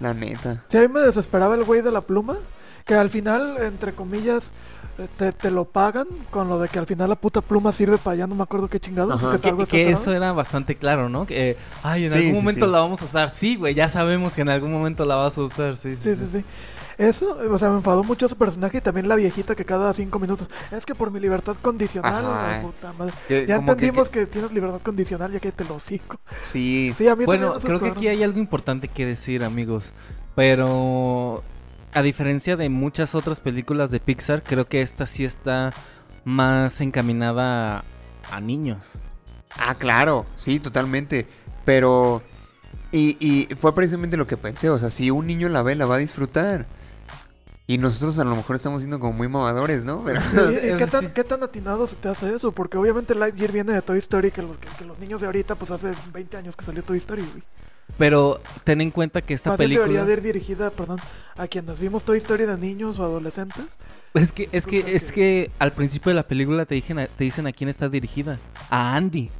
La 0.00 0.14
neta. 0.14 0.64
Sí, 0.68 0.78
a 0.78 0.80
mí 0.82 0.88
me 0.88 1.00
desesperaba 1.00 1.54
el 1.54 1.64
güey 1.64 1.82
de 1.82 1.92
la 1.92 2.00
pluma. 2.00 2.38
Que 2.88 2.94
al 2.94 3.08
final, 3.10 3.56
entre 3.60 3.92
comillas, 3.92 4.50
eh, 4.98 5.06
te, 5.16 5.30
te 5.30 5.50
lo 5.52 5.66
pagan 5.66 6.08
con 6.30 6.48
lo 6.48 6.58
de 6.58 6.68
que 6.68 6.80
al 6.80 6.86
final 6.86 7.08
la 7.10 7.14
puta 7.16 7.40
pluma 7.40 7.72
sirve 7.72 7.98
para 7.98 8.14
allá, 8.14 8.26
no 8.26 8.34
me 8.34 8.42
acuerdo 8.42 8.66
qué 8.68 8.80
chingados. 8.80 9.14
Ajá. 9.14 9.30
que 9.30 9.36
es 9.36 9.42
Que, 9.42 9.48
algo 9.50 9.58
que 9.66 9.80
exagerado. 9.82 10.02
eso 10.02 10.12
era 10.12 10.32
bastante 10.32 10.74
claro, 10.74 11.08
¿no? 11.08 11.24
Que, 11.26 11.50
eh, 11.50 11.56
ay, 11.84 12.04
en 12.06 12.10
Sí, 12.10 12.16
algún 12.16 12.30
sí, 12.32 12.36
momento 12.38 12.66
sí. 12.66 12.72
la 12.72 12.78
vamos 12.80 13.02
a 13.02 13.04
usar. 13.04 13.30
Sí, 13.30 13.54
güey, 13.56 13.74
ya 13.74 13.88
sabemos 13.88 14.32
que 14.34 14.40
en 14.40 14.48
algún 14.48 14.72
momento 14.72 15.04
la 15.04 15.14
vas 15.16 15.38
a 15.38 15.42
usar. 15.42 15.76
Sí, 15.76 15.96
Sí, 16.00 16.16
sí, 16.16 16.26
sí. 16.32 16.44
Eso, 16.96 17.38
o 17.48 17.58
sea, 17.60 17.68
me 17.70 17.76
enfadó 17.76 18.02
mucho 18.02 18.28
su 18.28 18.34
personaje 18.36 18.78
y 18.78 18.80
también 18.80 19.06
la 19.06 19.14
viejita 19.14 19.54
que 19.54 19.64
cada 19.64 19.94
cinco 19.94 20.18
minutos. 20.18 20.48
Es 20.72 20.84
que 20.84 20.96
por 20.96 21.12
mi 21.12 21.20
libertad 21.20 21.56
condicional, 21.62 22.24
Ajá. 22.24 22.56
la 22.56 22.62
puta 22.62 22.92
madre. 22.94 23.12
Que 23.28 23.46
Ya 23.46 23.54
entendimos 23.56 24.08
que, 24.10 24.26
tienes 24.26 24.50
libertad 24.50 24.80
condicional, 24.82 25.30
ya 25.30 25.38
que 25.38 25.52
te 25.52 25.64
lo 25.64 25.76
hocico. 25.76 26.18
Sí. 26.40 26.92
Sí, 26.98 27.06
a 27.06 27.14
mí 27.14 27.24
Bueno, 27.24 27.52
creo 27.62 27.78
que 27.78 27.90
aquí 27.90 28.08
hay 28.08 28.24
algo 28.24 28.40
importante 28.40 28.88
que 28.88 29.06
decir, 29.06 29.44
amigos. 29.44 29.92
Pero 30.34 31.44
a 31.94 32.02
diferencia 32.02 32.56
de 32.56 32.68
muchas 32.68 33.14
otras 33.14 33.40
películas 33.40 33.90
de 33.90 34.00
Pixar, 34.00 34.42
creo 34.42 34.66
que 34.66 34.82
esta 34.82 35.06
sí 35.06 35.24
está 35.24 35.72
más 36.24 36.80
encaminada 36.80 37.78
a, 37.78 37.84
a 38.30 38.40
niños. 38.40 38.84
Ah, 39.56 39.74
claro, 39.74 40.26
sí, 40.34 40.60
totalmente. 40.60 41.26
Pero. 41.64 42.22
Y, 42.92 43.16
y 43.20 43.54
fue 43.56 43.74
precisamente 43.74 44.16
lo 44.16 44.26
que 44.26 44.36
pensé. 44.36 44.70
O 44.70 44.78
sea, 44.78 44.90
si 44.90 45.10
un 45.10 45.26
niño 45.26 45.48
la 45.48 45.62
ve, 45.62 45.74
la 45.74 45.86
va 45.86 45.96
a 45.96 45.98
disfrutar. 45.98 46.66
Y 47.66 47.76
nosotros 47.76 48.18
a 48.18 48.24
lo 48.24 48.34
mejor 48.34 48.56
estamos 48.56 48.80
siendo 48.80 48.98
como 48.98 49.12
muy 49.12 49.28
mamadores, 49.28 49.84
¿no? 49.84 50.02
Pero, 50.02 50.20
¿Y, 50.50 50.54
y 50.54 50.76
qué, 50.78 50.86
Sí. 50.86 50.90
tan, 50.90 51.10
qué 51.12 51.24
tan 51.24 51.42
atinado 51.42 51.86
se 51.86 51.96
te 51.96 52.08
hace 52.08 52.34
eso? 52.34 52.52
Porque 52.52 52.78
obviamente 52.78 53.14
Lightyear 53.14 53.52
viene 53.52 53.72
de 53.74 53.82
Toy 53.82 53.98
Story, 53.98 54.30
que 54.30 54.40
los, 54.42 54.56
que, 54.56 54.68
que 54.78 54.84
los 54.86 54.98
niños 54.98 55.20
de 55.20 55.26
ahorita, 55.26 55.54
pues 55.54 55.70
hace 55.70 55.94
20 56.12 56.36
años 56.38 56.56
que 56.56 56.64
salió 56.64 56.82
Toy 56.82 56.96
Story, 56.98 57.22
güey. 57.22 57.42
Pero 57.96 58.40
ten 58.64 58.80
en 58.80 58.90
cuenta 58.90 59.22
que 59.22 59.34
esta 59.34 59.50
Más 59.50 59.56
película... 59.58 59.86
debería 59.86 60.04
de 60.04 60.12
ir 60.12 60.22
dirigida, 60.22 60.70
perdón, 60.70 61.00
a 61.36 61.48
quienes 61.48 61.78
vimos 61.80 62.04
Toy 62.04 62.18
Story 62.18 62.44
de 62.44 62.56
niños 62.56 62.98
o 62.98 63.02
adolescentes. 63.04 63.64
Es 64.14 64.32
que, 64.32 64.48
es 64.52 64.66
que, 64.66 64.94
es 64.94 65.10
que 65.10 65.50
al 65.58 65.72
principio 65.72 66.10
de 66.10 66.14
la 66.16 66.22
película 66.22 66.64
te 66.64 66.74
dicen, 66.76 66.98
a, 67.00 67.06
te 67.06 67.24
dicen 67.24 67.46
a 67.46 67.52
quién 67.52 67.68
está 67.70 67.88
dirigida. 67.88 68.38
A 68.70 68.94
Andy. 68.94 69.30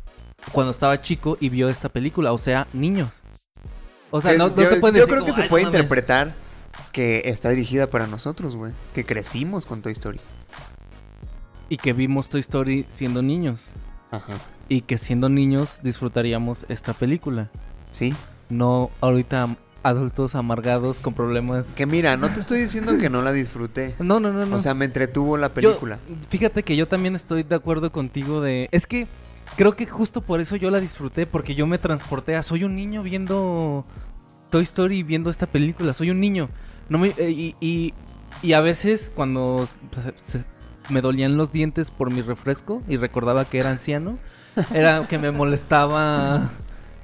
Cuando 0.52 0.70
estaba 0.70 1.00
chico 1.00 1.36
y 1.40 1.50
vio 1.50 1.68
esta 1.68 1.88
película. 1.88 2.32
O 2.32 2.38
sea, 2.38 2.66
niños. 2.72 3.22
O 4.10 4.20
sea, 4.20 4.32
no, 4.36 4.48
no 4.48 4.62
yo, 4.62 4.70
te 4.70 4.76
pueden 4.80 4.96
yo 4.96 5.02
decir 5.02 5.14
creo 5.14 5.24
que 5.24 5.30
como, 5.30 5.36
se 5.36 5.42
"Ay, 5.42 5.48
puede 5.48 5.64
no 5.64 5.68
mames". 5.70 5.82
interpretar 5.82 6.34
que 6.92 7.22
está 7.26 7.50
dirigida 7.50 7.88
para 7.88 8.06
nosotros, 8.06 8.56
güey. 8.56 8.72
Que 8.94 9.04
crecimos 9.04 9.66
con 9.66 9.82
Toy 9.82 9.92
Story. 9.92 10.20
Y 11.68 11.76
que 11.76 11.92
vimos 11.92 12.28
Toy 12.28 12.40
Story 12.40 12.86
siendo 12.92 13.22
niños. 13.22 13.60
Ajá. 14.10 14.34
Y 14.68 14.82
que 14.82 14.96
siendo 14.98 15.28
niños 15.28 15.78
disfrutaríamos 15.82 16.64
esta 16.68 16.92
película. 16.94 17.50
Sí. 17.90 18.14
No 18.50 18.90
ahorita 19.00 19.56
adultos 19.82 20.34
amargados 20.34 21.00
con 21.00 21.14
problemas. 21.14 21.68
Que 21.68 21.86
mira, 21.86 22.16
no 22.16 22.28
te 22.30 22.40
estoy 22.40 22.60
diciendo 22.60 22.98
que 22.98 23.08
no 23.10 23.22
la 23.22 23.32
disfruté. 23.32 23.94
No, 24.00 24.20
no, 24.20 24.32
no, 24.32 24.44
no. 24.46 24.56
O 24.56 24.58
sea, 24.60 24.74
me 24.74 24.84
entretuvo 24.86 25.36
la 25.36 25.48
Yo- 25.48 25.52
película. 25.54 25.98
fíjate 26.28 26.62
que 26.62 26.76
yo 26.76 26.88
también 26.88 27.14
estoy 27.14 27.42
de 27.42 27.54
acuerdo 27.54 27.92
contigo 27.92 28.40
de... 28.40 28.68
Es 28.72 28.86
que 28.86 29.06
creo 29.56 29.76
que 29.76 29.86
justo 29.86 30.20
por 30.20 30.40
eso 30.40 30.56
yo 30.56 30.70
la 30.70 30.80
disfruté, 30.80 31.26
porque 31.26 31.54
yo 31.54 31.66
me 31.66 31.78
transporté 31.78 32.36
a 32.36 32.42
soy 32.42 32.64
un 32.64 32.74
niño 32.74 33.02
viendo 33.02 33.84
Toy 34.50 34.62
Story, 34.64 35.02
viendo 35.02 35.30
esta 35.30 35.46
película, 35.46 35.92
soy 35.92 36.10
un 36.10 36.20
niño. 36.20 36.48
No 36.88 36.98
me, 36.98 37.08
eh, 37.18 37.30
y, 37.30 37.54
y, 37.60 37.94
y 38.42 38.52
a 38.54 38.60
veces 38.60 39.12
cuando 39.14 39.66
se- 39.66 40.38
se- 40.38 40.44
me 40.90 41.02
dolían 41.02 41.36
los 41.36 41.52
dientes 41.52 41.90
por 41.90 42.10
mi 42.10 42.22
refresco 42.22 42.82
y 42.88 42.96
recordaba 42.96 43.44
que 43.44 43.58
era 43.58 43.70
anciano, 43.70 44.18
era 44.72 45.06
que 45.06 45.18
me 45.18 45.30
molestaba 45.30 46.50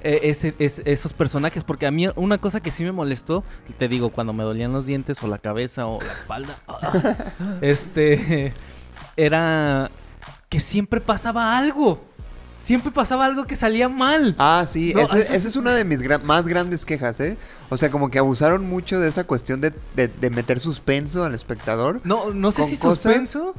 eh, 0.04 0.20
ese, 0.30 0.54
es- 0.60 0.80
esos 0.84 1.12
personajes, 1.12 1.64
porque 1.64 1.86
a 1.86 1.90
mí 1.90 2.06
una 2.14 2.38
cosa 2.38 2.60
que 2.60 2.70
sí 2.70 2.84
me 2.84 2.92
molestó, 2.92 3.42
te 3.78 3.88
digo, 3.88 4.10
cuando 4.10 4.32
me 4.32 4.44
dolían 4.44 4.72
los 4.72 4.86
dientes 4.86 5.20
o 5.22 5.26
la 5.26 5.38
cabeza 5.38 5.86
o 5.86 6.00
la 6.00 6.12
espalda, 6.12 6.56
este, 7.60 8.52
era 9.16 9.90
que 10.48 10.60
siempre 10.60 11.00
pasaba 11.00 11.56
algo. 11.58 12.02
Siempre 12.60 12.90
pasaba 12.90 13.26
algo 13.26 13.46
que 13.46 13.56
salía 13.56 13.90
mal. 13.90 14.34
Ah, 14.38 14.64
sí, 14.66 14.94
No, 14.94 15.02
esa 15.02 15.18
es 15.34 15.56
una 15.56 15.74
de 15.74 15.84
mis 15.84 16.00
gra- 16.00 16.22
más 16.22 16.46
grandes 16.48 16.86
quejas, 16.86 17.20
¿eh? 17.20 17.36
O 17.68 17.76
sea, 17.76 17.90
como 17.90 18.10
que 18.10 18.18
abusaron 18.18 18.64
mucho 18.66 18.98
de 19.00 19.08
esa 19.10 19.24
cuestión 19.24 19.60
de, 19.60 19.74
de- 19.94 20.08
de 20.08 20.30
meter 20.30 20.58
suspenso 20.60 21.24
al 21.24 21.34
espectador. 21.34 22.00
No, 22.04 22.32
no 22.32 22.52
sé 22.52 22.64
si 22.64 22.78
cosas- 22.78 23.02
suspenso 23.02 23.54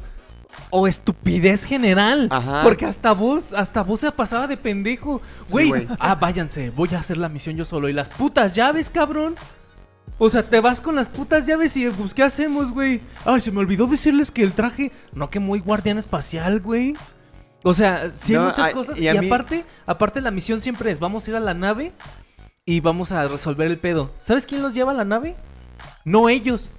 o 0.69 0.87
estupidez 0.87 1.63
general. 1.63 2.27
Ajá. 2.31 2.61
Porque 2.63 2.85
hasta 2.85 3.11
vos, 3.13 3.53
hasta 3.53 3.83
vos 3.83 3.99
se 4.01 4.11
pasaba 4.11 4.47
de 4.47 4.57
pendejo. 4.57 5.21
Güey, 5.49 5.87
ah, 5.99 6.15
váyanse, 6.15 6.69
voy 6.69 6.89
a 6.93 6.99
hacer 6.99 7.17
la 7.17 7.29
misión 7.29 7.55
yo 7.55 7.65
solo. 7.65 7.89
Y 7.89 7.93
las 7.93 8.09
putas 8.09 8.55
llaves, 8.55 8.89
cabrón. 8.89 9.35
O 10.17 10.29
sea, 10.29 10.43
te 10.43 10.59
vas 10.61 10.79
con 10.79 10.95
las 10.95 11.07
putas 11.07 11.45
llaves 11.45 11.75
y 11.75 11.89
pues, 11.89 12.13
¿qué 12.13 12.23
hacemos, 12.23 12.71
güey? 12.71 13.01
Ay, 13.25 13.41
se 13.41 13.51
me 13.51 13.59
olvidó 13.59 13.85
decirles 13.87 14.31
que 14.31 14.43
el 14.43 14.53
traje, 14.53 14.91
no 15.13 15.29
que 15.29 15.39
muy 15.39 15.59
guardián 15.59 15.97
espacial, 15.97 16.61
güey. 16.61 16.95
O 17.63 17.73
sea, 17.73 18.09
sí 18.09 18.33
hay 18.33 18.39
No, 18.39 18.45
muchas 18.45 18.71
cosas. 18.71 18.97
y 18.97 19.03
Y, 19.03 19.07
a 19.09 19.19
mí- 19.19 19.27
aparte, 19.27 19.65
aparte 19.85 20.21
la 20.21 20.31
misión 20.31 20.61
siempre 20.61 20.91
es, 20.91 20.99
vamos 20.99 21.27
a 21.27 21.31
ir 21.31 21.35
a 21.35 21.39
la 21.41 21.53
nave 21.53 21.91
y 22.63 22.79
vamos 22.79 23.11
a 23.11 23.27
resolver 23.27 23.67
el 23.67 23.77
pedo. 23.77 24.11
¿Sabes 24.17 24.45
quién 24.45 24.61
los 24.61 24.73
lleva 24.73 24.91
a 24.91 24.95
la 24.95 25.03
nave? 25.03 25.35
No 26.05 26.29
ellos. 26.29 26.71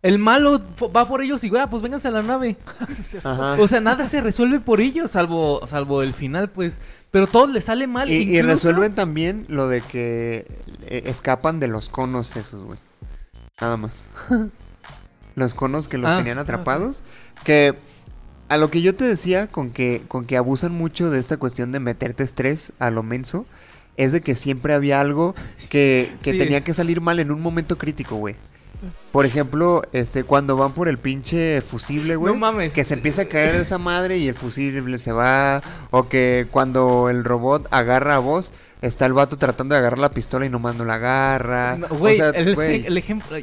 El 0.00 0.18
malo 0.18 0.60
va 0.94 1.08
por 1.08 1.22
ellos 1.22 1.42
y, 1.42 1.48
güey, 1.48 1.60
ah, 1.62 1.68
pues 1.68 1.82
vénganse 1.82 2.08
a 2.08 2.12
la 2.12 2.22
nave. 2.22 2.56
Ajá. 3.24 3.56
O 3.60 3.66
sea, 3.66 3.80
nada 3.80 4.04
se 4.04 4.20
resuelve 4.20 4.60
por 4.60 4.80
ellos, 4.80 5.10
salvo, 5.10 5.60
salvo 5.66 6.02
el 6.02 6.14
final, 6.14 6.48
pues. 6.50 6.78
Pero 7.10 7.26
todo 7.26 7.46
le 7.46 7.60
sale 7.60 7.86
mal. 7.86 8.10
Y, 8.10 8.16
y 8.22 8.42
resuelven 8.42 8.94
también 8.94 9.44
lo 9.48 9.66
de 9.66 9.80
que 9.80 10.46
eh, 10.86 11.02
escapan 11.06 11.58
de 11.58 11.66
los 11.68 11.88
conos 11.88 12.36
esos, 12.36 12.64
güey. 12.64 12.78
Nada 13.60 13.76
más. 13.76 14.04
los 15.34 15.54
conos 15.54 15.88
que 15.88 15.98
los 15.98 16.10
Ah, 16.10 16.18
tenían 16.18 16.38
ah, 16.38 16.42
atrapados. 16.42 17.02
Que 17.44 17.74
a 18.48 18.56
lo 18.56 18.70
que 18.70 18.82
yo 18.82 18.94
te 18.94 19.04
decía 19.04 19.46
con 19.48 19.70
que, 19.70 20.02
con 20.06 20.26
que 20.26 20.36
abusan 20.36 20.72
mucho 20.72 21.10
de 21.10 21.18
esta 21.18 21.38
cuestión 21.38 21.72
de 21.72 21.80
meterte 21.80 22.22
estrés 22.24 22.72
a 22.78 22.90
lo 22.90 23.02
menso, 23.02 23.46
es 23.96 24.12
de 24.12 24.20
que 24.20 24.36
siempre 24.36 24.74
había 24.74 25.00
algo 25.00 25.34
que, 25.70 26.12
que 26.22 26.32
Sí. 26.32 26.38
tenía 26.38 26.62
que 26.62 26.72
salir 26.74 27.00
mal 27.00 27.18
en 27.20 27.30
un 27.30 27.40
momento 27.40 27.78
crítico, 27.78 28.16
güey. 28.16 28.36
Por 29.12 29.26
ejemplo, 29.26 29.82
este, 29.92 30.24
cuando 30.24 30.56
van 30.56 30.72
por 30.72 30.88
el 30.88 30.98
pinche 30.98 31.60
fusible, 31.60 32.16
güey. 32.16 32.32
No 32.32 32.38
mames. 32.38 32.72
Que 32.72 32.84
se 32.84 32.94
empieza 32.94 33.22
a 33.22 33.24
caer 33.24 33.56
esa 33.56 33.78
madre 33.78 34.18
y 34.18 34.28
el 34.28 34.34
fusible 34.34 34.98
se 34.98 35.12
va. 35.12 35.62
O 35.90 36.08
que 36.08 36.46
cuando 36.50 37.08
el 37.08 37.24
robot 37.24 37.66
agarra 37.70 38.16
a 38.16 38.18
vos, 38.18 38.52
está 38.82 39.06
el 39.06 39.12
vato 39.12 39.36
tratando 39.36 39.74
de 39.74 39.80
agarrar 39.80 39.98
la 39.98 40.10
pistola 40.10 40.46
y 40.46 40.50
nomás 40.50 40.76
no 40.76 40.84
la 40.84 40.94
agarra. 40.94 41.76
No, 41.78 41.86
O 41.90 42.08
sea, 42.10 42.30
el, 42.30 42.54
güey, 42.54 42.86
el 42.86 42.96
ejemplo. 42.96 43.38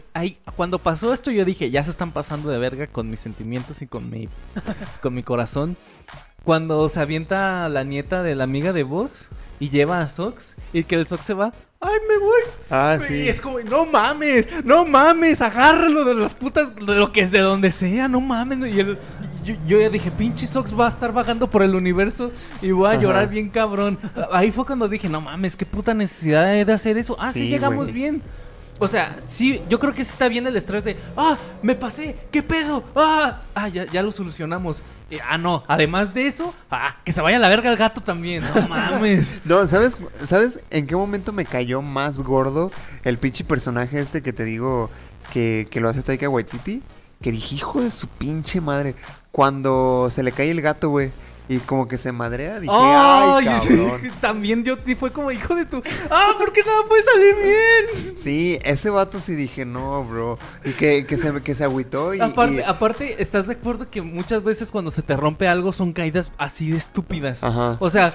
cuando 0.56 0.80
pasó 0.80 1.14
esto, 1.14 1.32
yo 1.32 1.46
dije, 1.46 1.70
ya 1.72 1.84
se 1.84 1.92
están 1.92 2.12
pasando 2.12 2.50
de 2.50 2.58
verga 2.58 2.88
con 2.88 3.10
mis 3.10 3.20
sentimientos 3.20 3.82
y 3.82 3.88
con 3.88 4.10
mi, 4.10 4.30
con 5.02 5.14
mi 5.14 5.24
corazón. 5.24 5.78
Cuando 6.44 6.88
se 6.90 7.00
avienta 7.00 7.68
la 7.70 7.84
nieta 7.84 8.22
de 8.22 8.36
la 8.36 8.44
amiga 8.44 8.72
de 8.72 8.84
vos 8.84 9.30
y 9.60 9.70
lleva 9.70 10.02
a 10.02 10.08
Sox 10.08 10.56
y 10.74 10.84
que 10.84 10.96
el 10.96 11.08
Sox 11.08 11.26
se 11.26 11.34
va. 11.34 11.52
¡Ay, 11.82 11.98
me 12.08 12.18
voy! 12.18 12.42
Ah, 12.70 12.98
sí. 13.06 13.28
Es 13.28 13.42
como, 13.42 13.60
no 13.60 13.86
mames, 13.86 14.48
no 14.64 14.86
mames, 14.86 15.42
agárralo 15.42 16.04
de 16.06 16.16
las 16.16 16.34
putas, 16.34 16.76
de 16.76 16.82
lo 16.96 17.12
que 17.12 17.22
es 17.22 17.32
de 17.32 17.40
donde 17.40 17.72
sea, 17.72 18.08
no 18.08 18.22
mames. 18.22 18.74
Y 18.74 18.80
el- 18.80 18.98
yo, 19.44 19.54
yo 19.68 19.80
ya 19.80 19.90
dije, 19.90 20.10
pinche 20.10 20.48
Sox 20.48 20.74
va 20.78 20.88
a 20.88 20.90
estar 20.90 21.14
vagando 21.14 21.48
por 21.50 21.62
el 21.62 21.76
universo 21.76 22.32
y 22.62 22.72
voy 22.72 22.88
a 22.88 22.92
Ajá. 22.94 23.02
llorar 23.02 23.30
bien 23.30 23.50
cabrón. 23.50 24.00
Ahí 24.32 24.52
fue 24.52 24.66
cuando 24.66 24.88
dije, 24.88 25.08
no 25.10 25.22
mames, 25.22 25.56
qué 25.56 25.66
puta 25.68 25.94
necesidad 25.94 26.66
de 26.66 26.74
hacer 26.74 26.98
eso. 26.98 27.16
Ah, 27.20 27.32
sí, 27.32 27.42
Sí, 27.42 27.50
llegamos 27.50 27.84
güey. 27.86 27.94
bien. 27.94 28.22
O 28.80 28.88
sea, 28.88 29.18
sí, 29.28 29.62
yo 29.70 29.80
creo 29.80 29.94
que 29.94 30.04
sí 30.04 30.10
está 30.12 30.28
bien 30.28 30.48
el 30.48 30.56
estrés 30.58 30.84
de, 30.84 30.98
ah, 31.16 31.38
me 31.62 31.76
pasé, 31.76 32.16
¿qué 32.32 32.42
pedo? 32.44 32.84
Ah, 32.96 33.42
ah 33.54 33.68
ya, 33.70 33.86
ya 33.86 34.02
lo 34.02 34.12
solucionamos. 34.12 34.82
Eh, 35.12 35.20
ah, 35.28 35.38
no, 35.38 35.64
además 35.68 36.14
de 36.14 36.26
eso, 36.28 36.54
ah, 36.72 36.98
que 37.04 37.12
se 37.12 37.22
vaya 37.22 37.38
a 37.38 37.40
la 37.40 37.48
verga 37.48 37.70
el 37.72 37.78
gato 37.78 38.02
también, 38.02 38.44
no 38.44 38.68
mames. 38.68 39.40
No, 39.46 39.68
¿sabes, 39.68 39.98
¿sabes 40.24 40.62
en 40.72 40.88
qué 40.88 40.96
momento 40.96 41.32
me 41.32 41.46
cayó 41.46 41.82
más 41.82 42.20
gordo 42.22 42.72
el 43.04 43.20
pinche 43.20 43.44
personaje 43.44 44.00
este 44.00 44.24
que 44.24 44.34
te 44.34 44.44
digo 44.44 44.90
que, 45.32 45.68
que 45.70 45.80
lo 45.80 45.90
hace 45.90 46.02
Taika 46.02 46.28
Waititi? 46.28 46.82
Que 47.22 47.32
dije, 47.32 47.56
hijo 47.56 47.82
de 47.82 47.92
su 47.92 48.08
pinche 48.08 48.62
madre. 48.62 48.96
Cuando 49.32 50.10
se 50.12 50.24
le 50.24 50.32
cae 50.32 50.50
el 50.52 50.62
gato, 50.62 50.90
güey. 50.90 51.12
Y 51.48 51.60
como 51.60 51.88
que 51.88 51.98
se 51.98 52.12
madrea, 52.12 52.60
dije, 52.60 52.74
ay, 52.76 53.46
Ay, 53.48 53.60
cabrón. 53.68 54.02
también 54.22 54.64
yo 54.64 54.78
y 54.86 54.96
fue 54.96 55.12
como 55.12 55.32
hijo 55.32 55.54
de 55.54 55.66
tu. 55.66 55.82
Ah, 56.10 56.34
¿por 56.38 56.52
qué 56.52 56.62
nada 56.64 56.80
puede 56.88 57.04
salir 57.04 57.36
bien? 57.36 58.16
Sí, 58.18 58.60
ese 58.64 58.90
vato 58.90 59.20
sí 59.20 59.36
dije, 59.36 59.64
no, 59.66 60.04
bro. 60.04 60.40
Y 60.64 60.72
que, 60.72 61.06
que, 61.06 61.18
se, 61.18 61.42
que 61.44 61.54
se 61.54 61.64
agüitó 61.64 62.14
y... 62.16 62.20
aparte, 62.22 62.56
y- 62.56 62.62
aparte, 62.62 63.22
¿estás 63.22 63.46
de 63.48 63.54
acuerdo 63.54 63.90
que 63.90 64.02
muchas 64.02 64.44
veces 64.44 64.72
cuando 64.72 64.90
se 64.90 65.04
te 65.04 65.16
rompe 65.16 65.48
algo 65.48 65.72
son 65.72 65.94
caídas 65.94 66.32
así 66.38 66.72
de 66.72 66.78
estúpidas? 66.78 67.44
Ajá. 67.44 67.78
O 67.80 67.90
sea, 67.92 68.12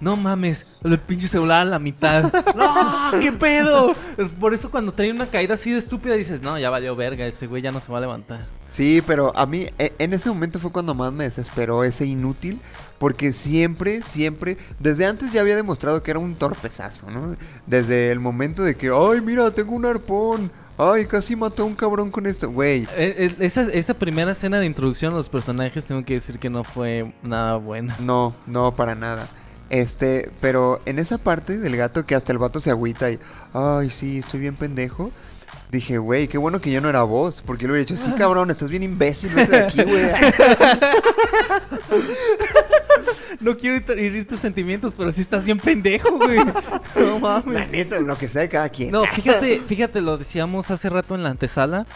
no 0.00 0.16
mames, 0.16 0.80
el 0.84 0.98
pinche 0.98 1.28
celular 1.28 1.62
a 1.62 1.64
la 1.66 1.78
mitad. 1.78 2.32
¡No! 2.56 3.20
¿Qué 3.20 3.32
pedo? 3.32 3.94
Es 4.16 4.28
Por 4.30 4.54
eso 4.54 4.70
cuando 4.70 4.92
trae 4.92 5.10
una 5.10 5.26
caída 5.26 5.54
así 5.54 5.70
de 5.70 5.78
estúpida 5.78 6.14
dices, 6.14 6.40
no, 6.40 6.58
ya 6.58 6.70
valió 6.70 6.96
verga, 6.96 7.26
ese 7.26 7.46
güey 7.46 7.60
ya 7.62 7.72
no 7.72 7.80
se 7.80 7.92
va 7.92 7.98
a 7.98 8.00
levantar. 8.00 8.46
Sí, 8.72 9.02
pero 9.06 9.32
a 9.36 9.46
mí 9.46 9.66
e- 9.78 9.92
en 9.98 10.12
ese 10.14 10.28
momento 10.30 10.58
fue 10.58 10.72
cuando 10.72 10.94
más 10.94 11.12
me 11.12 11.24
desesperó 11.24 11.84
ese 11.84 12.06
inútil, 12.06 12.60
porque 12.98 13.32
siempre, 13.32 14.02
siempre, 14.02 14.56
desde 14.80 15.06
antes 15.06 15.30
ya 15.32 15.42
había 15.42 15.56
demostrado 15.56 16.02
que 16.02 16.10
era 16.10 16.20
un 16.20 16.34
torpezazo, 16.36 17.10
¿no? 17.10 17.36
Desde 17.66 18.10
el 18.10 18.18
momento 18.18 18.62
de 18.62 18.74
que, 18.74 18.88
ay, 18.88 19.20
mira, 19.20 19.50
tengo 19.50 19.74
un 19.74 19.84
arpón, 19.84 20.50
ay, 20.78 21.04
casi 21.06 21.36
mató 21.36 21.64
a 21.64 21.66
un 21.66 21.74
cabrón 21.74 22.10
con 22.10 22.26
esto, 22.26 22.50
güey. 22.50 22.84
Eh, 22.96 23.14
eh, 23.18 23.34
Esa, 23.40 23.62
esa 23.62 23.94
primera 23.94 24.32
escena 24.32 24.58
de 24.58 24.66
introducción 24.66 25.12
a 25.12 25.16
los 25.16 25.28
personajes 25.28 25.84
tengo 25.84 26.04
que 26.04 26.14
decir 26.14 26.38
que 26.38 26.48
no 26.48 26.64
fue 26.64 27.12
nada 27.22 27.56
buena. 27.56 27.96
No, 28.00 28.34
no, 28.46 28.74
para 28.74 28.94
nada. 28.94 29.28
Este, 29.68 30.30
pero 30.40 30.80
en 30.86 30.98
esa 30.98 31.18
parte 31.18 31.58
del 31.58 31.76
gato 31.76 32.04
que 32.04 32.14
hasta 32.14 32.32
el 32.32 32.38
vato 32.38 32.60
se 32.60 32.70
agüita 32.70 33.10
y, 33.10 33.18
ay, 33.54 33.90
sí, 33.90 34.18
estoy 34.18 34.40
bien 34.40 34.54
pendejo. 34.56 35.10
Dije, 35.72 35.96
güey, 35.98 36.28
qué 36.28 36.36
bueno 36.38 36.60
que 36.60 36.70
yo 36.70 36.80
no 36.82 36.88
era 36.90 37.02
vos, 37.02 37.42
porque 37.44 37.64
le 37.66 37.72
hubiera 37.72 37.88
dicho, 37.88 37.96
sí, 37.96 38.12
cabrón, 38.18 38.50
estás 38.50 38.70
bien 38.70 38.82
imbécil, 38.84 39.32
vete 39.34 39.56
de 39.56 39.64
aquí, 39.64 39.82
güey. 39.82 40.04
No 43.40 43.56
quiero 43.56 43.76
ir- 43.76 43.90
herir 43.98 44.28
tus 44.28 44.38
sentimientos, 44.38 44.94
pero 44.96 45.10
sí 45.10 45.20
estás 45.20 45.44
bien 45.44 45.58
pendejo, 45.58 46.16
güey. 46.16 46.38
No 46.96 47.18
mames. 47.18 47.54
La 47.54 47.66
neta, 47.66 47.98
lo 48.00 48.16
que 48.16 48.28
sea 48.28 48.42
de 48.42 48.48
cada 48.48 48.68
quien. 48.68 48.90
No, 48.92 49.04
fíjate, 49.04 49.60
fíjate, 49.60 50.00
lo 50.00 50.16
decíamos 50.16 50.70
hace 50.70 50.88
rato 50.88 51.14
en 51.16 51.22
la 51.24 51.30
antesala. 51.30 51.86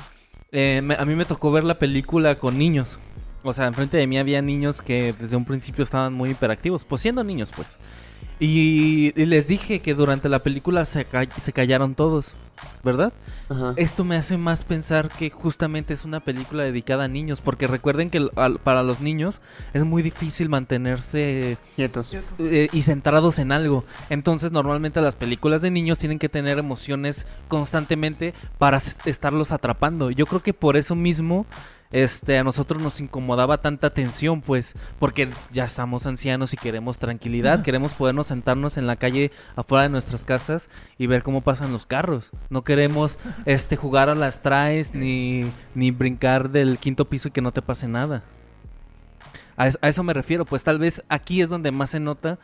eh, 0.51 0.81
me- 0.83 0.97
a 0.97 1.05
mí 1.05 1.15
me 1.15 1.25
tocó 1.25 1.53
ver 1.53 1.63
la 1.65 1.79
película 1.79 2.35
con 2.37 2.59
niños. 2.59 2.99
O 3.45 3.53
sea, 3.53 3.67
enfrente 3.67 3.97
de 3.97 4.07
mí 4.09 4.19
había 4.19 4.43
niños 4.43 4.83
que 4.83 5.15
desde 5.21 5.37
un 5.37 5.45
principio 5.45 5.85
estaban 5.85 6.13
muy 6.15 6.31
hiperactivos, 6.31 6.85
pues 6.85 7.01
siendo 7.03 7.23
niños, 7.23 7.53
pues. 7.55 7.77
Y, 8.39 9.13
y 9.21 9.25
les 9.27 9.47
dije 9.47 9.81
que 9.81 9.95
durante 9.95 10.29
la 10.29 10.41
película 10.41 10.85
se, 10.85 11.07
ca- 11.07 11.27
se 11.41 11.53
callaron 11.55 11.95
todos, 11.95 12.33
¿verdad? 12.85 13.13
Ajá. 13.49 13.73
Esto 13.77 14.05
me 14.05 14.17
hace 14.17 14.37
más 14.37 14.63
pensar 14.63 15.09
que 15.09 15.31
justamente 15.31 15.95
es 15.95 16.05
una 16.05 16.21
película 16.21 16.65
dedicada 16.65 17.05
a 17.05 17.09
niños, 17.09 17.41
porque 17.41 17.67
recuerden 17.67 18.11
que 18.11 18.29
al- 18.37 18.59
para 18.59 18.83
los 18.83 19.01
niños 19.01 19.41
es 19.73 19.85
muy 19.85 20.03
difícil 20.03 20.51
mantenerse 20.51 21.57
Nietos. 21.79 22.15
eh, 22.39 22.69
y 22.73 22.83
centrados 22.83 23.39
en 23.39 23.53
algo. 23.53 23.85
Entonces, 24.11 24.53
normalmente 24.53 25.01
las 25.01 25.17
películas 25.17 25.63
de 25.63 25.71
niños 25.71 25.99
tienen 25.99 26.19
que 26.19 26.29
tener 26.29 26.59
emociones 26.59 27.27
constantemente 27.49 28.35
para 28.59 28.83
estarlos 29.07 29.51
atrapando. 29.51 30.11
Yo 30.11 30.27
creo 30.27 30.43
que 30.43 30.53
por 30.53 30.77
eso 30.77 30.95
mismo 30.95 31.47
este 31.93 32.39
a 32.39 32.45
nosotros 32.45 32.83
nos 32.83 33.01
incomodaba 33.01 33.59
tanta 33.59 33.91
tensión, 33.91 34.41
pues, 34.41 34.75
porque 34.99 35.31
ya 35.53 35.65
estamos 35.65 36.07
ancianos 36.07 36.53
y 36.53 36.57
queremos 36.57 36.99
tranquilidad, 36.99 37.63
queremos 37.63 37.93
podernos 37.95 38.27
sentarnos 38.29 38.77
en 38.77 38.87
la 38.87 38.97
calle 38.97 39.31
afuera 39.55 39.85
de 39.85 39.89
nuestras 39.91 40.25
casas 40.25 40.69
y 40.99 41.07
ver 41.07 41.23
cómo 41.23 41.41
pasan 41.43 41.73
los 41.73 41.87
carros. 41.87 42.31
No 42.51 42.63
queremos 42.63 43.19
este 43.47 43.77
jugar 43.77 44.09
a 44.09 44.15
las 44.15 44.43
traes 44.43 44.95
ni 44.95 45.51
ni 45.75 45.91
brincar 45.91 46.51
del 46.51 46.79
quinto 46.79 47.05
piso 47.05 47.29
y 47.29 47.31
que 47.31 47.41
no 47.43 47.53
te 47.53 47.63
pase 47.63 47.87
nada. 47.89 48.23
A, 49.57 49.69
es- 49.69 49.79
a 49.81 49.89
eso 49.89 50.03
me 50.03 50.13
refiero, 50.13 50.45
pues 50.45 50.65
tal 50.65 50.79
vez 50.79 51.03
aquí 51.09 51.41
es 51.41 51.49
donde 51.51 51.71
más 51.71 51.91
se 51.91 52.01
nota 52.01 52.39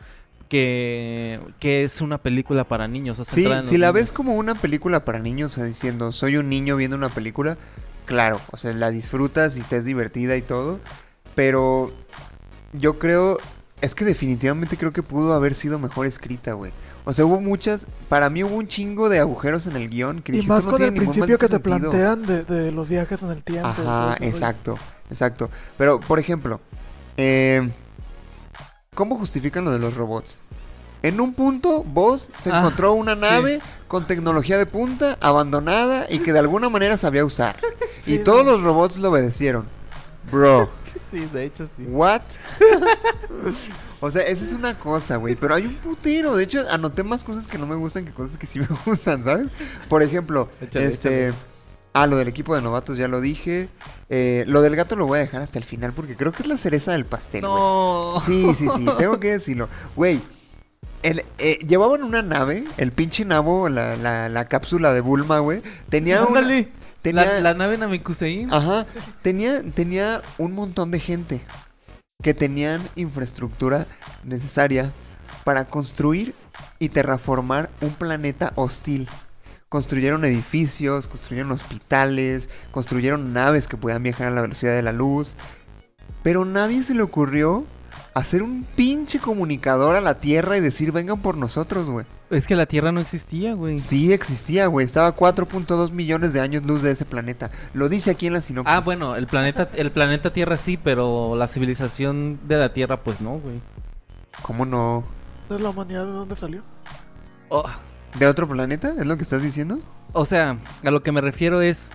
que, 0.49 1.39
que 1.59 1.83
es 1.83 2.01
una 2.01 2.17
película 2.17 2.63
para 2.63 2.87
niños. 2.87 3.19
o 3.19 3.23
Sí, 3.23 3.43
si 3.61 3.77
la 3.77 3.87
niños. 3.87 3.93
ves 3.93 4.11
como 4.11 4.35
una 4.35 4.55
película 4.55 5.03
para 5.05 5.19
niños, 5.19 5.53
o 5.53 5.55
sea, 5.55 5.63
diciendo, 5.65 6.11
soy 6.11 6.37
un 6.37 6.49
niño 6.49 6.75
viendo 6.75 6.95
una 6.97 7.09
película, 7.09 7.57
claro, 8.05 8.39
o 8.51 8.57
sea, 8.57 8.73
la 8.73 8.89
disfrutas 8.91 9.57
y 9.57 9.61
te 9.63 9.77
es 9.77 9.85
divertida 9.85 10.35
y 10.37 10.41
todo, 10.41 10.79
pero 11.35 11.91
yo 12.73 12.99
creo 12.99 13.37
Es 13.81 13.95
que 13.95 14.05
definitivamente 14.05 14.77
creo 14.77 14.93
que 14.93 15.03
pudo 15.03 15.33
haber 15.33 15.53
sido 15.53 15.77
mejor 15.77 16.05
escrita, 16.07 16.53
güey. 16.53 16.71
O 17.05 17.11
sea, 17.13 17.25
hubo 17.25 17.41
muchas. 17.41 17.85
Para 18.09 18.29
mí 18.29 18.41
hubo 18.43 18.55
un 18.55 18.67
chingo 18.67 19.09
de 19.09 19.19
agujeros 19.19 19.67
en 19.67 19.75
el 19.75 19.89
guion 19.89 20.21
que 20.21 20.31
Y 20.31 20.35
dije, 20.37 20.47
más 20.47 20.59
"Esto 20.59 20.71
no 20.71 20.71
con 20.71 20.81
el 20.83 20.93
tiene 20.93 20.95
principio 20.95 21.37
que 21.37 21.49
te 21.49 21.59
maldito 21.59 21.59
sentido". 21.59 21.91
plantean 21.91 22.25
de, 22.25 22.43
de 22.45 22.71
los 22.71 22.87
viajes 22.87 23.21
en 23.23 23.29
el 23.31 23.43
tiempo. 23.43 23.67
Ajá, 23.67 24.15
rollo. 24.15 24.17
exacto, 24.21 24.79
exacto. 25.09 25.49
Pero, 25.77 25.99
por 25.99 26.17
ejemplo, 26.19 26.61
eh, 27.17 27.69
¿cómo 28.95 29.17
justifican 29.17 29.65
lo 29.65 29.71
de 29.71 29.79
los 29.79 29.95
robots? 29.95 30.41
En 31.03 31.19
un 31.21 31.33
punto, 31.33 31.83
vos 31.83 32.29
se 32.37 32.49
Ah, 32.51 32.59
encontró 32.59 32.93
una 32.93 33.13
sí. 33.13 33.19
nave 33.21 33.61
con 33.87 34.07
tecnología 34.07 34.57
de 34.57 34.65
punta, 34.65 35.17
abandonada 35.21 36.07
y 36.09 36.19
que 36.19 36.33
de 36.33 36.39
alguna 36.39 36.69
manera 36.69 36.97
sabía 36.97 37.23
usar. 37.25 37.55
Sí, 38.03 38.15
y 38.15 38.19
todos 38.19 38.45
los 38.45 38.61
robots 38.63 38.97
lo 38.97 39.11
obedecieron. 39.11 39.65
Bro, 40.29 40.69
Sí, 41.11 41.19
de 41.31 41.45
hecho 41.45 41.65
sí. 41.67 41.83
¿what? 41.87 42.21
o 44.01 44.11
sea, 44.11 44.23
esa 44.23 44.43
es 44.43 44.51
una 44.53 44.73
cosa, 44.75 45.15
güey. 45.17 45.35
Pero 45.35 45.55
hay 45.55 45.65
un 45.65 45.75
putero. 45.75 46.35
De 46.35 46.43
hecho, 46.43 46.63
anoté 46.69 47.03
más 47.03 47.23
cosas 47.23 47.47
que 47.47 47.57
no 47.57 47.65
me 47.65 47.75
gustan 47.75 48.03
que 48.05 48.11
cosas 48.11 48.37
que 48.37 48.45
sí 48.47 48.59
me 48.59 48.67
gustan, 48.85 49.23
¿sabes? 49.23 49.47
Por 49.89 50.03
ejemplo, 50.03 50.49
Échale, 50.61 50.85
este. 50.87 51.27
échale. 51.27 51.37
Ah, 51.93 52.07
lo 52.07 52.17
del 52.17 52.27
equipo 52.27 52.55
de 52.55 52.61
novatos 52.61 52.97
ya 52.97 53.07
lo 53.07 53.21
dije. 53.21 53.69
Eh, 54.09 54.43
lo 54.47 54.61
del 54.61 54.75
gato 54.75 54.95
lo 54.95 55.05
voy 55.05 55.19
a 55.19 55.21
dejar 55.21 55.41
hasta 55.43 55.59
el 55.59 55.63
final 55.63 55.93
porque 55.93 56.15
creo 56.17 56.31
que 56.31 56.41
es 56.43 56.49
la 56.49 56.57
cereza 56.57 56.91
del 56.91 57.05
pastel, 57.05 57.41
güey. 57.41 57.53
No. 57.53 58.15
Sí, 58.25 58.53
sí, 58.55 58.67
sí, 58.75 58.85
tengo 58.97 59.19
que 59.19 59.31
decirlo. 59.33 59.69
Güey, 59.95 60.19
el, 61.03 61.23
eh, 61.37 61.59
llevaban 61.67 62.03
una 62.03 62.21
nave, 62.21 62.63
el 62.77 62.91
pinche 62.91 63.25
nabo, 63.25 63.69
la, 63.69 63.95
la, 63.95 64.29
la 64.29 64.45
cápsula 64.47 64.93
de 64.93 65.01
Bulma, 65.01 65.39
güey. 65.39 65.61
Tenía 65.89 66.23
una... 66.23 66.41
Tenía, 67.01 67.25
La, 67.25 67.39
la 67.41 67.53
nave 67.53 67.77
Namekusein. 67.77 68.53
Ajá, 68.53 68.85
tenía, 69.21 69.61
tenía 69.61 70.21
un 70.37 70.53
montón 70.53 70.89
de 70.89 71.01
gente 71.01 71.41
que 72.21 72.33
tenían 72.33 72.81
infraestructura 72.95 73.87
necesaria 74.23 74.93
para 75.43 75.65
construir 75.65 76.33
y 76.79 76.87
terraformar 76.87 77.69
un 77.81 77.89
planeta 77.89 78.53
hostil. 78.55 79.09
Construyeron 79.67 80.23
edificios, 80.23 81.09
construyeron 81.09 81.51
hospitales, 81.51 82.47
construyeron 82.71 83.33
naves 83.33 83.67
que 83.67 83.75
podían 83.75 84.03
viajar 84.03 84.27
a 84.27 84.31
la 84.31 84.41
velocidad 84.41 84.73
de 84.73 84.83
la 84.83 84.93
luz. 84.93 85.35
Pero 86.21 86.45
nadie 86.45 86.83
se 86.83 86.93
le 86.93 87.01
ocurrió 87.01 87.65
hacer 88.13 88.43
un 88.43 88.65
pinche 88.75 89.19
comunicador 89.19 89.95
a 89.95 90.01
la 90.01 90.19
Tierra 90.19 90.57
y 90.57 90.61
decir 90.61 90.91
vengan 90.91 91.21
por 91.21 91.37
nosotros, 91.37 91.89
güey. 91.89 92.05
Es 92.29 92.47
que 92.47 92.55
la 92.55 92.65
Tierra 92.65 92.91
no 92.91 92.99
existía, 92.99 93.53
güey. 93.53 93.77
Sí 93.79 94.13
existía, 94.13 94.67
güey. 94.67 94.85
Estaba 94.85 95.07
a 95.07 95.15
4.2 95.15 95.91
millones 95.91 96.33
de 96.33 96.39
años 96.39 96.63
luz 96.65 96.81
de 96.81 96.91
ese 96.91 97.05
planeta. 97.05 97.51
Lo 97.73 97.89
dice 97.89 98.11
aquí 98.11 98.27
en 98.27 98.33
la 98.33 98.41
sinopsis. 98.41 98.73
Ah, 98.73 98.81
bueno, 98.81 99.15
el 99.15 99.27
planeta, 99.27 99.69
el 99.75 99.91
planeta 99.91 100.31
Tierra 100.31 100.57
sí, 100.57 100.77
pero 100.77 101.35
la 101.35 101.47
civilización 101.47 102.39
de 102.47 102.57
la 102.57 102.73
Tierra, 102.73 102.97
pues 102.97 103.21
no, 103.21 103.39
güey. 103.39 103.61
¿Cómo 104.41 104.65
no? 104.65 105.03
Entonces, 105.43 105.63
¿la 105.63 105.69
humanidad 105.69 106.05
de 106.05 106.11
dónde 106.11 106.35
salió? 106.35 106.61
Oh, 107.49 107.65
¿De 108.17 108.27
otro 108.27 108.47
planeta? 108.47 108.93
¿Es 108.97 109.05
lo 109.05 109.17
que 109.17 109.23
estás 109.23 109.41
diciendo? 109.41 109.79
o 110.13 110.25
sea, 110.25 110.57
a 110.83 110.91
lo 110.91 111.01
que 111.03 111.11
me 111.11 111.21
refiero 111.21 111.61
es. 111.61 111.91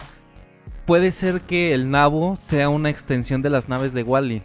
Puede 0.87 1.13
ser 1.13 1.43
que 1.43 1.75
el 1.75 1.91
nabo 1.91 2.37
sea 2.37 2.71
una 2.71 2.89
extensión 2.89 3.43
de 3.43 3.51
las 3.51 3.69
naves 3.69 3.93
de 3.93 4.03
Wally. 4.03 4.43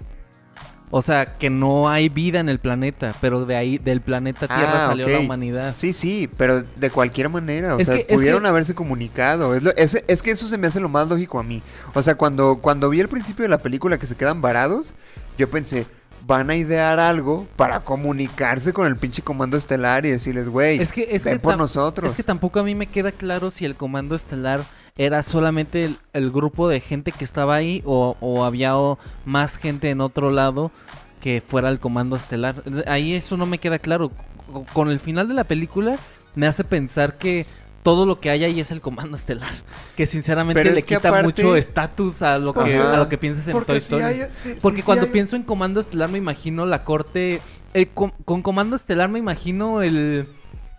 O 0.96 1.02
sea, 1.02 1.40
que 1.40 1.50
no 1.50 1.90
hay 1.90 2.08
vida 2.08 2.40
en 2.40 2.50
el 2.50 2.60
planeta, 2.60 3.16
pero 3.20 3.46
de 3.46 3.56
ahí, 3.56 3.80
del 3.80 4.00
planeta 4.02 4.42
Tierra 4.48 4.86
Ah, 4.86 4.88
salió 4.90 5.08
la 5.08 5.20
humanidad. 5.22 5.74
Sí, 5.76 5.92
sí, 5.92 6.30
pero 6.38 6.62
de 6.62 6.90
cualquier 6.92 7.30
manera. 7.30 7.76
O 7.76 7.80
Es 7.80 7.88
sea, 7.88 7.98
que- 7.98 8.14
pudieron 8.14 8.44
que- 8.44 8.50
haberse 8.50 8.76
comunicado. 8.76 9.56
Es, 9.56 9.64
lo- 9.64 9.76
es, 9.76 9.98
es 10.08 10.22
que 10.22 10.30
eso 10.30 10.48
se 10.48 10.58
me 10.60 10.68
hace 10.68 10.80
lo 10.80 10.90
más 10.90 11.08
lógico 11.08 11.40
a 11.40 11.44
mí. 11.44 11.64
O 11.96 12.04
sea, 12.04 12.14
cuando, 12.14 12.58
cuando 12.58 12.90
vi 12.92 13.00
el 13.00 13.10
principio 13.10 13.42
de 13.42 13.50
la 13.50 13.58
película 13.58 13.98
que 13.98 14.06
se 14.06 14.16
quedan 14.16 14.40
varados, 14.42 14.94
yo 15.36 15.50
pensé, 15.50 15.88
van 16.28 16.52
a 16.52 16.56
idear 16.56 17.00
algo 17.00 17.48
para 17.56 17.80
comunicarse 17.80 18.72
con 18.72 18.86
el 18.86 18.96
pinche 18.96 19.24
comando 19.24 19.58
estelar 19.58 20.06
y 20.06 20.12
decirles, 20.12 20.48
güey, 20.48 20.80
Es 20.80 20.92
que, 20.92 21.08
es 21.10 21.24
ven 21.24 21.34
que 21.34 21.40
por 21.40 21.58
nosotros. 21.58 22.08
Es 22.12 22.16
que 22.16 22.22
tampoco 22.24 22.60
a 22.60 22.64
mí 22.64 22.76
me 22.76 22.86
queda 22.86 23.12
claro 23.12 23.50
si 23.50 23.66
el 23.66 23.76
comando 23.76 24.14
estelar 24.16 24.64
era 24.98 25.24
solamente 25.24 25.86
el, 25.86 25.98
el 26.14 26.32
grupo 26.32 26.68
de 26.70 26.80
gente 26.80 27.12
que 27.12 27.24
estaba 27.24 27.56
ahí 27.56 27.82
o, 27.86 28.16
o 28.20 28.46
había 28.46 28.78
o, 28.78 29.00
más 29.26 29.58
gente 29.58 29.90
en 29.90 30.02
otro 30.02 30.30
lado 30.32 30.72
que 31.22 31.42
fuera 31.46 31.70
el 31.70 31.80
comando 31.80 32.16
estelar. 32.16 32.56
Ahí 32.86 33.14
eso 33.14 33.38
no 33.38 33.46
me 33.46 33.58
queda 33.58 33.80
claro. 33.80 34.12
Co- 34.52 34.66
Con 34.74 34.90
el 34.90 35.00
final 35.00 35.28
de 35.28 35.34
la 35.34 35.46
película 35.46 35.98
me 36.36 36.48
hace 36.48 36.64
pensar 36.64 37.18
que 37.18 37.46
todo 37.82 38.06
lo 38.06 38.20
que 38.20 38.30
hay 38.30 38.44
ahí 38.44 38.60
es 38.60 38.72
el 38.72 38.82
comando 38.82 39.18
estelar. 39.18 39.52
Que 39.96 40.06
sinceramente 40.06 40.62
Pero 40.62 40.74
le 40.76 40.82
quita 40.82 41.10
aparte- 41.10 41.24
mucho 41.44 41.56
estatus 41.56 42.22
a 42.22 42.38
lo 42.40 42.54
que, 42.54 42.78
Ajá. 42.80 42.94
a 42.94 42.98
lo 42.98 43.08
que 43.10 43.18
piensas 43.18 43.48
en 43.48 43.54
Toy 43.54 43.60
Porque 43.64 43.78
Story. 43.78 44.04
hay... 44.04 44.22
sí- 44.32 44.56
Porque 44.62 44.78
sí- 44.80 44.84
cuando 44.84 45.06
hay- 45.06 45.12
pienso 45.12 45.36
en 45.36 45.44
Comando 45.44 45.80
Estelar 45.80 46.10
me 46.10 46.18
imagino 46.18 46.66
la 46.66 46.84
corte... 46.84 47.42
el 47.74 47.88
con 47.90 48.42
Comando 48.42 48.76
Estelar 48.76 49.10
me 49.10 49.20
imagino 49.20 49.82
el, 49.82 50.26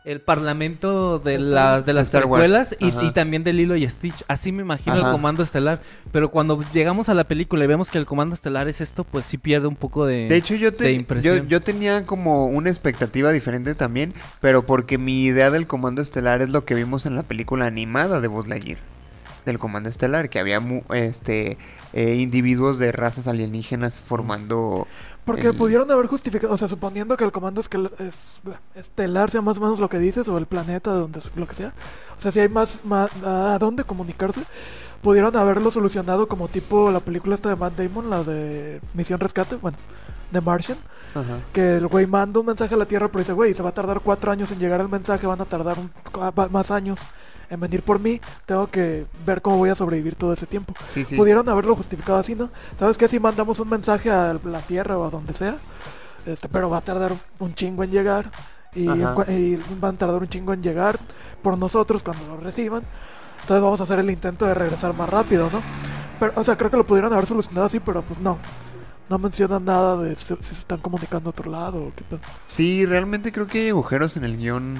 el 0.05 0.21
parlamento 0.21 1.19
de, 1.19 1.39
la- 1.39 1.81
de 1.81 1.95
las 1.95 2.11
precuelas 2.11 2.77
y, 2.79 2.91
también 3.13 3.43
de 3.43 3.53
Lilo 3.55 3.75
y 3.75 3.89
Stitch. 3.89 4.23
Así 4.29 4.53
me 4.53 4.61
imagino 4.63 4.97
Ajá. 4.97 5.07
el 5.07 5.13
Comando 5.13 5.43
Estelar. 5.43 5.81
Pero 6.13 6.31
cuando 6.31 6.63
llegamos 6.75 7.09
a 7.09 7.15
la 7.15 7.25
película 7.25 7.65
y 7.65 7.67
vemos 7.67 7.91
que 7.91 7.97
el 7.99 8.05
Comando 8.05 8.35
Estelar 8.35 8.69
es 8.69 8.81
esto, 8.83 9.05
pues 9.05 9.25
sí 9.25 9.39
pierde 9.39 9.67
un 9.67 9.77
poco 9.77 10.05
de... 10.05 10.29
De 10.29 10.37
hecho, 10.37 10.55
yo, 10.57 10.71
de 10.71 10.77
te, 10.77 10.85
yo, 10.93 11.01
impresión. 11.01 11.49
yo 11.49 11.61
tenía 11.63 12.05
como 12.05 12.47
una 12.47 12.69
expectativa 12.69 13.33
diferente 13.33 13.75
también, 13.75 14.13
pero 14.41 14.65
porque 14.67 14.99
mi 14.99 15.25
idea 15.25 15.51
del 15.51 15.67
Comando 15.67 16.03
Estelar 16.03 16.43
es 16.43 16.51
lo 16.51 16.65
que 16.67 16.75
vimos 16.75 17.07
en 17.07 17.17
la 17.17 17.23
película 17.23 17.65
animada 17.67 18.21
de 18.21 18.29
Buzz 18.29 18.47
Lightyear. 18.47 18.79
Del 19.47 19.59
Comando 19.59 19.89
Estelar, 19.89 20.29
que 20.31 20.39
había 20.39 20.61
mu- 20.61 20.83
este 20.95 21.57
eh, 21.93 22.15
individuos 22.17 22.79
de 22.79 22.93
razas 22.93 23.27
alienígenas 23.27 24.01
formando... 24.01 24.87
Porque 25.25 25.49
el- 25.49 25.57
pudieron 25.57 25.91
haber 25.91 26.07
justificado, 26.07 26.53
o 26.53 26.59
sea, 26.59 26.69
suponiendo 26.69 27.17
que 27.17 27.25
el 27.25 27.33
comando 27.33 27.63
esquel- 27.63 27.91
es, 27.99 28.27
estelar 28.75 29.31
sea 29.31 29.41
más 29.41 29.57
o 29.57 29.61
menos 29.61 29.79
lo 29.79 29.89
que 29.89 29.99
dices, 29.99 30.29
o 30.29 30.37
el 30.39 30.47
planeta, 30.47 30.91
donde 30.93 31.21
lo 31.37 31.47
que 31.49 31.55
sea. 31.55 31.73
O 32.19 32.21
sea, 32.21 32.31
si 32.31 32.41
hay 32.41 32.49
más, 32.49 32.85
más 32.85 33.11
a 33.25 33.59
dónde 33.59 33.85
comunicarse, 33.85 34.41
pudieron 35.03 35.35
haberlo 35.37 35.71
solucionado 35.71 36.29
como 36.29 36.49
tipo 36.49 36.91
la 36.91 37.01
película 37.01 37.35
esta 37.35 37.49
de 37.49 37.57
Matt 37.57 37.77
Damon, 37.77 38.11
la 38.11 38.23
de 38.23 38.81
Misión 38.95 39.19
Rescate, 39.21 39.57
bueno, 39.57 39.79
de 40.31 40.41
Martian. 40.41 40.79
Ajá. 41.15 41.41
Que 41.53 41.77
el 41.77 41.87
güey 41.87 42.07
manda 42.07 42.41
un 42.41 42.47
mensaje 42.47 42.75
a 42.75 42.77
la 42.79 42.87
Tierra, 42.87 43.07
pero 43.09 43.21
dice, 43.21 43.33
güey, 43.33 43.55
se 43.55 43.63
va 43.63 43.69
a 43.71 43.75
tardar 43.75 44.01
cuatro 44.01 44.33
años 44.33 44.51
en 44.51 44.59
llegar 44.59 44.81
el 44.81 44.89
mensaje, 44.89 45.27
van 45.27 45.41
a 45.41 45.45
tardar 45.45 45.79
un- 45.79 45.91
más 46.51 46.71
años 46.71 46.99
en 47.55 47.61
venir 47.61 47.83
por 47.83 47.99
mí, 47.99 48.21
tengo 48.47 48.67
que 48.69 49.07
ver 49.27 49.43
cómo 49.43 49.57
voy 49.57 49.71
a 49.71 49.75
sobrevivir 49.75 50.15
todo 50.15 50.33
ese 50.33 50.47
tiempo. 50.47 50.75
Sí, 50.89 51.05
sí. 51.05 51.17
Pudieron 51.17 51.49
haberlo 51.49 51.75
justificado 51.77 52.19
así, 52.19 52.35
¿no? 52.35 52.51
¿Sabes 52.79 52.97
qué? 52.99 53.09
Si 53.09 53.19
mandamos 53.19 53.59
un 53.59 53.69
mensaje 53.69 54.11
a 54.11 54.39
la 54.45 54.61
Tierra 54.61 54.99
o 54.99 55.05
a 55.05 55.11
donde 55.11 55.33
sea, 55.33 55.59
este, 56.27 56.49
pero 56.49 56.71
va 56.71 56.79
a 56.79 56.83
tardar 56.83 57.13
un 57.39 57.55
chingo 57.55 57.85
en 57.85 57.91
llegar 57.91 58.31
y, 58.75 58.89
y 58.89 59.63
van 59.81 59.95
a 59.95 59.99
tardar 59.99 60.21
un 60.21 60.29
chingo 60.29 60.53
en 60.53 60.63
llegar 60.63 60.99
por 61.43 61.59
nosotros 61.59 62.03
cuando 62.03 62.27
lo 62.27 62.37
reciban. 62.39 62.83
Entonces 63.43 63.63
vamos 63.63 63.81
a 63.81 63.85
hacer 63.85 63.99
el 63.99 64.11
intento 64.11 64.47
de 64.47 64.55
regresar 64.55 64.95
más 64.95 65.09
rápido, 65.09 65.51
¿no? 65.51 65.63
Pero, 66.19 66.33
o 66.37 66.45
sea, 66.45 66.57
creo 66.57 66.71
que 66.71 66.79
lo 66.79 66.87
pudieron 66.87 67.13
haber 67.13 67.27
solucionado 67.27 67.67
así, 67.67 67.79
pero 67.79 68.03
pues 68.03 68.19
no. 68.21 68.39
No 69.11 69.19
mencionan 69.19 69.67
nada 69.67 69.99
de 69.99 70.17
si, 70.17 70.35
se 70.41 70.55
están 70.55 70.79
comunicando 70.79 71.29
a 71.29 71.31
otro 71.31 71.51
lado 71.51 71.83
o 71.83 71.93
qué 71.95 72.03
pedo. 72.05 72.21
Sí, 72.47 72.87
realmente 72.87 73.33
creo 73.33 73.47
que 73.47 73.61
hay 73.61 73.69
agujeros 73.69 74.17
en 74.17 74.25
el 74.25 74.39
guion 74.39 74.79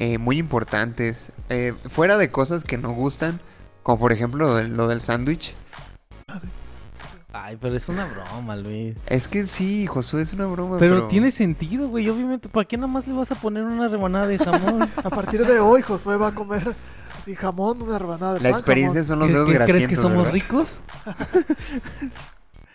eh, 0.00 0.18
muy 0.18 0.38
importantes. 0.38 1.30
Eh, 1.50 1.74
fuera 1.88 2.16
de 2.16 2.30
cosas 2.30 2.64
que 2.64 2.78
no 2.78 2.90
gustan, 2.92 3.38
como 3.82 3.98
por 4.00 4.12
ejemplo 4.12 4.46
lo 4.46 4.56
del, 4.56 4.76
del 4.76 5.00
sándwich. 5.00 5.54
Ah, 6.26 6.40
sí. 6.40 6.48
Ay, 7.32 7.56
pero 7.60 7.76
es 7.76 7.88
una 7.88 8.06
broma, 8.06 8.56
Luis. 8.56 8.96
Es 9.06 9.28
que 9.28 9.46
sí, 9.46 9.86
Josué 9.86 10.22
es 10.22 10.32
una 10.32 10.46
broma. 10.46 10.78
Pero, 10.78 10.94
Pero, 10.96 11.08
tiene 11.08 11.30
sentido, 11.30 11.86
güey. 11.88 12.08
Obviamente, 12.08 12.48
¿para 12.48 12.66
qué 12.66 12.76
nada 12.76 12.88
más 12.88 13.06
le 13.06 13.12
vas 13.12 13.30
a 13.30 13.34
poner 13.36 13.62
una 13.62 13.86
rebanada 13.86 14.26
de 14.26 14.38
jamón? 14.38 14.82
A 14.96 15.10
partir 15.10 15.46
de 15.46 15.60
hoy, 15.60 15.82
Josué 15.82 16.16
va 16.16 16.28
a 16.28 16.34
comer 16.34 16.74
así 17.20 17.36
jamón, 17.36 17.82
una 17.82 17.98
rebanada 17.98 18.34
de 18.34 18.40
La 18.40 18.50
pan, 18.50 18.58
experiencia 18.58 19.04
jamón. 19.04 19.06
son 19.06 19.18
los 19.18 19.28
¿Qué- 19.28 19.52
dedos 19.52 19.66
qué 19.66 19.72
¿Crees 19.72 19.88
que 19.88 19.96
somos 19.96 20.16
¿verdad? 20.24 20.32
ricos? 20.32 20.68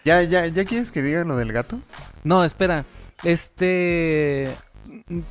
¿Ya, 0.06 0.22
ya, 0.22 0.46
¿Ya 0.48 0.66
quieres 0.66 0.92
que 0.92 1.02
diga 1.02 1.24
lo 1.26 1.36
del 1.36 1.52
gato? 1.52 1.80
No, 2.24 2.44
espera. 2.46 2.86
Este. 3.24 4.56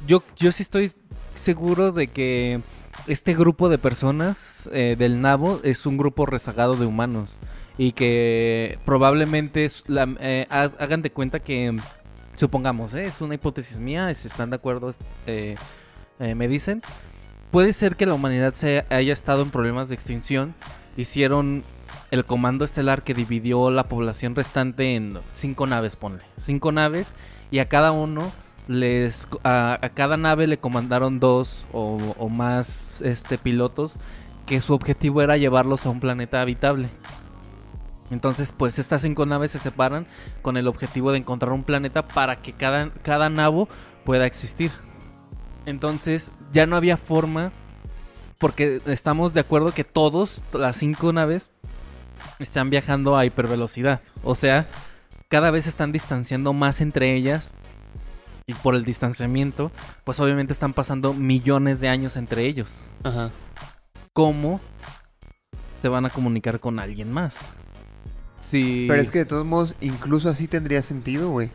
Yo, 0.07 0.22
yo 0.37 0.52
sí 0.52 0.62
estoy 0.64 0.92
seguro 1.35 1.92
de 1.92 2.07
que 2.09 2.61
este 3.07 3.35
grupo 3.35 3.68
de 3.68 3.79
personas 3.79 4.68
eh, 4.72 4.97
del 4.99 5.20
nabo 5.20 5.61
es 5.62 5.87
un 5.87 5.97
grupo 5.97 6.26
rezagado 6.26 6.76
de 6.76 6.87
humanos. 6.87 7.39
Y 7.76 7.93
que 7.93 8.78
probablemente 8.85 9.68
eh, 9.89 10.47
ha- 10.49 10.70
hagan 10.78 11.03
de 11.03 11.11
cuenta 11.11 11.41
que, 11.41 11.76
supongamos, 12.37 12.95
eh, 12.95 13.07
es 13.07 13.20
una 13.20 13.35
hipótesis 13.35 13.78
mía, 13.78 14.14
si 14.14 14.28
están 14.28 14.51
de 14.51 14.57
acuerdo, 14.57 14.95
me 16.18 16.49
dicen. 16.49 16.82
Puede 17.51 17.72
ser 17.72 17.97
que 17.97 18.07
la 18.07 18.14
humanidad 18.14 18.55
se 18.55 18.85
haya 18.91 19.12
estado 19.12 19.43
en 19.43 19.51
problemas 19.51 19.89
de 19.89 19.95
extinción. 19.97 20.55
Hicieron 20.97 21.64
el 22.11 22.24
comando 22.24 22.64
estelar 22.64 23.03
que 23.03 23.14
dividió 23.14 23.70
la 23.70 23.85
población 23.89 24.37
restante 24.37 24.95
en 24.95 25.18
cinco 25.32 25.66
naves, 25.66 25.97
ponle. 25.97 26.22
Cinco 26.37 26.70
naves 26.70 27.09
y 27.51 27.59
a 27.59 27.68
cada 27.68 27.91
uno 27.93 28.30
les 28.68 29.28
a, 29.44 29.78
cada 29.94 30.16
nave 30.16 30.46
le 30.46 30.58
comandaron 30.58 31.20
dos 31.20 31.66
o, 31.72 31.98
o 32.18 32.28
más 32.28 33.00
este 33.02 33.38
pilotos 33.38 33.96
que 34.46 34.60
su 34.60 34.74
objetivo 34.74 35.22
era 35.22 35.36
llevarlos 35.36 35.86
a 35.86 35.90
un 35.90 36.00
planeta 36.00 36.40
habitable. 36.40 36.88
Entonces, 38.10 38.52
pues 38.52 38.78
estas 38.78 39.02
cinco 39.02 39.26
naves 39.26 39.52
se 39.52 39.58
separan 39.58 40.06
con 40.42 40.56
el 40.56 40.68
objetivo 40.68 41.12
de 41.12 41.18
encontrar 41.18 41.52
un 41.52 41.64
planeta 41.64 42.06
para 42.06 42.36
que 42.36 42.52
cada, 42.52 42.90
cada 43.02 43.30
nabo 43.30 43.68
pueda 44.04 44.26
existir. 44.26 44.70
Entonces, 45.66 46.30
ya 46.52 46.66
no 46.66 46.76
había 46.76 46.96
forma, 46.96 47.50
porque 48.38 48.82
estamos 48.86 49.32
de 49.32 49.40
acuerdo 49.40 49.72
que 49.72 49.84
todos, 49.84 50.42
las 50.52 50.76
cinco 50.76 51.12
naves, 51.12 51.50
están 52.38 52.68
viajando 52.68 53.16
a 53.16 53.24
hipervelocidad. 53.24 54.00
O 54.22 54.34
sea, 54.34 54.68
cada 55.28 55.50
vez 55.50 55.64
se 55.64 55.70
están 55.70 55.92
distanciando 55.92 56.52
más 56.52 56.80
entre 56.80 57.14
ellas. 57.14 57.54
Y 58.47 58.55
por 58.55 58.74
el 58.74 58.84
distanciamiento, 58.84 59.72
pues 60.05 60.20
obviamente 60.20 60.53
están 60.53 60.74
pasando 60.74 61.14
millones 61.14 61.80
de 61.80 61.88
años 61.88 62.16
entre 62.16 62.45
ellos. 62.45 62.74
Ajá. 63.03 63.30
¿Cómo 64.12 64.61
se 65.80 65.88
van 65.88 66.05
a 66.07 66.11
comunicar 66.11 66.61
con 66.61 66.78
alguien 66.78 67.11
más? 67.11 67.36
Sí. 68.40 68.86
Pero 68.88 69.01
es 69.01 69.11
que 69.11 69.20
de 69.20 69.24
todos 69.24 69.47
modos, 69.47 69.76
incluso 69.80 70.28
así 70.28 70.47
tendría 70.47 70.82
sentido, 70.82 71.30
güey. 71.30 71.51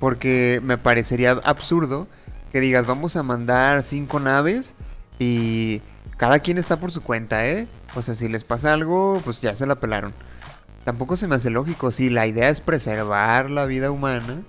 Porque 0.00 0.60
me 0.62 0.76
parecería 0.76 1.32
absurdo 1.44 2.08
que 2.50 2.60
digas, 2.60 2.86
vamos 2.86 3.16
a 3.16 3.22
mandar 3.22 3.82
cinco 3.82 4.20
naves 4.20 4.74
y 5.18 5.82
cada 6.16 6.40
quien 6.40 6.58
está 6.58 6.78
por 6.78 6.90
su 6.90 7.00
cuenta, 7.00 7.46
¿eh? 7.48 7.66
O 7.94 8.02
sea, 8.02 8.14
si 8.14 8.28
les 8.28 8.44
pasa 8.44 8.72
algo, 8.72 9.20
pues 9.24 9.40
ya 9.40 9.54
se 9.54 9.66
la 9.66 9.76
pelaron. 9.76 10.12
Tampoco 10.84 11.16
se 11.16 11.28
me 11.28 11.36
hace 11.36 11.50
lógico. 11.50 11.90
Si 11.90 12.10
la 12.10 12.26
idea 12.26 12.48
es 12.48 12.60
preservar 12.60 13.50
la 13.50 13.64
vida 13.66 13.90
humana, 13.90 14.42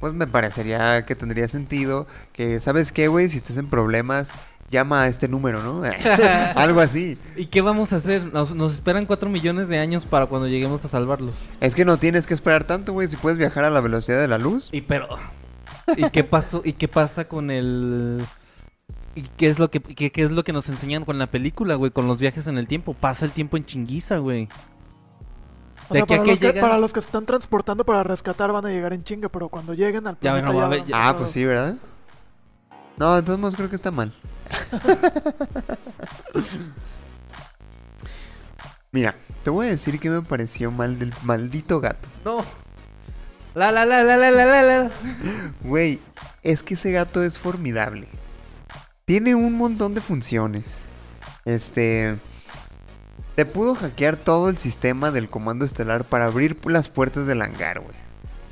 pues 0.00 0.12
me 0.12 0.26
parecería 0.26 1.04
que 1.04 1.14
tendría 1.14 1.48
sentido 1.48 2.06
que, 2.32 2.60
¿sabes 2.60 2.92
qué, 2.92 3.08
güey? 3.08 3.28
Si 3.28 3.38
estás 3.38 3.58
en 3.58 3.68
problemas, 3.68 4.32
llama 4.70 5.02
a 5.02 5.08
este 5.08 5.28
número, 5.28 5.62
¿no? 5.62 5.82
Algo 6.54 6.80
así. 6.80 7.18
¿Y 7.36 7.46
qué 7.46 7.60
vamos 7.60 7.92
a 7.92 7.96
hacer? 7.96 8.32
Nos, 8.32 8.54
nos 8.54 8.72
esperan 8.72 9.06
cuatro 9.06 9.28
millones 9.28 9.68
de 9.68 9.78
años 9.78 10.06
para 10.06 10.26
cuando 10.26 10.48
lleguemos 10.48 10.84
a 10.84 10.88
salvarlos. 10.88 11.34
Es 11.60 11.74
que 11.74 11.84
no 11.84 11.96
tienes 11.96 12.26
que 12.26 12.34
esperar 12.34 12.64
tanto, 12.64 12.92
güey. 12.92 13.08
Si 13.08 13.16
puedes 13.16 13.38
viajar 13.38 13.64
a 13.64 13.70
la 13.70 13.80
velocidad 13.80 14.20
de 14.20 14.28
la 14.28 14.38
luz. 14.38 14.68
Y 14.72 14.82
pero. 14.82 15.08
¿Y 15.96 16.10
qué 16.10 16.24
pasó? 16.24 16.62
¿Y 16.64 16.74
qué 16.74 16.88
pasa 16.88 17.26
con 17.26 17.50
el. 17.50 18.24
¿Y 19.14 19.22
qué 19.36 19.48
es 19.48 19.58
lo 19.58 19.70
que 19.70 19.80
qué, 19.80 20.12
qué 20.12 20.24
es 20.24 20.30
lo 20.30 20.44
que 20.44 20.52
nos 20.52 20.68
enseñan 20.68 21.04
con 21.04 21.18
la 21.18 21.26
película, 21.26 21.74
güey? 21.74 21.90
Con 21.90 22.06
los 22.06 22.18
viajes 22.18 22.46
en 22.46 22.58
el 22.58 22.68
tiempo. 22.68 22.94
Pasa 22.94 23.24
el 23.24 23.32
tiempo 23.32 23.56
en 23.56 23.64
chinguiza, 23.64 24.18
güey. 24.18 24.48
O 25.90 25.94
De 25.94 26.00
sea, 26.00 26.06
que 26.06 26.16
para 26.16 26.26
los, 26.28 26.40
que, 26.40 26.46
llegan- 26.52 26.60
para 26.60 26.78
los 26.78 26.92
que 26.92 27.00
se 27.00 27.06
están 27.06 27.26
transportando 27.26 27.84
para 27.84 28.02
rescatar 28.02 28.52
van 28.52 28.66
a 28.66 28.68
llegar 28.68 28.92
en 28.92 29.04
chinga, 29.04 29.28
pero 29.28 29.48
cuando 29.48 29.74
lleguen 29.74 30.06
al 30.06 30.14
Ya, 30.16 30.32
planeta 30.32 30.52
bueno, 30.52 30.58
va 30.58 30.66
a 30.66 30.70
ya 30.76 30.80
van 30.80 30.88
ya- 30.88 31.08
Ah, 31.08 31.14
pues 31.18 31.32
sí, 31.32 31.44
¿verdad? 31.44 31.76
No, 32.98 33.14
de 33.16 33.22
todos 33.22 33.38
modos 33.38 33.56
creo 33.56 33.70
que 33.70 33.76
está 33.76 33.90
mal. 33.90 34.12
Mira, 38.92 39.14
te 39.44 39.50
voy 39.50 39.66
a 39.66 39.70
decir 39.70 40.00
que 40.00 40.08
me 40.10 40.22
pareció 40.22 40.70
mal 40.70 40.98
del 40.98 41.12
maldito 41.22 41.80
gato. 41.80 42.08
No. 42.24 42.44
La 43.54 43.72
la 43.72 43.84
la 43.84 44.02
la 44.02 44.16
la 44.16 44.30
la 44.30 44.44
la 44.46 44.62
la. 44.62 44.90
Güey, 45.62 46.00
es 46.42 46.62
que 46.62 46.74
ese 46.74 46.92
gato 46.92 47.22
es 47.22 47.38
formidable. 47.38 48.08
Tiene 49.04 49.34
un 49.34 49.54
montón 49.54 49.94
de 49.94 50.00
funciones. 50.00 50.78
Este... 51.44 52.18
Te 53.38 53.46
pudo 53.46 53.76
hackear 53.76 54.16
todo 54.16 54.48
el 54.48 54.56
sistema 54.56 55.12
del 55.12 55.30
comando 55.30 55.64
estelar 55.64 56.04
para 56.04 56.26
abrir 56.26 56.58
las 56.66 56.88
puertas 56.88 57.24
del 57.28 57.40
hangar, 57.40 57.78
güey. 57.78 57.94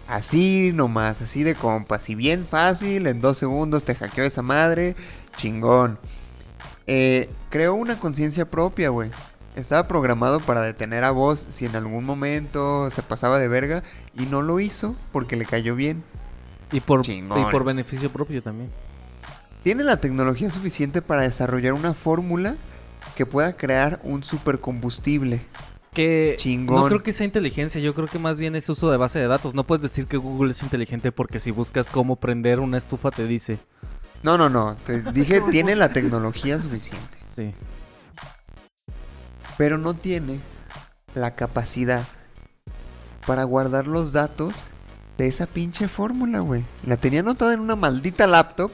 Así 0.07 0.70
nomás, 0.72 1.20
así 1.20 1.43
de 1.43 1.57
compas. 1.57 2.09
Y 2.09 2.14
bien 2.14 2.47
fácil, 2.47 3.09
en 3.09 3.20
dos 3.20 3.37
segundos 3.37 3.82
te 3.82 3.97
hackeó 3.97 4.22
esa 4.22 4.43
madre. 4.43 4.95
Chingón. 5.37 5.99
Eh, 6.87 7.28
creó 7.51 7.74
una 7.74 7.99
conciencia 7.99 8.49
propia, 8.49 8.91
güey. 8.91 9.11
Estaba 9.57 9.89
programado 9.89 10.39
para 10.39 10.61
detener 10.61 11.03
a 11.03 11.11
vos 11.11 11.45
si 11.49 11.66
en 11.66 11.74
algún 11.74 12.05
momento 12.05 12.89
se 12.91 13.03
pasaba 13.03 13.41
de 13.41 13.49
verga. 13.49 13.82
Y 14.16 14.26
no 14.26 14.41
lo 14.41 14.61
hizo 14.61 14.95
porque 15.11 15.34
le 15.34 15.47
cayó 15.47 15.74
bien. 15.74 16.05
Y 16.70 16.78
por, 16.78 17.03
Chingón. 17.03 17.41
y 17.41 17.51
por 17.51 17.64
beneficio 17.64 18.12
propio 18.12 18.41
también. 18.41 18.70
Tiene 19.64 19.82
la 19.82 19.97
tecnología 19.97 20.49
suficiente 20.49 21.03
para 21.03 21.22
desarrollar 21.22 21.72
una 21.72 21.93
fórmula 21.93 22.55
que 23.14 23.26
pueda 23.26 23.54
crear 23.54 24.00
un 24.02 24.24
supercombustible. 24.24 25.44
Que 25.92 26.34
Chingón. 26.38 26.82
no 26.82 26.86
creo 26.88 27.02
que 27.02 27.12
sea 27.12 27.24
inteligencia, 27.24 27.80
yo 27.80 27.94
creo 27.94 28.07
que 28.07 28.18
más 28.18 28.36
bien 28.36 28.54
es 28.54 28.68
uso 28.68 28.90
de 28.90 28.98
base 28.98 29.18
de 29.18 29.28
datos. 29.28 29.54
No 29.54 29.64
puedes 29.64 29.82
decir 29.82 30.07
que 30.07 30.18
Google 30.18 30.50
es 30.50 30.62
inteligente 30.62 31.11
porque 31.12 31.40
si 31.40 31.50
buscas 31.50 31.88
cómo 31.88 32.16
prender 32.16 32.61
una 32.61 32.76
estufa 32.76 33.11
te 33.11 33.26
dice. 33.26 33.59
No, 34.22 34.36
no, 34.36 34.50
no. 34.50 34.76
Te 34.84 35.00
dije, 35.12 35.40
tiene 35.50 35.74
la 35.74 35.92
tecnología 35.92 36.61
suficiente. 36.61 37.16
Sí. 37.34 37.54
Pero 39.57 39.78
no 39.78 39.94
tiene 39.94 40.40
la 41.14 41.34
capacidad 41.34 42.04
para 43.26 43.44
guardar 43.44 43.86
los 43.86 44.12
datos 44.12 44.70
de 45.16 45.28
esa 45.28 45.46
pinche 45.46 45.88
fórmula, 45.88 46.40
güey. 46.40 46.64
La 46.86 46.96
tenía 46.96 47.20
anotada 47.20 47.54
en 47.54 47.61
una 47.61 47.76
maldita 47.76 48.26
laptop 48.26 48.70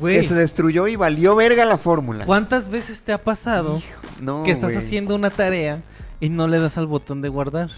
que 0.00 0.24
se 0.24 0.34
destruyó 0.34 0.86
y 0.88 0.96
valió 0.96 1.34
verga 1.36 1.64
la 1.64 1.78
fórmula. 1.78 2.24
¿cuántas 2.24 2.68
veces 2.68 3.02
te 3.02 3.12
ha 3.12 3.18
pasado 3.18 3.78
Hijo, 3.78 4.00
no, 4.20 4.42
que 4.44 4.50
estás 4.52 4.76
haciendo 4.76 5.14
una 5.14 5.30
tarea 5.30 5.82
y 6.20 6.28
no 6.28 6.48
le 6.48 6.58
das 6.60 6.76
al 6.78 6.86
botón 6.86 7.22
de 7.22 7.28
guardar? 7.28 7.70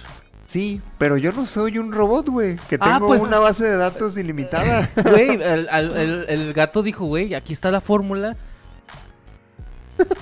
Sí, 0.47 0.81
pero 0.97 1.17
yo 1.19 1.33
no 1.33 1.45
soy 1.45 1.77
un 1.79 1.93
robot, 1.93 2.29
güey. 2.31 2.57
Que 2.71 2.79
Ah, 2.81 2.95
tengo 2.95 3.09
pues- 3.09 3.21
una 3.21 3.39
base 3.39 3.65
de 3.65 3.77
datos 3.77 4.17
ilimitada. 4.17 4.89
Güey, 5.05 5.31
el, 5.43 5.69
al- 5.69 5.95
el- 5.97 6.25
el 6.29 6.53
gato 6.55 6.83
dijo, 6.83 7.05
güey, 7.05 7.35
aquí 7.35 7.53
está 7.53 7.71
la 7.71 7.83
fórmula. 7.83 8.35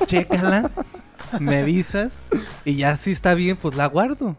Chécala, 0.06 0.70
me 1.40 1.60
avisas 1.60 2.12
y 2.64 2.76
ya 2.76 2.96
si 2.96 3.10
está 3.12 3.34
bien, 3.34 3.56
pues 3.56 3.76
la 3.76 3.86
guardo. 3.86 4.36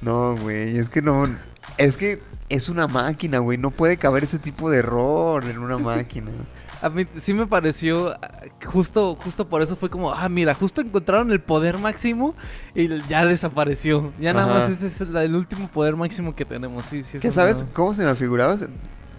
No, 0.00 0.36
güey, 0.36 0.78
es 0.78 0.88
que 0.88 1.02
no. 1.02 1.28
Es 1.76 1.96
que 1.96 2.20
es 2.48 2.68
una 2.68 2.86
máquina, 2.86 3.38
güey. 3.38 3.58
No 3.58 3.70
puede 3.70 3.96
caber 3.96 4.24
ese 4.24 4.38
tipo 4.38 4.70
de 4.70 4.78
error 4.78 5.44
en 5.44 5.58
una 5.58 5.78
máquina. 5.78 6.30
A 6.80 6.90
mí 6.90 7.06
sí 7.16 7.34
me 7.34 7.44
pareció, 7.44 8.16
justo, 8.64 9.16
justo 9.16 9.48
por 9.48 9.62
eso 9.62 9.74
fue 9.74 9.90
como, 9.90 10.12
ah, 10.12 10.28
mira, 10.28 10.54
justo 10.54 10.80
encontraron 10.80 11.32
el 11.32 11.40
poder 11.40 11.76
máximo 11.78 12.36
y 12.72 13.02
ya 13.08 13.24
desapareció. 13.24 14.12
Ya 14.20 14.32
nada 14.32 14.48
Ajá. 14.48 14.60
más 14.60 14.70
ese 14.70 14.86
es 14.86 15.00
el, 15.00 15.16
el 15.16 15.34
último 15.34 15.66
poder 15.66 15.96
máximo 15.96 16.36
que 16.36 16.44
tenemos. 16.44 16.86
Sí, 16.86 17.02
sí, 17.02 17.18
¿Qué 17.18 17.32
sabes 17.32 17.64
cómo 17.72 17.94
se 17.94 18.04
me 18.04 18.14
figuraba? 18.14 18.56
Se, 18.56 18.68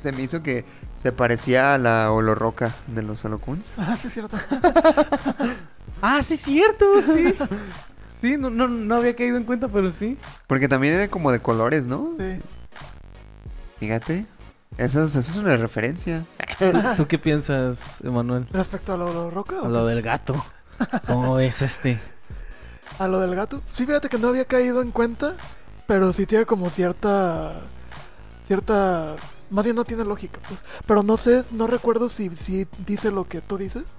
se 0.02 0.14
me 0.14 0.22
hizo 0.22 0.42
que 0.42 0.64
se 0.96 1.12
parecía 1.12 1.74
a 1.74 1.78
la 1.78 2.10
holorroca 2.14 2.76
de 2.88 3.02
los 3.02 3.26
holocuns. 3.26 3.74
Ah, 3.78 3.98
sí, 3.98 4.08
es 4.08 4.14
cierto. 4.14 4.38
Ah, 6.02 6.24
sí, 6.24 6.38
cierto, 6.38 6.86
sí. 7.02 7.34
Sí, 8.22 8.36
no, 8.38 8.50
no, 8.50 8.68
no 8.68 8.96
había 8.96 9.16
caído 9.16 9.38
en 9.38 9.46
cuenta, 9.46 9.70
pero 9.70 9.94
sí. 9.94 10.18
Porque 10.48 10.68
también 10.68 10.94
era 10.94 11.08
como 11.08 11.32
de 11.32 11.40
colores, 11.40 11.88
¿no? 11.88 12.16
Sí. 12.18 12.42
Fíjate. 13.80 14.26
Esa 14.78 15.04
es, 15.04 15.36
una 15.36 15.58
referencia. 15.58 16.26
¿Tú 16.98 17.08
qué 17.08 17.18
piensas, 17.18 18.02
Emanuel? 18.04 18.48
Respecto 18.52 18.94
a 18.94 18.98
lo, 18.98 19.14
lo 19.14 19.30
roca, 19.30 19.60
A 19.60 19.64
¿o 19.64 19.70
lo 19.70 19.86
del 19.86 20.02
gato. 20.02 20.46
¿Cómo 21.08 21.40
es 21.40 21.62
este? 21.62 22.00
a 23.00 23.08
lo 23.08 23.20
del 23.20 23.34
gato. 23.34 23.62
Sí, 23.76 23.86
fíjate 23.86 24.10
que 24.10 24.20
no 24.20 24.28
había 24.28 24.46
caído 24.46 24.82
en 24.82 24.92
cuenta, 24.92 25.36
pero 25.88 26.14
sí 26.14 26.26
tiene 26.26 26.46
como 26.46 26.70
cierta. 26.70 27.62
Cierta. 28.46 29.16
Más 29.50 29.64
bien 29.64 29.76
no 29.76 29.86
tiene 29.86 30.04
lógica, 30.04 30.40
pues. 30.48 30.60
Pero 30.86 31.02
no 31.02 31.18
sé, 31.18 31.44
no 31.52 31.66
recuerdo 31.66 32.10
si, 32.10 32.30
si 32.36 32.68
dice 32.86 33.10
lo 33.10 33.28
que 33.28 33.42
tú 33.42 33.58
dices. 33.58 33.96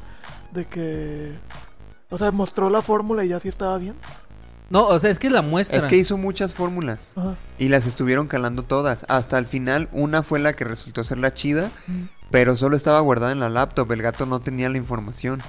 De 0.53 0.67
que. 0.67 1.33
O 2.11 2.19
sea, 2.19 2.31
mostró 2.31 2.71
la 2.71 2.83
fórmula 2.83 3.25
y 3.25 3.29
ya 3.29 3.41
sí 3.41 3.49
estaba 3.49 3.79
bien. 3.79 3.97
No, 4.71 4.87
o 4.87 4.99
sea, 5.01 5.11
es 5.11 5.19
que 5.19 5.31
la 5.31 5.43
muestra. 5.43 5.79
Es 5.79 5.87
que 5.87 5.97
hizo 5.97 6.17
muchas 6.17 6.55
fórmulas. 6.55 7.13
Ajá. 7.17 7.35
Y 7.59 7.69
las 7.69 7.87
estuvieron 7.87 8.29
calando 8.29 8.63
todas. 8.63 9.05
Hasta 9.09 9.37
el 9.37 9.47
final, 9.47 9.89
una 9.91 10.23
fue 10.23 10.39
la 10.39 10.53
que 10.55 10.65
resultó 10.65 11.03
ser 11.03 11.19
la 11.19 11.35
chida. 11.35 11.71
Mm. 11.89 12.03
Pero 12.31 12.55
solo 12.55 12.77
estaba 12.77 13.01
guardada 13.01 13.33
en 13.33 13.41
la 13.41 13.49
laptop. 13.51 13.91
El 13.91 14.03
gato 14.03 14.27
no 14.27 14.41
tenía 14.41 14.69
la 14.69 14.79
información. 14.79 15.43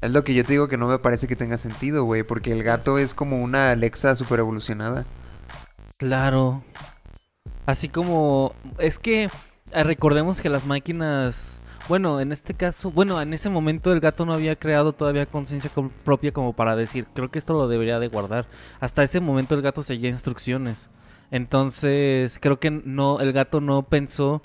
Es 0.00 0.12
lo 0.12 0.24
que 0.24 0.32
yo 0.32 0.44
te 0.44 0.54
digo 0.54 0.68
que 0.68 0.78
no 0.78 0.88
me 0.88 0.98
parece 0.98 1.28
que 1.28 1.36
tenga 1.36 1.58
sentido, 1.58 2.04
güey. 2.04 2.22
Porque 2.22 2.50
el 2.52 2.62
gato 2.62 2.96
es 2.98 3.12
como 3.12 3.42
una 3.42 3.70
Alexa 3.70 4.16
super 4.16 4.38
evolucionada. 4.38 5.04
Claro. 5.98 6.64
Así 7.66 7.90
como. 7.90 8.54
Es 8.78 8.98
que. 8.98 9.30
eh, 9.72 9.84
recordemos 9.84 10.40
que 10.40 10.48
las 10.48 10.64
máquinas. 10.64 11.57
Bueno, 11.88 12.20
en 12.20 12.32
este 12.32 12.52
caso. 12.54 12.90
Bueno, 12.90 13.20
en 13.22 13.32
ese 13.32 13.48
momento 13.48 13.92
el 13.92 14.00
gato 14.00 14.26
no 14.26 14.34
había 14.34 14.56
creado 14.56 14.92
todavía 14.92 15.24
conciencia 15.26 15.70
propia 16.04 16.32
como 16.32 16.52
para 16.52 16.76
decir. 16.76 17.06
Creo 17.14 17.30
que 17.30 17.38
esto 17.38 17.54
lo 17.54 17.66
debería 17.68 17.98
de 17.98 18.08
guardar. 18.08 18.46
Hasta 18.80 19.02
ese 19.02 19.20
momento 19.20 19.54
el 19.54 19.62
gato 19.62 19.82
seguía 19.82 20.10
instrucciones. 20.10 20.90
Entonces, 21.30 22.38
creo 22.40 22.60
que 22.60 22.70
no. 22.70 23.20
El 23.20 23.32
gato 23.32 23.60
no 23.62 23.82
pensó. 23.82 24.42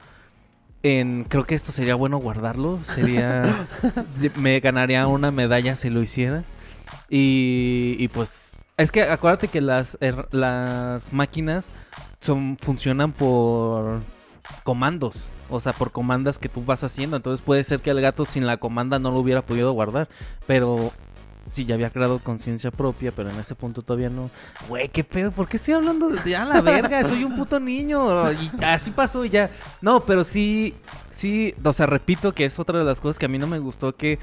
En, 0.83 1.25
creo 1.25 1.43
que 1.45 1.55
esto 1.55 1.71
sería 1.73 1.95
bueno 1.95 2.17
guardarlo. 2.17 2.79
Sería. 2.83 3.43
me 4.37 4.59
ganaría 4.61 5.05
una 5.07 5.31
medalla 5.31 5.75
si 5.75 5.89
lo 5.89 6.01
hiciera. 6.01 6.43
Y, 7.09 7.95
y 7.99 8.07
pues. 8.07 8.59
Es 8.77 8.91
que 8.91 9.03
acuérdate 9.03 9.49
que 9.49 9.61
las, 9.61 9.97
her- 9.99 10.27
las 10.31 11.11
máquinas 11.13 11.69
son, 12.21 12.57
funcionan 12.59 13.11
por 13.11 14.01
comandos. 14.63 15.25
O 15.55 15.59
sea, 15.59 15.73
por 15.73 15.91
comandas 15.91 16.39
que 16.39 16.49
tú 16.49 16.63
vas 16.63 16.83
haciendo. 16.83 17.15
Entonces 17.15 17.45
puede 17.45 17.63
ser 17.63 17.79
que 17.79 17.91
el 17.91 18.01
gato 18.01 18.25
sin 18.25 18.47
la 18.47 18.57
comanda 18.57 18.99
no 18.99 19.11
lo 19.11 19.19
hubiera 19.19 19.41
podido 19.41 19.71
guardar. 19.71 20.09
Pero 20.47 20.91
sí 21.51 21.65
ya 21.65 21.75
había 21.75 21.89
creado 21.89 22.19
conciencia 22.19 22.71
propia, 22.71 23.11
pero 23.11 23.29
en 23.29 23.39
ese 23.39 23.55
punto 23.55 23.81
todavía 23.81 24.09
no. 24.09 24.29
Güey, 24.67 24.89
qué 24.89 25.03
pedo, 25.03 25.31
¿por 25.31 25.47
qué 25.47 25.57
estoy 25.57 25.75
hablando 25.75 26.09
de 26.09 26.29
ya 26.29 26.45
la 26.45 26.61
verga? 26.61 27.03
Soy 27.03 27.23
un 27.23 27.35
puto 27.35 27.59
niño. 27.59 28.31
Y 28.31 28.63
así 28.63 28.91
pasó 28.91 29.25
y 29.25 29.29
ya. 29.29 29.51
No, 29.81 30.01
pero 30.01 30.23
sí, 30.23 30.73
sí, 31.11 31.53
o 31.63 31.73
sea, 31.73 31.85
repito 31.85 32.33
que 32.33 32.45
es 32.45 32.57
otra 32.59 32.79
de 32.79 32.85
las 32.85 32.99
cosas 32.99 33.19
que 33.19 33.25
a 33.25 33.29
mí 33.29 33.37
no 33.37 33.47
me 33.47 33.59
gustó 33.59 33.95
que 33.95 34.19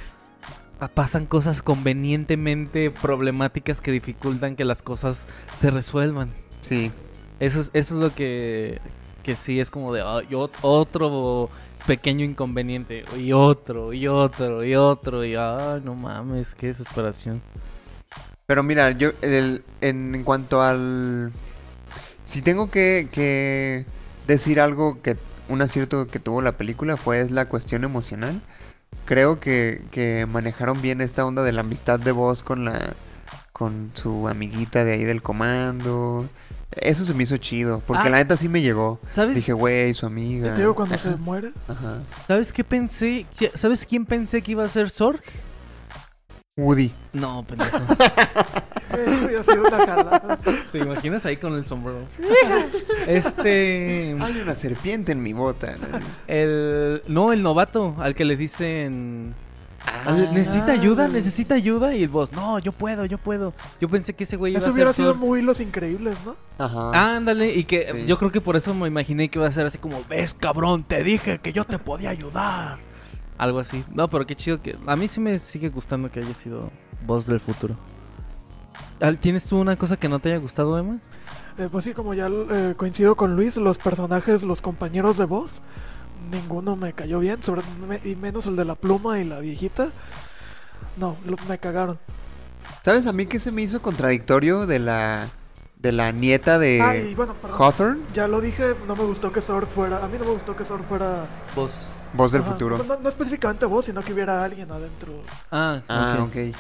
pasan 0.94 1.26
cosas 1.26 1.62
convenientemente 1.62 2.90
problemáticas 2.90 3.80
que 3.80 3.92
dificultan 3.92 4.56
que 4.56 4.64
las 4.64 4.82
cosas 4.82 5.26
se 5.58 5.70
resuelvan. 5.70 6.30
Sí. 6.60 6.90
Eso 7.38 7.60
es, 7.60 7.70
eso 7.72 7.94
es 7.94 8.02
lo 8.02 8.14
que, 8.14 8.80
que 9.22 9.36
sí 9.36 9.60
es 9.60 9.70
como 9.70 9.92
de 9.94 10.02
"Ah, 10.02 10.20
yo- 10.28 10.50
otro 10.62 11.50
pequeño 11.86 12.24
inconveniente 12.24 13.04
y 13.18 13.32
otro 13.32 13.92
y 13.92 14.06
otro 14.08 14.64
y 14.64 14.74
otro 14.74 15.24
y 15.24 15.34
ay 15.34 15.80
no 15.84 15.94
mames 15.94 16.54
qué 16.54 16.68
desesperación 16.68 17.40
Pero 18.46 18.62
mira, 18.62 18.90
yo 18.92 19.10
en, 19.22 19.62
en 19.80 20.24
cuanto 20.24 20.60
al... 20.62 21.30
Si 22.24 22.42
tengo 22.42 22.70
que, 22.70 23.08
que 23.12 23.86
decir 24.26 24.60
algo 24.60 25.00
que 25.02 25.16
un 25.48 25.62
acierto 25.62 26.06
que 26.08 26.18
tuvo 26.20 26.42
la 26.42 26.52
película 26.52 26.96
fue 26.96 27.20
es 27.20 27.30
la 27.30 27.46
cuestión 27.48 27.84
emocional. 27.84 28.40
Creo 29.04 29.40
que, 29.40 29.82
que 29.90 30.26
manejaron 30.26 30.80
bien 30.82 31.00
esta 31.00 31.24
onda 31.26 31.42
de 31.42 31.52
la 31.52 31.62
amistad 31.62 31.98
de 32.00 32.12
voz 32.12 32.42
con 32.42 32.64
la 32.64 32.94
con 33.52 33.90
su 33.94 34.28
amiguita 34.28 34.84
de 34.84 34.92
ahí 34.94 35.04
del 35.04 35.22
comando. 35.22 36.28
Eso 36.72 37.04
se 37.04 37.14
me 37.14 37.24
hizo 37.24 37.36
chido, 37.36 37.82
porque 37.86 38.06
Ah. 38.06 38.10
la 38.10 38.18
neta 38.18 38.36
sí 38.36 38.48
me 38.48 38.62
llegó. 38.62 39.00
sabes 39.10 39.34
Dije, 39.34 39.52
güey, 39.52 39.92
su 39.94 40.06
Y 40.06 40.08
amiga. 40.08 40.54
te 40.54 40.60
digo 40.60 40.74
cuando 40.74 40.96
se 40.98 41.16
muere. 41.16 41.52
ajá. 41.68 42.02
sabes 42.28 42.52
qué 42.52 42.62
pensé 42.64 43.26
sabes 43.56 43.84
quién 43.86 44.06
pensé 44.06 44.40
que 44.42 44.52
iba 44.52 44.64
a 44.64 44.68
ser 44.68 44.88
Sorg 44.90 45.20
Woody. 46.56 46.92
no 47.12 47.42
pendejo 47.44 47.78
Eso 48.90 49.52
sido 49.52 49.62
una 49.66 49.78
jalada. 49.86 50.38
te 50.72 50.78
imaginas 50.78 51.24
ahí 51.24 51.36
con 51.36 51.54
el 51.54 51.64
sombrero 51.64 52.00
este 53.06 54.16
Hay 54.20 54.40
una 54.40 54.54
serpiente 54.54 55.12
en 55.12 55.22
mi 55.22 55.32
bota. 55.32 55.76
el 56.26 57.02
no 57.08 57.32
el 57.32 57.42
novato 57.42 57.96
al 57.98 58.14
que 58.14 58.24
le 58.24 58.36
dicen 58.36 59.34
Ah. 60.07 60.14
necesita 60.32 60.72
ayuda 60.72 61.09
necesita 61.09 61.55
ayuda 61.55 61.95
y 61.95 62.03
el 62.05 62.09
boss 62.09 62.32
no 62.32 62.59
yo 62.59 62.72
puedo 62.72 63.05
yo 63.07 63.18
puedo 63.18 63.53
yo 63.80 63.88
pensé 63.88 64.14
que 64.14 64.24
ese 64.24 64.36
güey 64.36 64.53
iba 64.53 64.59
Eso 64.59 64.66
a 64.66 64.70
ser 64.70 64.74
hubiera 64.74 64.93
sido 64.93 65.14
muy 65.14 65.43
Los 65.43 65.61
Increíbles, 65.61 66.16
¿no? 66.24 66.36
Ajá. 66.59 67.16
Ándale, 67.16 67.55
y 67.55 67.64
que 67.64 67.86
Sí. 67.93 68.07
yo 68.07 68.18
creo 68.18 68.30
que 68.30 68.41
por 68.41 68.57
eso 68.57 68.72
me 68.74 68.86
imaginé 68.88 69.28
que 69.28 69.38
iba 69.38 69.49
a 69.49 69.53
ser 69.53 69.66
así 69.66 69.78
como, 69.78 70.03
ves 70.09 70.34
cabrón, 70.34 70.84
te 70.84 71.03
dije 71.03 71.38
que 71.38 71.53
yo 71.53 71.64
te 71.64 71.78
podía 71.78 72.11
ayudar. 72.11 72.78
Algo 73.38 73.59
así. 73.59 73.84
No, 73.95 74.07
pero 74.09 74.26
qué 74.26 74.34
chido 74.36 74.61
que... 74.61 74.76
A 74.86 74.97
mí 74.97 75.09
sí 75.09 75.18
me 75.20 75.38
sigue 75.38 75.70
gustando 75.70 76.11
que 76.11 76.20
haya 76.20 76.34
sido 76.34 76.70
voz 77.07 77.26
del 77.26 77.41
futuro. 77.41 77.74
Al- 79.01 79.18
¿Tienes 79.18 79.45
tú 79.47 79.57
una 79.59 79.76
cosa 79.76 79.97
que 79.97 80.09
no 80.09 80.18
te 80.18 80.28
haya 80.30 80.38
gustado, 80.38 80.78
Emma? 80.78 80.99
Eh, 81.59 81.68
pues 81.72 81.84
sí, 81.84 81.93
como 81.95 82.12
ya 82.14 82.28
eh, 82.28 82.74
coincido 82.76 83.16
con 83.16 83.36
Luis, 83.36 83.57
los 83.57 83.78
personajes, 83.78 84.43
los 84.43 84.61
compañeros 84.61 85.16
de 85.18 85.24
voz, 85.24 85.62
ninguno 86.30 86.76
me 86.76 86.92
cayó 86.92 87.18
bien, 87.18 87.42
sobre, 87.42 87.62
me- 87.88 88.00
y 88.04 88.16
menos 88.16 88.46
el 88.46 88.56
de 88.56 88.64
la 88.64 88.74
pluma 88.74 89.18
y 89.18 89.24
la 89.24 89.38
viejita. 89.40 89.88
No, 90.96 91.16
lo- 91.24 91.36
me 91.48 91.58
cagaron. 91.58 91.98
¿Sabes 92.82 93.06
a 93.06 93.12
mí 93.12 93.26
qué 93.26 93.38
se 93.40 93.52
me 93.52 93.62
hizo 93.62 93.82
contradictorio 93.82 94.66
de 94.66 94.78
la 94.78 95.28
de 95.76 95.92
la 95.92 96.12
nieta 96.12 96.58
de 96.58 96.80
ah, 96.82 96.94
y 96.96 97.14
bueno, 97.14 97.34
perdón. 97.34 97.56
Hawthorne? 97.62 98.02
Ya 98.14 98.28
lo 98.28 98.40
dije, 98.42 98.74
no 98.86 98.96
me 98.96 99.04
gustó 99.04 99.32
que 99.32 99.40
Sword 99.40 99.66
fuera. 99.68 100.04
A 100.04 100.08
mí 100.08 100.18
no 100.18 100.24
me 100.26 100.32
gustó 100.32 100.54
que 100.56 100.64
Sword 100.64 100.84
fuera. 100.86 101.26
Voz. 101.56 101.72
Voz 102.12 102.32
del 102.32 102.42
Ajá, 102.42 102.52
futuro. 102.52 102.78
No, 102.78 102.84
no- 102.84 102.98
no 102.98 103.08
específicamente 103.08 103.64
vos, 103.66 103.84
sino 103.86 104.02
que 104.02 104.12
hubiera 104.12 104.42
alguien 104.44 104.70
adentro. 104.70 105.22
Ah, 105.50 105.80
Ah, 105.88 106.16
ok. 106.20 106.28
ok. 106.28 106.56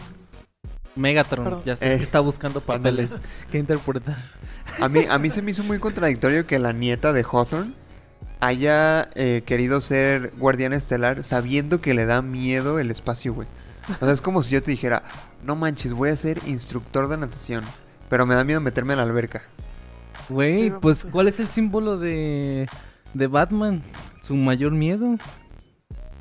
Megatron. 0.96 1.44
Perdón. 1.44 1.62
Ya 1.64 1.76
sé 1.76 1.94
Eh, 1.94 1.96
que 1.98 2.02
está 2.02 2.20
buscando 2.20 2.60
papeles 2.60 3.10
que 3.50 3.58
interpretar. 3.58 4.16
A 4.80 4.88
mí, 4.88 5.04
a 5.08 5.18
mí 5.18 5.30
se 5.30 5.42
me 5.42 5.50
hizo 5.50 5.62
muy 5.64 5.78
contradictorio 5.78 6.46
que 6.46 6.58
la 6.58 6.72
nieta 6.72 7.12
de 7.12 7.24
Hawthorne 7.30 7.72
haya 8.40 9.10
eh, 9.14 9.42
querido 9.44 9.80
ser 9.80 10.32
guardián 10.38 10.72
estelar 10.72 11.22
sabiendo 11.22 11.80
que 11.80 11.94
le 11.94 12.06
da 12.06 12.22
miedo 12.22 12.78
el 12.78 12.90
espacio, 12.90 13.34
güey. 13.34 13.48
O 14.00 14.04
sea, 14.04 14.12
es 14.14 14.20
como 14.20 14.42
si 14.42 14.52
yo 14.54 14.62
te 14.62 14.70
dijera, 14.70 15.02
no 15.44 15.56
manches, 15.56 15.92
voy 15.92 16.10
a 16.10 16.16
ser 16.16 16.40
instructor 16.46 17.08
de 17.08 17.16
natación, 17.18 17.64
pero 18.08 18.24
me 18.26 18.34
da 18.34 18.44
miedo 18.44 18.60
meterme 18.60 18.92
a 18.92 18.96
la 18.96 19.02
alberca. 19.02 19.42
Güey, 20.28 20.70
pues, 20.80 21.04
a- 21.04 21.10
¿cuál 21.10 21.28
es 21.28 21.40
el 21.40 21.48
símbolo 21.48 21.98
de, 21.98 22.68
de 23.14 23.26
Batman? 23.26 23.82
Su 24.22 24.36
mayor 24.36 24.72
miedo. 24.72 25.16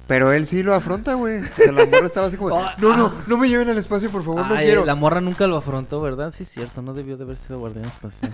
Pero 0.08 0.32
él 0.34 0.48
sí 0.48 0.64
lo 0.64 0.74
afronta, 0.74 1.14
güey. 1.14 1.44
O 1.44 1.46
sea, 1.56 1.72
la 1.72 1.86
morra 1.86 2.08
estaba 2.08 2.26
así 2.28 2.38
como, 2.38 2.50
no, 2.80 2.98
no, 2.98 3.14
no 3.28 3.38
me 3.38 3.48
lleven 3.48 3.70
al 3.70 3.78
espacio, 3.78 4.10
por 4.10 4.24
favor, 4.24 4.48
no 4.48 4.56
Ay, 4.56 4.66
quiero. 4.66 4.84
la 4.84 4.96
morra 4.96 5.22
nunca 5.22 5.46
lo 5.46 5.58
afrontó, 5.58 6.02
¿verdad? 6.02 6.34
Sí, 6.36 6.42
es 6.44 6.50
cierto, 6.50 6.82
no 6.82 6.96
debió 6.96 7.16
de 7.18 7.24
haber 7.26 7.38
sido 7.38 7.60
guardián 7.60 7.86
espacial. 7.86 8.32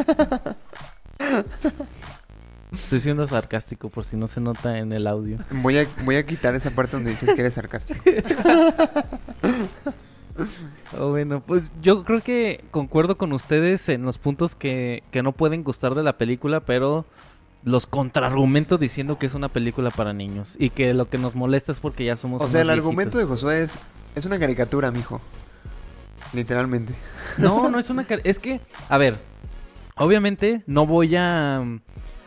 Estoy 2.75 2.99
siendo 2.99 3.27
sarcástico 3.27 3.89
por 3.89 4.05
si 4.05 4.15
no 4.17 4.27
se 4.27 4.39
nota 4.41 4.77
en 4.77 4.91
el 4.93 5.07
audio. 5.07 5.37
Voy 5.51 5.77
a, 5.79 5.87
voy 6.03 6.15
a 6.17 6.25
quitar 6.25 6.53
esa 6.55 6.69
parte 6.71 6.93
donde 6.97 7.11
dices 7.11 7.33
que 7.33 7.41
eres 7.41 7.53
sarcástico. 7.55 8.01
Oh, 10.99 11.09
bueno, 11.11 11.41
pues 11.41 11.71
yo 11.81 12.03
creo 12.03 12.21
que 12.21 12.61
concuerdo 12.71 13.17
con 13.17 13.31
ustedes 13.31 13.87
en 13.87 14.03
los 14.03 14.17
puntos 14.17 14.53
que, 14.53 15.01
que 15.11 15.23
no 15.23 15.31
pueden 15.31 15.63
gustar 15.63 15.95
de 15.95 16.03
la 16.03 16.17
película, 16.17 16.59
pero 16.59 17.05
los 17.63 17.87
contraargumentos 17.87 18.77
diciendo 18.77 19.17
que 19.17 19.27
es 19.27 19.33
una 19.33 19.47
película 19.47 19.91
para 19.91 20.11
niños 20.11 20.57
y 20.59 20.71
que 20.71 20.93
lo 20.93 21.09
que 21.09 21.17
nos 21.17 21.35
molesta 21.35 21.71
es 21.71 21.79
porque 21.79 22.03
ya 22.03 22.17
somos 22.17 22.41
O 22.41 22.49
sea, 22.49 22.61
el 22.61 22.69
argumento 22.69 23.17
de 23.17 23.23
Josué 23.23 23.61
es, 23.63 23.79
es 24.13 24.25
una 24.25 24.37
caricatura, 24.37 24.91
mijo. 24.91 25.21
Literalmente. 26.33 26.93
No, 27.37 27.69
no 27.69 27.79
es 27.79 27.89
una... 27.89 28.03
car- 28.03 28.21
Es 28.25 28.39
que, 28.39 28.59
a 28.89 28.97
ver, 28.97 29.17
obviamente 29.95 30.63
no 30.67 30.85
voy 30.85 31.15
a, 31.15 31.63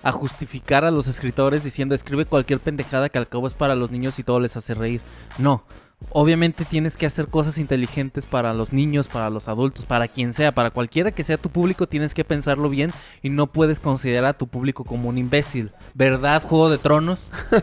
a 0.08 0.12
justificar 0.12 0.84
a 0.84 0.90
los 0.90 1.06
escritores 1.06 1.64
diciendo 1.64 1.94
escribe 1.94 2.24
cualquier 2.26 2.60
pendejada 2.60 3.08
que 3.08 3.18
al 3.18 3.28
cabo 3.28 3.46
es 3.46 3.54
para 3.54 3.74
los 3.74 3.90
niños 3.90 4.18
y 4.18 4.22
todo 4.24 4.40
les 4.40 4.56
hace 4.56 4.74
reír. 4.74 5.00
No. 5.38 5.62
Obviamente 6.10 6.64
tienes 6.64 6.96
que 6.96 7.06
hacer 7.06 7.26
cosas 7.26 7.58
inteligentes 7.58 8.24
para 8.24 8.54
los 8.54 8.72
niños, 8.72 9.08
para 9.08 9.30
los 9.30 9.48
adultos, 9.48 9.84
para 9.84 10.06
quien 10.06 10.32
sea, 10.32 10.52
para 10.52 10.70
cualquiera 10.70 11.10
que 11.10 11.24
sea 11.24 11.38
tu 11.38 11.50
público, 11.50 11.88
tienes 11.88 12.14
que 12.14 12.22
pensarlo 12.24 12.68
bien 12.68 12.92
y 13.20 13.30
no 13.30 13.48
puedes 13.48 13.80
considerar 13.80 14.26
a 14.26 14.32
tu 14.38 14.46
público 14.46 14.84
como 14.84 15.08
un 15.08 15.18
imbécil. 15.18 15.72
¿Verdad, 15.94 16.42
Juego 16.42 16.70
de 16.70 16.78
Tronos? 16.78 17.18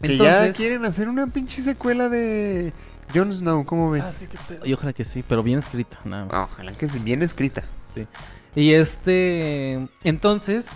Que 0.00 0.16
ya 0.16 0.44
Entonces- 0.44 0.56
quieren 0.56 0.84
hacer 0.84 1.08
una 1.08 1.26
pinche 1.26 1.60
secuela 1.60 2.08
de 2.08 2.72
Jon 3.14 3.32
Snow, 3.32 3.64
¿cómo 3.64 3.90
ves? 3.90 4.24
Te- 4.48 4.68
y 4.68 4.72
ojalá 4.72 4.92
que 4.92 5.04
sí, 5.04 5.24
pero 5.26 5.42
bien 5.42 5.58
escrita. 5.58 5.98
nada 6.04 6.26
más. 6.26 6.50
Ojalá 6.52 6.72
que 6.72 6.88
sea 6.88 7.02
bien 7.02 7.22
escrita. 7.22 7.64
Y 8.54 8.72
este. 8.72 9.88
Entonces. 10.04 10.68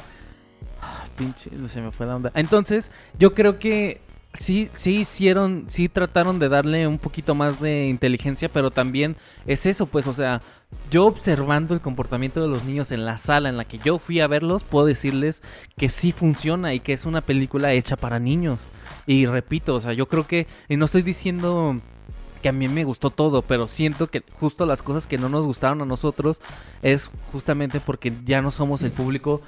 ah, 0.81 1.05
Pinche, 1.17 1.51
se 1.69 1.81
me 1.81 1.91
fue 1.91 2.07
la 2.07 2.17
onda. 2.17 2.33
Entonces, 2.35 2.91
yo 3.19 3.35
creo 3.35 3.59
que 3.59 4.01
sí, 4.35 4.71
sí 4.75 5.01
hicieron, 5.01 5.65
sí 5.69 5.89
trataron 5.89 6.39
de 6.39 6.49
darle 6.49 6.87
un 6.87 6.99
poquito 6.99 7.35
más 7.35 7.61
de 7.61 7.87
inteligencia, 7.87 8.49
pero 8.49 8.71
también 8.71 9.17
es 9.47 9.67
eso, 9.67 9.87
pues, 9.87 10.07
o 10.07 10.13
sea, 10.15 10.41
yo 10.91 11.05
observando 11.07 11.75
el 11.75 11.81
comportamiento 11.81 12.41
de 12.41 12.49
los 12.49 12.65
niños 12.65 12.93
en 12.93 13.05
la 13.05 13.19
sala 13.19 13.51
en 13.51 13.59
la 13.59 13.65
que 13.67 13.79
yo 13.79 13.99
fui 13.99 14.21
a 14.21 14.27
verlos, 14.27 14.65
puedo 14.65 14.87
decirles 14.87 15.43
que 15.77 15.91
sí 15.91 16.13
funciona 16.13 16.73
y 16.73 16.81
que 16.81 16.95
es 16.95 17.05
una 17.05 17.21
película 17.21 17.73
hecha 17.73 17.97
para 17.97 18.19
niños. 18.19 18.59
Y 19.07 19.27
repito, 19.27 19.75
o 19.75 19.81
sea, 19.81 19.93
yo 19.93 20.07
creo 20.09 20.27
que, 20.27 20.47
y 20.69 20.77
no 20.77 20.87
estoy 20.87 21.03
diciendo 21.03 21.77
que 22.43 22.49
a 22.49 22.53
mí 22.53 22.69
me 22.69 22.85
gustó 22.85 23.11
todo, 23.11 23.43
pero 23.43 23.69
siento 23.69 24.09
que 24.09 24.23
justo 24.39 24.67
las 24.67 24.83
cosas 24.83 25.07
que 25.07 25.17
no 25.17 25.29
nos 25.29 25.47
gustaron 25.47 25.81
a 25.81 25.87
nosotros 25.87 26.41
es 26.83 27.11
justamente 27.31 27.81
porque 27.81 28.13
ya 28.27 28.43
no 28.43 28.51
somos 28.51 28.83
el 28.83 28.91
público 28.91 29.41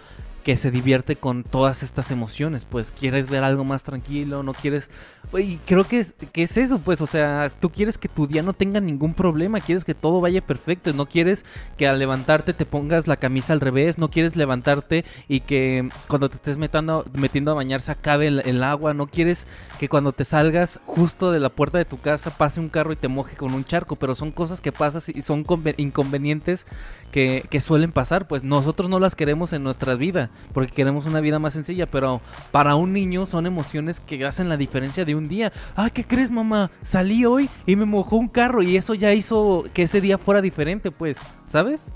que 0.44 0.56
se 0.58 0.70
divierte 0.70 1.16
con 1.16 1.42
todas 1.42 1.82
estas 1.82 2.10
emociones, 2.10 2.66
pues 2.66 2.92
quieres 2.92 3.30
ver 3.30 3.42
algo 3.42 3.64
más 3.64 3.82
tranquilo, 3.82 4.42
no 4.42 4.52
quieres... 4.52 4.90
Y 5.36 5.56
creo 5.66 5.84
que 5.84 6.00
es, 6.00 6.14
que 6.32 6.44
es 6.44 6.56
eso, 6.58 6.78
pues, 6.78 7.00
o 7.00 7.06
sea, 7.06 7.50
tú 7.60 7.70
quieres 7.70 7.98
que 7.98 8.08
tu 8.08 8.26
día 8.26 8.42
no 8.42 8.52
tenga 8.52 8.78
ningún 8.78 9.14
problema, 9.14 9.60
quieres 9.60 9.84
que 9.84 9.94
todo 9.94 10.20
vaya 10.20 10.42
perfecto, 10.42 10.92
no 10.92 11.06
quieres 11.06 11.44
que 11.76 11.88
al 11.88 11.98
levantarte 11.98 12.52
te 12.52 12.66
pongas 12.66 13.08
la 13.08 13.16
camisa 13.16 13.54
al 13.54 13.60
revés, 13.60 13.98
no 13.98 14.10
quieres 14.10 14.36
levantarte 14.36 15.04
y 15.26 15.40
que 15.40 15.88
cuando 16.08 16.28
te 16.28 16.36
estés 16.36 16.58
metiendo, 16.58 17.04
metiendo 17.14 17.50
a 17.50 17.54
bañar 17.54 17.80
se 17.80 17.90
acabe 17.90 18.28
el, 18.28 18.62
agua, 18.62 18.94
no 18.94 19.06
quieres 19.06 19.46
que 19.80 19.88
cuando 19.88 20.12
te 20.12 20.24
salgas 20.24 20.78
justo 20.84 21.32
de 21.32 21.40
la 21.40 21.48
puerta 21.48 21.78
de 21.78 21.84
tu 21.84 21.98
casa 21.98 22.30
pase 22.30 22.60
un 22.60 22.68
carro 22.68 22.92
y 22.92 22.96
te 22.96 23.08
moje 23.08 23.34
con 23.34 23.54
un 23.54 23.64
charco, 23.64 23.96
pero 23.96 24.14
son 24.14 24.30
cosas 24.30 24.60
que 24.60 24.72
pasan 24.72 25.02
y 25.12 25.22
son 25.22 25.44
conve- 25.44 25.74
inconvenientes 25.78 26.66
que, 27.10 27.44
que 27.50 27.60
suelen 27.60 27.92
pasar, 27.92 28.28
pues 28.28 28.44
nosotros 28.44 28.88
no 28.88 29.00
las 29.00 29.14
queremos 29.14 29.52
en 29.52 29.62
nuestra 29.64 29.94
vida, 29.94 30.30
porque 30.52 30.72
queremos 30.72 31.06
una 31.06 31.20
vida 31.20 31.38
más 31.38 31.52
sencilla, 31.52 31.86
pero 31.86 32.20
para 32.50 32.74
un 32.74 32.92
niño 32.92 33.26
son 33.26 33.46
emociones 33.46 34.00
que 34.00 34.24
hacen 34.24 34.48
la 34.48 34.56
diferencia 34.56 35.04
de 35.04 35.14
un 35.14 35.28
día. 35.28 35.52
Ah, 35.76 35.90
¿qué 35.90 36.04
crees, 36.04 36.30
mamá? 36.30 36.70
Salí 36.82 37.24
hoy 37.24 37.48
y 37.66 37.76
me 37.76 37.84
mojó 37.84 38.16
un 38.16 38.28
carro 38.28 38.62
y 38.62 38.76
eso 38.76 38.94
ya 38.94 39.12
hizo 39.12 39.64
que 39.72 39.84
ese 39.84 40.00
día 40.00 40.18
fuera 40.18 40.40
diferente, 40.40 40.90
pues, 40.90 41.16
¿sabes? 41.50 41.86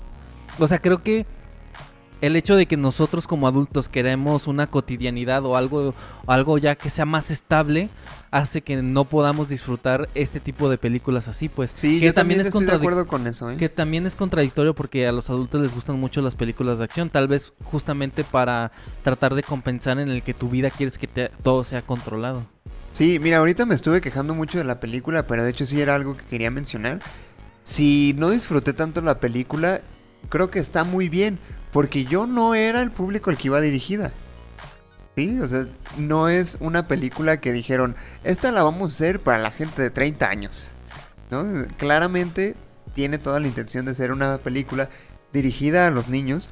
O 0.57 0.67
sea, 0.67 0.79
creo 0.79 1.01
que 1.01 1.25
el 2.21 2.35
hecho 2.35 2.55
de 2.55 2.65
que 2.65 2.77
nosotros 2.77 3.27
como 3.27 3.47
adultos 3.47 3.89
queremos 3.89 4.47
una 4.47 4.67
cotidianidad 4.67 5.45
o 5.45 5.55
algo, 5.55 5.93
algo 6.27 6.57
ya 6.57 6.75
que 6.75 6.89
sea 6.89 7.05
más 7.05 7.31
estable, 7.31 7.89
hace 8.31 8.61
que 8.61 8.81
no 8.81 9.05
podamos 9.05 9.49
disfrutar 9.49 10.07
este 10.15 10.39
tipo 10.39 10.69
de 10.69 10.77
películas 10.77 11.27
así, 11.27 11.49
pues. 11.49 11.71
Sí, 11.73 11.99
que 11.99 12.07
yo 12.07 12.13
también, 12.13 12.41
estoy 12.41 12.65
de 12.65 12.73
acuerdo 12.73 13.07
con 13.07 13.25
eso, 13.25 13.49
¿eh? 13.49 13.57
Que 13.57 13.69
también 13.69 14.05
es 14.05 14.15
contradictorio 14.15 14.73
porque 14.75 15.07
a 15.07 15.11
los 15.11 15.29
adultos 15.29 15.61
les 15.61 15.73
gustan 15.73 15.99
mucho 15.99 16.21
las 16.21 16.35
películas 16.35 16.77
de 16.79 16.83
acción, 16.85 17.09
tal 17.09 17.27
vez 17.27 17.53
justamente 17.63 18.23
para 18.23 18.71
tratar 19.03 19.33
de 19.33 19.43
compensar 19.43 19.99
en 19.99 20.09
el 20.09 20.21
que 20.21 20.33
tu 20.33 20.49
vida 20.49 20.69
quieres 20.69 20.97
que 20.97 21.07
te- 21.07 21.31
todo 21.43 21.63
sea 21.63 21.81
controlado. 21.81 22.43
Sí, 22.91 23.17
mira, 23.19 23.37
ahorita 23.37 23.65
me 23.65 23.75
estuve 23.75 24.01
quejando 24.01 24.33
mucho 24.35 24.57
de 24.57 24.63
la 24.63 24.79
película, 24.79 25.25
pero 25.27 25.43
de 25.43 25.51
hecho 25.51 25.65
sí 25.65 25.79
era 25.79 25.95
algo 25.95 26.17
que 26.17 26.25
quería 26.25 26.51
mencionar. 26.51 26.99
Si 27.63 28.13
no 28.17 28.29
disfruté 28.29 28.73
tanto 28.73 29.01
la 29.01 29.19
película, 29.19 29.81
creo 30.29 30.49
que 30.49 30.59
está 30.59 30.83
muy 30.83 31.07
bien, 31.07 31.37
porque 31.71 32.05
yo 32.05 32.27
no 32.27 32.55
era 32.55 32.81
el 32.81 32.91
público 32.91 33.29
al 33.29 33.37
que 33.37 33.47
iba 33.47 33.61
dirigida. 33.61 34.11
Sí, 35.15 35.39
o 35.39 35.47
sea, 35.47 35.65
no 35.97 36.29
es 36.29 36.57
una 36.59 36.87
película 36.87 37.41
que 37.41 37.51
dijeron, 37.51 37.95
esta 38.23 38.51
la 38.51 38.63
vamos 38.63 38.91
a 38.91 38.95
hacer 38.95 39.19
para 39.19 39.39
la 39.39 39.51
gente 39.51 39.81
de 39.81 39.89
30 39.89 40.29
años. 40.29 40.71
¿No? 41.29 41.45
Claramente 41.77 42.55
tiene 42.93 43.17
toda 43.17 43.39
la 43.39 43.47
intención 43.47 43.85
de 43.85 43.93
ser 43.93 44.11
una 44.11 44.37
película 44.39 44.89
dirigida 45.31 45.87
a 45.87 45.91
los 45.91 46.07
niños, 46.07 46.51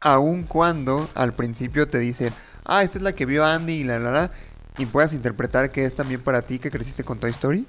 aun 0.00 0.44
cuando 0.44 1.08
al 1.14 1.32
principio 1.32 1.88
te 1.88 1.98
dicen, 1.98 2.32
ah, 2.64 2.82
esta 2.82 2.98
es 2.98 3.02
la 3.02 3.12
que 3.12 3.26
vio 3.26 3.44
Andy 3.44 3.74
y 3.74 3.84
la 3.84 3.98
la 3.98 4.10
la, 4.10 4.30
y 4.78 4.86
puedas 4.86 5.12
interpretar 5.12 5.70
que 5.70 5.84
es 5.84 5.94
también 5.94 6.22
para 6.22 6.42
ti 6.42 6.58
que 6.58 6.70
creciste 6.70 7.04
con 7.04 7.18
Toy 7.20 7.30
Story. 7.30 7.66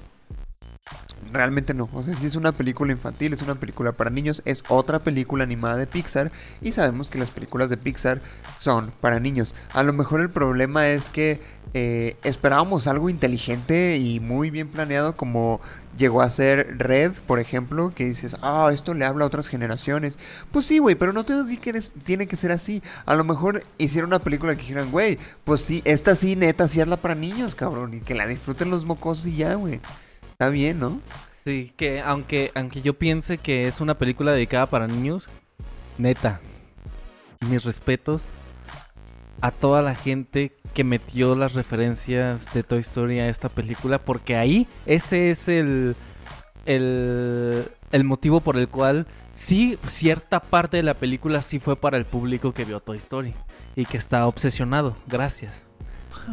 Realmente 1.31 1.73
no, 1.73 1.89
o 1.93 2.01
sea, 2.01 2.15
si 2.15 2.25
es 2.25 2.35
una 2.35 2.51
película 2.51 2.91
infantil, 2.91 3.33
es 3.33 3.41
una 3.41 3.55
película 3.55 3.91
para 3.91 4.09
niños, 4.09 4.41
es 4.45 4.63
otra 4.67 4.99
película 4.99 5.43
animada 5.43 5.75
de 5.75 5.87
Pixar 5.87 6.31
y 6.61 6.71
sabemos 6.71 7.09
que 7.09 7.19
las 7.19 7.31
películas 7.31 7.69
de 7.69 7.77
Pixar 7.77 8.21
son 8.57 8.91
para 8.99 9.19
niños. 9.19 9.53
A 9.73 9.83
lo 9.83 9.93
mejor 9.93 10.21
el 10.21 10.29
problema 10.29 10.87
es 10.87 11.09
que 11.09 11.39
eh, 11.75 12.17
esperábamos 12.23 12.87
algo 12.87 13.09
inteligente 13.09 13.97
y 13.97 14.19
muy 14.19 14.49
bien 14.49 14.69
planeado 14.69 15.15
como 15.15 15.61
llegó 15.99 16.21
a 16.21 16.29
ser 16.31 16.79
Red, 16.79 17.13
por 17.27 17.39
ejemplo, 17.39 17.93
que 17.93 18.05
dices, 18.05 18.37
ah, 18.41 18.71
esto 18.73 18.95
le 18.95 19.05
habla 19.05 19.25
a 19.25 19.27
otras 19.27 19.47
generaciones. 19.47 20.17
Pues 20.51 20.65
sí, 20.65 20.79
güey, 20.79 20.95
pero 20.95 21.13
no 21.13 21.25
te 21.25 21.33
digo 21.33 21.61
que 21.61 21.79
tiene 22.03 22.27
que 22.27 22.37
ser 22.37 22.51
así. 22.51 22.81
A 23.05 23.13
lo 23.13 23.23
mejor 23.23 23.63
hicieron 23.77 24.09
una 24.09 24.19
película 24.19 24.55
que 24.55 24.61
dijeron, 24.61 24.89
güey, 24.89 25.19
pues 25.43 25.61
sí, 25.61 25.81
esta 25.85 26.15
sí, 26.15 26.35
neta, 26.35 26.67
sí 26.67 26.81
hazla 26.81 26.97
para 26.97 27.15
niños, 27.15 27.53
cabrón, 27.53 27.93
y 27.93 27.99
que 27.99 28.15
la 28.15 28.25
disfruten 28.25 28.71
los 28.71 28.85
mocosos 28.85 29.27
y 29.27 29.35
ya, 29.35 29.53
güey. 29.53 29.79
Está 30.41 30.51
bien, 30.51 30.79
¿no? 30.79 31.01
Sí, 31.43 31.73
que 31.75 31.99
aunque, 31.99 32.53
aunque 32.55 32.81
yo 32.81 32.93
piense 32.93 33.37
que 33.37 33.67
es 33.67 33.81
una 33.81 33.97
película 33.97 34.31
dedicada 34.31 34.67
para 34.67 34.87
niños, 34.87 35.27
neta, 35.97 36.39
mis 37.41 37.65
respetos 37.65 38.23
a 39.41 39.51
toda 39.51 39.81
la 39.81 39.95
gente 39.95 40.55
que 40.73 40.85
metió 40.85 41.35
las 41.35 41.55
referencias 41.55 42.53
de 42.53 42.63
Toy 42.63 42.79
Story 42.79 43.19
a 43.19 43.27
esta 43.27 43.49
película, 43.49 43.97
porque 43.97 44.37
ahí 44.37 44.65
ese 44.85 45.29
es 45.29 45.49
el, 45.49 45.97
el, 46.65 47.65
el 47.91 48.03
motivo 48.05 48.39
por 48.39 48.55
el 48.55 48.69
cual 48.69 49.07
sí, 49.33 49.77
cierta 49.87 50.39
parte 50.39 50.77
de 50.77 50.83
la 50.83 50.93
película 50.93 51.41
sí 51.41 51.59
fue 51.59 51.75
para 51.75 51.97
el 51.97 52.05
público 52.05 52.53
que 52.53 52.63
vio 52.63 52.79
Toy 52.79 52.97
Story 52.99 53.33
y 53.75 53.85
que 53.85 53.97
está 53.97 54.25
obsesionado. 54.25 54.95
Gracias. 55.05 55.63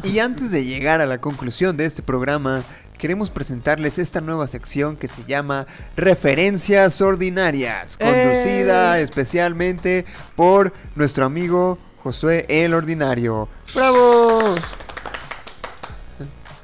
Y 0.02 0.18
antes 0.18 0.50
de 0.50 0.64
llegar 0.64 1.00
a 1.00 1.06
la 1.06 1.20
conclusión 1.20 1.76
de 1.76 1.86
este 1.86 2.02
programa, 2.02 2.64
queremos 2.98 3.30
presentarles 3.30 3.98
esta 3.98 4.20
nueva 4.20 4.46
sección 4.46 4.96
que 4.96 5.08
se 5.08 5.24
llama 5.24 5.66
Referencias 5.96 7.00
Ordinarias, 7.00 7.96
conducida 7.96 9.00
especialmente 9.00 10.04
por 10.34 10.74
nuestro 10.94 11.24
amigo 11.24 11.78
Josué 12.02 12.44
el 12.48 12.74
Ordinario. 12.74 13.48
¡Bravo! 13.74 14.54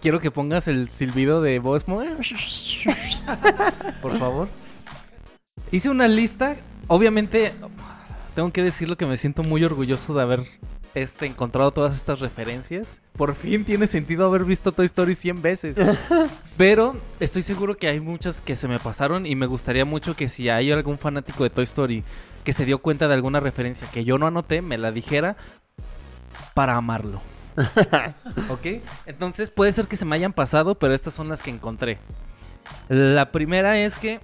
Quiero 0.00 0.20
que 0.20 0.30
pongas 0.32 0.66
el 0.66 0.88
silbido 0.88 1.42
de 1.42 1.60
voz. 1.60 1.84
Por 1.84 2.04
favor. 4.18 4.48
Hice 5.70 5.90
una 5.90 6.08
lista. 6.08 6.56
Obviamente, 6.88 7.52
tengo 8.34 8.52
que 8.52 8.64
decirlo 8.64 8.96
que 8.96 9.06
me 9.06 9.16
siento 9.16 9.44
muy 9.44 9.62
orgulloso 9.62 10.12
de 10.14 10.22
haber 10.22 10.44
este, 10.94 11.26
encontrado 11.26 11.70
todas 11.70 11.96
estas 11.96 12.20
referencias. 12.20 13.00
Por 13.14 13.34
fin 13.34 13.64
tiene 13.64 13.86
sentido 13.86 14.26
haber 14.26 14.44
visto 14.44 14.72
Toy 14.72 14.86
Story 14.86 15.14
100 15.14 15.42
veces. 15.42 15.76
Pero 16.56 16.96
estoy 17.20 17.42
seguro 17.42 17.76
que 17.76 17.88
hay 17.88 18.00
muchas 18.00 18.40
que 18.40 18.56
se 18.56 18.68
me 18.68 18.78
pasaron 18.78 19.26
y 19.26 19.36
me 19.36 19.46
gustaría 19.46 19.84
mucho 19.84 20.16
que 20.16 20.28
si 20.28 20.48
hay 20.48 20.72
algún 20.72 20.98
fanático 20.98 21.44
de 21.44 21.50
Toy 21.50 21.64
Story 21.64 22.04
que 22.44 22.52
se 22.52 22.64
dio 22.64 22.78
cuenta 22.78 23.08
de 23.08 23.14
alguna 23.14 23.40
referencia 23.40 23.88
que 23.90 24.04
yo 24.04 24.18
no 24.18 24.26
anoté, 24.26 24.62
me 24.62 24.78
la 24.78 24.92
dijera 24.92 25.36
para 26.54 26.76
amarlo. 26.76 27.22
¿Ok? 28.48 28.82
Entonces 29.06 29.50
puede 29.50 29.72
ser 29.72 29.86
que 29.86 29.96
se 29.96 30.04
me 30.04 30.16
hayan 30.16 30.32
pasado, 30.32 30.78
pero 30.78 30.94
estas 30.94 31.14
son 31.14 31.28
las 31.28 31.42
que 31.42 31.50
encontré. 31.50 31.98
La 32.88 33.30
primera 33.30 33.78
es 33.78 33.98
que 33.98 34.20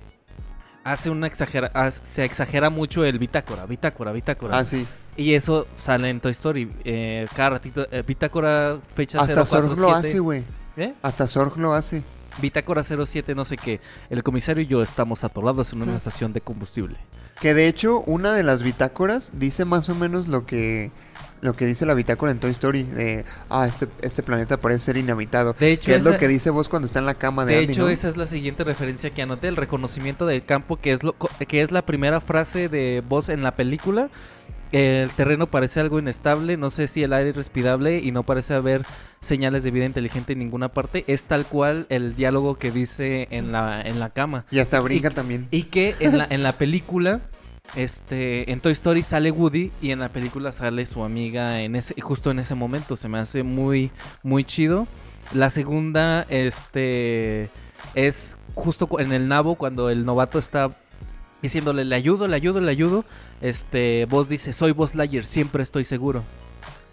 hace 0.93 1.11
una 1.11 1.27
exagera 1.27 1.71
se 1.91 2.25
exagera 2.25 2.71
mucho 2.71 3.05
el 3.05 3.19
bitácora, 3.19 3.67
bitácora, 3.67 4.13
bitácora. 4.13 4.59
Ah, 4.59 4.65
sí. 4.65 4.87
Y 5.17 5.35
eso 5.35 5.67
sale 5.81 6.11
en 6.11 6.21
Toy 6.21 6.31
Story. 6.33 6.71
eh, 6.85 7.27
cada 7.35 7.51
ratito, 7.51 7.87
eh, 7.91 8.03
bitácora 8.07 8.79
fecha 8.95 9.21
Hasta 9.21 9.45
Sorg 9.45 9.71
lo 9.71 9.75
047. 9.77 10.09
hace, 10.09 10.19
güey. 10.21 10.45
¿Eh? 10.77 10.95
Hasta 11.03 11.27
Sorg 11.27 11.57
lo 11.59 11.75
hace. 11.75 12.05
Bitácora 12.41 12.85
07, 12.85 13.35
no 13.35 13.45
sé 13.45 13.57
qué. 13.57 13.81
El 14.11 14.23
comisario 14.23 14.63
y 14.63 14.67
yo 14.67 14.81
estamos 14.83 15.25
atorados 15.25 15.73
en 15.73 15.79
una 15.83 15.93
Sí. 15.93 15.97
estación 15.97 16.33
de 16.33 16.41
combustible. 16.41 16.97
Que 17.41 17.53
de 17.53 17.67
hecho, 17.67 18.01
una 18.03 18.33
de 18.33 18.45
las 18.45 18.63
bitácoras 18.63 19.33
dice 19.35 19.65
más 19.65 19.89
o 19.89 19.95
menos 19.97 20.29
lo 20.29 20.47
que 20.47 20.93
lo 21.41 21.55
que 21.55 21.67
dice 21.67 21.87
la 21.87 21.95
bitácora 21.95 22.33
en 22.33 22.39
Toy 22.39 22.51
Story. 22.51 22.83
De, 22.83 23.25
ah, 23.51 23.67
este, 23.67 23.87
este 24.03 24.23
planeta 24.23 24.57
parece 24.57 24.87
ser 24.87 24.97
inhabitado. 24.97 25.55
De 25.59 25.73
hecho, 25.73 25.87
que 25.87 25.97
es 25.97 26.05
lo 26.05 26.11
esa- 26.11 26.19
que 26.19 26.29
dice 26.29 26.51
vos 26.51 26.69
cuando 26.69 26.87
está 26.87 26.99
en 26.99 27.07
la 27.07 27.15
cama 27.15 27.45
de, 27.45 27.55
De 27.55 27.59
Andy, 27.61 27.73
hecho, 27.73 27.83
¿no? 27.83 27.89
esa 27.89 28.09
es 28.09 28.17
la 28.17 28.27
siguiente 28.27 28.65
referencia 28.65 29.11
que 29.11 29.23
anoté, 29.23 29.49
el 29.49 29.57
reconocimiento 29.57 30.27
del 30.27 30.45
campo, 30.45 30.77
que 30.77 30.93
es, 30.93 31.03
lo, 31.03 31.15
que 31.15 31.63
es 31.63 31.71
la 31.71 31.83
primera 31.83 32.21
frase 32.21 32.69
de 32.69 33.03
voz 33.09 33.29
en 33.29 33.43
la 33.43 33.53
película. 33.53 34.11
El 34.71 35.09
terreno 35.11 35.47
parece 35.47 35.81
algo 35.81 35.99
inestable, 35.99 36.59
no 36.59 36.69
sé 36.69 36.89
si 36.89 37.03
el 37.03 37.15
aire 37.15 37.31
es 37.31 37.37
respirable 37.37 38.01
y 38.01 38.13
no 38.13 38.23
parece 38.25 38.53
haber 38.53 38.85
señales 39.23 39.63
de 39.63 39.71
vida 39.71 39.87
inteligente 39.87 40.35
en 40.35 40.41
ninguna 40.41 40.69
parte. 40.69 41.05
Es 41.07 41.25
tal 41.25 41.47
cual 41.47 41.87
el 41.89 42.15
diálogo 42.17 42.59
que 42.59 42.71
dice 42.71 43.29
en 43.31 43.51
la, 43.51 43.81
en 43.81 43.99
la 43.99 44.11
cama. 44.11 44.45
Y 44.51 44.59
hasta 44.59 44.79
brinca 44.81 45.09
y- 45.09 45.15
también. 45.15 45.49
Y 45.51 45.63
que 45.65 45.95
en 46.01 46.19
la, 46.19 46.27
en 46.29 46.43
la 46.43 46.53
película, 46.53 47.21
este, 47.77 48.51
en 48.51 48.61
Toy 48.61 48.73
Story 48.73 49.03
sale 49.03 49.31
Woody 49.31 49.71
y 49.81 49.91
en 49.91 50.01
la 50.01 50.09
película 50.09 50.53
sale 50.53 50.87
su 50.87 51.05
amiga 51.05 51.61
en 51.61 51.77
ese, 51.77 52.01
justo 52.01 52.31
en 52.31 52.39
ese 52.39 52.55
momento. 52.55 52.97
Se 52.97 53.09
me 53.09 53.19
hace 53.19 53.43
muy, 53.43 53.91
muy 54.23 54.45
chido. 54.45 54.87
La 55.35 55.51
segunda, 55.51 56.23
este, 56.31 57.51
es 57.95 58.37
justo 58.55 58.89
en 58.99 59.13
el 59.13 59.29
nabo 59.29 59.55
cuando 59.57 59.91
el 59.91 60.05
novato 60.05 60.39
está 60.39 60.71
diciéndole 61.43 61.85
le 61.85 61.95
ayudo, 61.95 62.27
le 62.27 62.37
ayudo, 62.37 62.61
le 62.61 62.71
ayudo. 62.71 63.05
Este, 63.41 64.07
Buzz 64.07 64.29
dice 64.29 64.53
soy 64.53 64.73
Buzz 64.73 64.95
Lightyear, 64.95 65.25
siempre 65.25 65.63
estoy 65.63 65.85
seguro. 65.85 66.25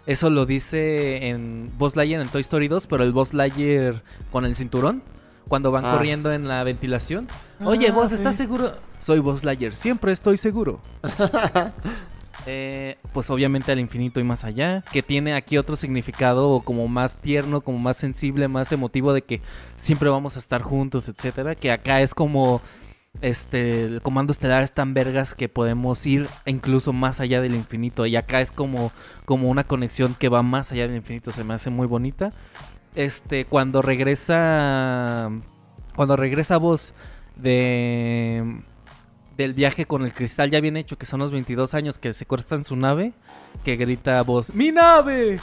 Eso 0.06 0.30
lo 0.30 0.46
dice 0.46 1.28
en 1.28 1.72
Buzz 1.78 1.96
Lightyear 1.96 2.22
en 2.22 2.28
Toy 2.28 2.42
Story 2.42 2.68
2, 2.68 2.86
pero 2.86 3.02
el 3.02 3.12
Buzz 3.12 3.32
Lightyear 3.34 4.02
con 4.30 4.44
el 4.44 4.54
cinturón. 4.54 5.02
Cuando 5.48 5.70
van 5.70 5.84
Ah. 5.84 5.92
corriendo 5.92 6.32
en 6.32 6.48
la 6.48 6.64
ventilación. 6.64 7.28
Oye, 7.64 7.88
Ah, 7.90 7.92
vos, 7.92 8.08
sí. 8.08 8.14
¿estás 8.16 8.34
seguro? 8.34 8.72
Soy 9.00 9.20
Buzz 9.20 9.44
Lightyear, 9.44 9.74
siempre 9.74 10.12
estoy 10.12 10.36
seguro. 10.36 10.80
Eh, 12.48 12.96
pues 13.12 13.28
obviamente 13.30 13.72
al 13.72 13.80
infinito 13.80 14.20
y 14.20 14.24
más 14.24 14.44
allá, 14.44 14.84
que 14.92 15.02
tiene 15.02 15.34
aquí 15.34 15.58
otro 15.58 15.74
significado 15.74 16.60
como 16.60 16.86
más 16.86 17.16
tierno, 17.16 17.60
como 17.60 17.78
más 17.78 17.96
sensible, 17.96 18.46
más 18.46 18.70
emotivo 18.70 19.12
de 19.12 19.22
que 19.22 19.40
siempre 19.76 20.08
vamos 20.10 20.36
a 20.36 20.38
estar 20.38 20.62
juntos, 20.62 21.08
etcétera, 21.08 21.56
que 21.56 21.72
acá 21.72 22.02
es 22.02 22.14
como 22.14 22.60
este 23.22 23.84
el 23.84 24.02
comando 24.02 24.32
estelar 24.32 24.62
es 24.62 24.72
tan 24.72 24.94
vergas 24.94 25.34
que 25.34 25.48
podemos 25.48 26.04
ir 26.06 26.28
incluso 26.44 26.92
más 26.92 27.18
allá 27.18 27.40
del 27.40 27.54
infinito 27.54 28.04
y 28.06 28.14
acá 28.14 28.42
es 28.42 28.52
como 28.52 28.92
como 29.24 29.48
una 29.48 29.64
conexión 29.64 30.14
que 30.14 30.28
va 30.28 30.42
más 30.42 30.70
allá 30.70 30.86
del 30.86 30.96
infinito, 30.96 31.32
se 31.32 31.42
me 31.42 31.54
hace 31.54 31.70
muy 31.70 31.86
bonita. 31.86 32.32
Este 32.94 33.44
cuando 33.44 33.82
regresa 33.82 35.30
cuando 35.96 36.16
regresa 36.16 36.58
vos 36.58 36.94
de 37.36 38.60
del 39.36 39.54
viaje 39.54 39.86
con 39.86 40.04
el 40.04 40.14
cristal 40.14 40.50
ya 40.50 40.60
bien 40.60 40.76
hecho, 40.76 40.96
que 40.96 41.06
son 41.06 41.20
los 41.20 41.30
22 41.30 41.74
años 41.74 41.98
que 41.98 42.12
se 42.12 42.26
corta 42.26 42.54
en 42.54 42.64
su 42.64 42.76
nave, 42.76 43.12
que 43.64 43.76
grita 43.76 44.18
a 44.18 44.22
voz, 44.22 44.54
¡Mi 44.54 44.72
nave! 44.72 45.38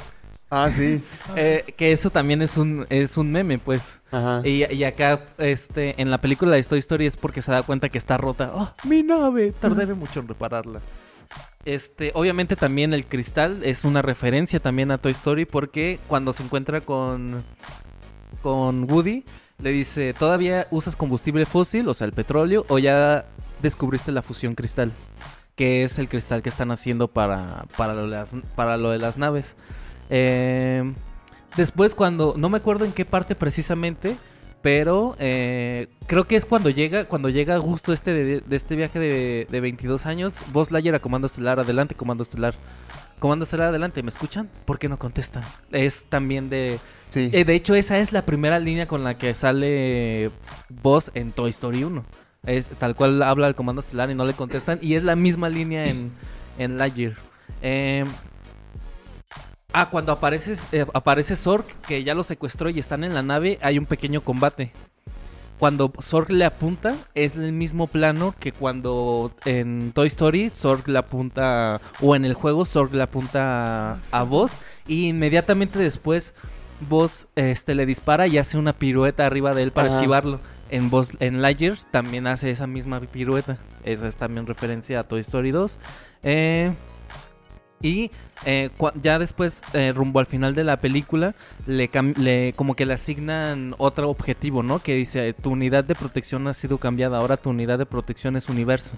Ah, 0.50 0.70
sí. 0.72 1.04
Eh, 1.36 1.74
que 1.76 1.92
eso 1.92 2.12
también 2.12 2.44
es 2.44 2.58
un, 2.58 2.86
es 2.90 3.18
un 3.18 3.32
meme, 3.32 3.58
pues. 3.58 4.00
Ajá. 4.12 4.42
Y, 4.44 4.72
y 4.72 4.84
acá, 4.84 5.22
este, 5.40 6.00
en 6.00 6.12
la 6.12 6.20
película 6.20 6.56
de 6.56 6.64
Toy 6.64 6.78
Story 6.78 7.08
es 7.08 7.18
porque 7.18 7.42
se 7.42 7.52
da 7.52 7.64
cuenta 7.64 7.90
que 7.90 7.98
está 7.98 8.18
rota. 8.18 8.52
¡Oh, 8.54 8.72
mi 8.84 9.02
nave! 9.02 9.52
Tardaré 9.60 9.96
mucho 9.96 10.20
en 10.20 10.28
repararla. 10.28 10.80
Este, 11.66 12.12
obviamente 12.14 12.56
también 12.56 12.94
el 12.94 13.06
cristal 13.06 13.62
es 13.64 13.84
una 13.84 14.02
referencia 14.04 14.60
también 14.60 14.92
a 14.92 15.00
Toy 15.00 15.14
Story 15.14 15.46
porque 15.46 16.00
cuando 16.08 16.34
se 16.34 16.44
encuentra 16.44 16.82
con, 16.82 17.42
con 18.44 18.84
Woody, 18.92 19.24
le 19.60 19.72
dice, 19.72 20.14
¿todavía 20.14 20.68
usas 20.70 20.96
combustible 20.96 21.46
fósil, 21.46 21.88
o 21.88 21.94
sea, 21.94 22.06
el 22.06 22.14
petróleo, 22.14 22.66
o 22.68 22.80
ya 22.80 23.26
descubriste 23.64 24.12
la 24.12 24.22
fusión 24.22 24.54
cristal? 24.54 24.92
que 25.56 25.84
es 25.84 26.00
el 26.00 26.10
cristal 26.10 26.42
que 26.42 26.50
están 26.50 26.72
haciendo 26.72 27.08
para, 27.08 27.66
para, 27.78 27.94
lo, 27.94 28.04
de 28.04 28.08
las, 28.10 28.30
para 28.56 28.78
lo 28.78 28.90
de 28.90 29.00
las 29.00 29.18
naves. 29.18 29.56
Eh, 30.10 30.94
después 31.56 31.96
cuando, 31.96 32.34
no 32.38 32.50
me 32.50 32.58
acuerdo 32.58 32.86
en 32.86 32.92
qué 32.92 33.06
parte 33.06 33.36
precisamente, 33.36 34.16
pero 34.62 35.16
eh, 35.20 35.90
creo 36.08 36.26
que 36.26 36.36
es 36.36 36.46
cuando 36.46 36.70
llega, 36.70 37.06
cuando 37.06 37.30
llega 37.30 37.60
justo 37.60 37.94
este 37.94 38.14
de, 38.14 38.42
de 38.42 38.56
este 38.56 38.76
viaje 38.76 38.98
de, 38.98 39.48
de 39.50 39.62
22 39.62 40.06
años, 40.06 40.34
Buzz 40.52 40.72
Lightyear 40.72 40.96
a 40.96 41.00
Comando 41.00 41.28
Estelar, 41.28 41.60
adelante 41.60 41.96
Comando 41.96 42.24
Estelar. 42.24 42.56
Comando 43.20 43.44
Estelar, 43.44 43.70
adelante, 43.70 44.02
¿me 44.02 44.10
escuchan? 44.10 44.50
¿Por 44.66 44.80
qué 44.80 44.90
no 44.90 44.98
contestan? 44.98 45.44
Es 45.72 46.06
también 46.06 46.50
de... 46.50 46.80
Sí. 47.10 47.30
Eh, 47.32 47.46
de 47.46 47.54
hecho, 47.54 47.76
esa 47.76 48.00
es 48.00 48.12
la 48.12 48.24
primera 48.24 48.60
línea 48.60 48.88
con 48.88 49.04
la 49.04 49.18
que 49.18 49.36
sale 49.36 50.32
Buzz 50.68 51.12
en 51.14 51.32
Toy 51.32 51.52
Story 51.52 51.84
1. 51.84 52.04
Es 52.46 52.68
tal 52.70 52.96
cual 52.96 53.24
habla 53.24 53.48
el 53.48 53.56
Comando 53.56 53.80
Estelar 53.80 54.12
y 54.12 54.16
no 54.16 54.26
le 54.26 54.34
contestan. 54.34 54.80
Y 54.82 54.96
es 54.96 55.04
la 55.04 55.16
misma 55.16 55.50
línea 55.50 55.86
en, 55.86 56.12
en 56.58 56.78
Lightyear. 56.78 57.16
Eh, 57.62 58.04
ah, 59.72 59.90
cuando 59.90 60.12
aparece, 60.12 60.56
eh, 60.72 60.86
aparece 60.94 61.36
Zorg, 61.36 61.66
que 61.88 62.04
ya 62.04 62.14
lo 62.14 62.24
secuestró 62.24 62.70
y 62.70 62.80
están 62.80 63.04
en 63.04 63.14
la 63.14 63.24
nave, 63.24 63.60
hay 63.62 63.78
un 63.78 63.86
pequeño 63.86 64.22
combate. 64.22 64.72
Cuando 65.58 65.94
Zorg 66.02 66.32
le 66.32 66.44
apunta, 66.44 66.98
es 67.16 67.36
el 67.36 67.54
mismo 67.54 67.88
plano 67.88 68.36
que 68.38 68.52
cuando 68.52 69.32
en 69.46 69.94
Toy 69.94 70.08
Story 70.08 70.50
Zorg 70.50 70.90
le 70.90 71.00
apunta, 71.00 71.80
o 72.02 72.18
en 72.18 72.26
el 72.26 72.34
juego 72.34 72.66
Zorg 72.66 72.94
le 72.94 73.04
apunta 73.04 74.00
a, 74.12 74.24
Buzz, 74.24 74.52
y 74.88 75.08
inmediatamente 75.08 75.80
después 75.80 76.34
Buzz 76.82 77.28
este, 77.36 77.76
le 77.76 77.86
dispara 77.86 78.28
y 78.28 78.38
hace 78.38 78.58
una 78.58 78.74
pirueta 78.74 79.26
arriba 79.26 79.54
de 79.54 79.64
él 79.64 79.72
para 79.72 79.88
Ajá. 79.88 79.98
esquivarlo. 79.98 80.42
En, 80.74 80.90
Buzz, 80.90 81.16
en 81.20 81.42
también 81.92 82.26
hace 82.26 82.50
esa 82.50 82.66
misma 82.66 83.00
pirueta. 83.00 83.58
Esa 83.84 84.08
es 84.08 84.16
también 84.16 84.48
referencia 84.48 85.00
a 85.02 85.04
Toy 85.04 85.20
Story 85.22 85.52
2. 85.52 85.78
Eh, 86.24 86.74
y 87.80 88.10
eh, 88.46 88.70
ya 89.02 89.20
después, 89.20 89.62
eh, 89.74 89.92
rumbo 89.94 90.20
al 90.20 90.26
final 90.26 90.56
de 90.56 90.64
la 90.64 90.78
película, 90.78 91.36
le, 91.68 91.90
le- 92.18 92.54
como 92.56 92.76
que 92.76 92.86
le 92.88 92.94
asignan 92.94 93.76
otro 93.78 94.10
objetivo, 94.10 94.64
¿no? 94.64 94.80
Que 94.80 94.96
dice, 94.96 95.34
tu 95.34 95.52
unidad 95.52 95.84
de 95.84 95.94
protección 95.96 96.48
ha 96.48 96.54
sido 96.54 96.80
cambiada, 96.80 97.18
ahora 97.20 97.38
tu 97.38 97.52
unidad 97.52 97.78
de 97.78 97.86
protección 97.86 98.36
es 98.36 98.50
universo. 98.50 98.98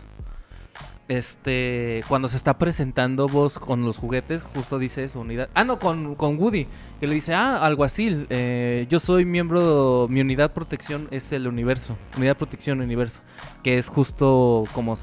Este, 1.08 2.04
cuando 2.08 2.28
se 2.28 2.36
está 2.36 2.58
presentando 2.58 3.28
vos 3.28 3.60
con 3.60 3.84
los 3.84 3.98
juguetes, 3.98 4.42
justo 4.42 4.80
dice 4.80 5.04
eso, 5.04 5.20
unidad. 5.20 5.50
Ah, 5.54 5.64
no, 5.64 5.78
con, 5.78 6.16
con 6.16 6.38
Woody, 6.38 6.66
que 7.00 7.06
le 7.06 7.14
dice, 7.14 7.36
ah, 7.36 7.64
alguacil, 7.64 8.26
eh, 8.32 8.88
yo 8.90 9.00
soy 9.00 9.24
miembro, 9.24 10.08
mi 10.10 10.22
unidad 10.22 10.52
protección 10.52 11.08
es 11.12 11.32
el 11.32 11.48
universo, 11.48 11.96
unidad 12.18 12.36
protección 12.36 12.82
universo, 12.82 13.22
que 13.64 13.78
es 13.78 13.88
justo 13.88 14.64
como, 14.74 14.96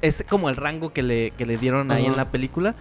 es 0.00 0.24
como 0.28 0.48
el 0.48 0.54
rango 0.54 0.92
que 0.92 1.02
le, 1.02 1.32
que 1.32 1.44
le 1.44 1.56
dieron 1.56 1.90
ahí 1.90 2.06
en 2.06 2.16
la 2.16 2.30
película. 2.30 2.76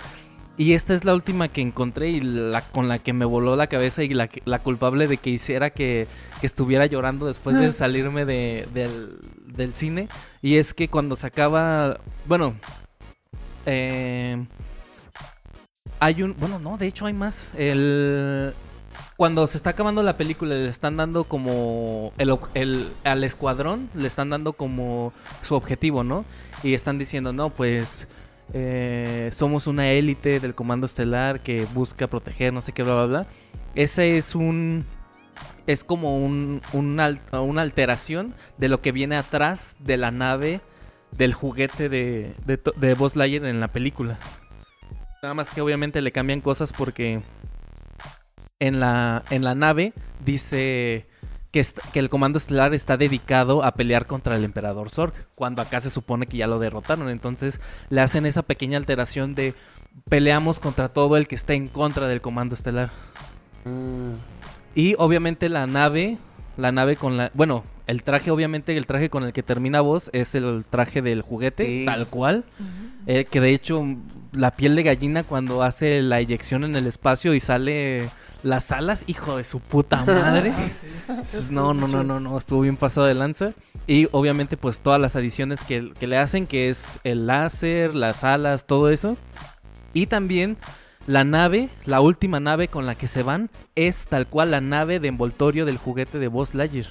Y 0.58 0.74
esta 0.74 0.93
es 0.93 1.06
la 1.06 1.16
última 1.16 1.47
que 1.47 1.62
encontré 1.62 2.10
y 2.10 2.22
la 2.22 2.62
con 2.62 2.88
la 2.88 2.99
que 2.99 3.14
me 3.14 3.26
voló 3.26 3.56
la 3.56 3.68
cabeza 3.68 4.04
y 4.04 4.10
la, 4.10 4.30
la 4.45 4.60
culpable 4.60 5.08
de 5.08 5.18
que 5.18 5.30
hiciera 5.32 5.72
que, 5.72 6.08
que 6.39 6.45
estuviera 6.45 6.86
llorando 6.86 7.26
después 7.26 7.58
de 7.60 7.72
salirme 7.72 8.26
de- 8.26 8.68
del, 8.74 9.18
del 9.47 9.74
cine. 9.74 10.08
Y 10.41 10.58
es 10.58 10.74
que 10.74 10.88
cuando 10.88 11.16
se 11.16 11.26
acaba, 11.28 11.99
bueno, 12.28 12.54
eh, 13.66 14.45
hay 15.99 16.22
un, 16.24 16.36
bueno, 16.38 16.60
no, 16.60 16.78
de 16.78 16.88
hecho 16.88 17.06
hay 17.06 17.14
más. 17.14 17.49
El, 17.58 18.54
cuando 19.18 19.47
se 19.47 19.58
está 19.58 19.72
acabando 19.72 20.04
la 20.04 20.18
película 20.18 20.54
le 20.56 20.68
están 20.68 20.97
dando 20.97 21.24
como 21.24 22.12
el, 22.18 22.38
el- 22.56 22.91
al 23.04 23.24
escuadrón 23.24 23.89
le 23.95 24.08
están 24.08 24.30
dando 24.30 24.54
como 24.54 25.14
su 25.41 25.56
objetivo, 25.56 26.04
¿no? 26.04 26.26
Y 26.62 26.74
están 26.76 26.99
diciendo, 26.99 27.34
no, 27.34 27.49
pues 27.49 28.08
eh, 28.54 29.30
somos 29.34 29.68
una 29.68 29.89
élite 29.91 30.39
del 30.39 30.56
comando 30.56 30.86
estelar 30.86 31.39
que 31.39 31.66
busca 31.74 32.08
proteger, 32.08 32.54
no 32.54 32.62
sé 32.62 32.72
qué, 32.72 32.84
bla, 32.84 32.93
bla, 32.93 33.06
bla. 33.06 33.26
Ese 33.76 34.18
es 34.18 34.36
un... 34.36 34.86
Es 35.68 35.84
como 35.84 36.18
un, 36.18 36.62
una 36.74 37.62
alteración 37.62 38.34
de 38.58 38.68
lo 38.68 38.82
que 38.82 38.91
viene 38.91 39.16
atrás 39.16 39.76
de 39.80 39.97
la 39.97 40.12
nave 40.12 40.60
del 41.12 41.34
juguete 41.34 41.88
de, 41.88 42.34
de, 42.45 42.60
de 42.76 42.93
Buzz 42.95 43.16
Lightyear 43.16 43.45
en 43.45 43.60
la 43.60 43.68
película. 43.68 44.18
Nada 45.22 45.36
más 45.36 45.52
que 45.52 45.62
obviamente 45.62 46.02
le 46.02 46.12
cambian 46.12 46.41
cosas 46.41 46.74
porque 46.74 47.22
en 48.60 48.80
la, 48.80 49.24
en 49.30 49.43
la 49.43 49.54
nave 49.56 49.93
dice 50.26 51.08
que, 51.52 51.66
el 51.93 52.10
comando 52.10 52.38
estelar 52.38 52.74
está 52.74 52.97
dedicado 52.97 53.64
a 53.64 53.74
pelear 53.74 54.06
contra 54.06 54.36
el 54.36 54.43
emperador 54.43 54.89
Zorg, 54.89 55.14
cuando 55.36 55.62
acá 55.62 55.80
se 55.82 55.89
supone 55.89 56.26
que 56.28 56.38
ya 56.38 56.47
lo 56.47 56.60
derrotaron. 56.60 57.10
Entonces 57.10 57.60
le 57.89 58.02
hacen 58.02 58.26
esa 58.26 58.41
pequeña 58.41 58.78
alteración 58.78 59.36
de 59.36 59.54
peleamos 60.10 60.60
contra 60.60 60.88
todo 60.89 61.18
el 61.18 61.28
que 61.28 61.36
esté 61.36 61.54
en 61.56 61.68
contra 61.68 62.08
del 62.08 62.22
comando 62.22 62.56
estelar. 62.56 62.89
Mm, 63.66 64.14
Y 64.74 64.95
obviamente 64.97 65.49
la 65.49 65.68
nave, 65.68 66.18
la 66.58 66.72
nave 66.72 66.95
con 66.95 67.18
la... 67.18 67.30
Bueno, 67.34 67.66
el 67.88 68.04
traje, 68.04 68.32
obviamente 68.32 68.78
el 68.78 68.86
traje 68.86 69.10
con 69.10 69.24
el 69.26 69.34
que 69.34 69.43
termina 69.43 69.82
vos 69.82 70.10
es 70.14 70.34
el 70.34 70.64
traje 70.70 71.02
del 71.02 71.22
juguete, 71.22 71.66
Sí. 71.66 71.84
tal 71.86 72.08
cual. 72.08 72.45
Eh, 73.06 73.26
que 73.30 73.41
de 73.41 73.54
hecho 73.54 73.84
la 74.32 74.52
piel 74.52 74.76
de 74.78 74.84
gallina 74.84 75.24
cuando 75.24 75.62
hace 75.64 76.02
la 76.02 76.22
eyección 76.22 76.64
en 76.64 76.76
el 76.78 76.88
espacio 76.88 77.34
y 77.34 77.41
sale 77.41 78.10
las 78.44 78.72
alas, 78.72 79.04
hijo 79.08 79.38
de 79.38 79.44
su 79.44 79.60
puta 79.60 80.04
madre. 80.06 80.54
Ah, 81.08 81.24
sí. 81.26 81.48
No, 81.50 81.74
no, 81.74 81.88
no, 81.88 82.04
no, 82.04 82.20
no, 82.20 82.38
estuvo 82.38 82.62
bien 82.62 82.78
pasado 82.78 83.06
de 83.06 83.14
lanza. 83.14 83.54
Y 83.86 84.08
obviamente 84.12 84.56
pues 84.56 84.80
todas 84.80 85.02
las 85.02 85.16
adiciones 85.16 85.64
que, 85.64 85.92
que 86.00 86.08
le 86.08 86.18
hacen, 86.18 86.48
que 86.48 86.70
es 86.70 87.00
el 87.04 87.28
láser, 87.28 87.96
las 87.96 88.24
alas, 88.24 88.66
todo 88.66 88.89
eso. 88.89 89.18
Y 89.94 90.06
también 90.06 90.58
la 91.08 91.24
nave, 91.24 91.70
la 91.86 92.00
última 92.00 92.39
nave 92.39 92.68
con 92.68 92.86
la 92.86 92.96
que 92.96 93.08
se 93.08 93.24
van, 93.24 93.50
es 93.76 94.08
tal 94.08 94.28
cual 94.28 94.52
la 94.52 94.62
nave 94.62 95.00
de 95.00 95.08
envoltorio 95.08 95.66
del 95.66 95.78
juguete 95.78 96.20
de 96.20 96.28
Buzz 96.28 96.54
Lightyear. 96.54 96.88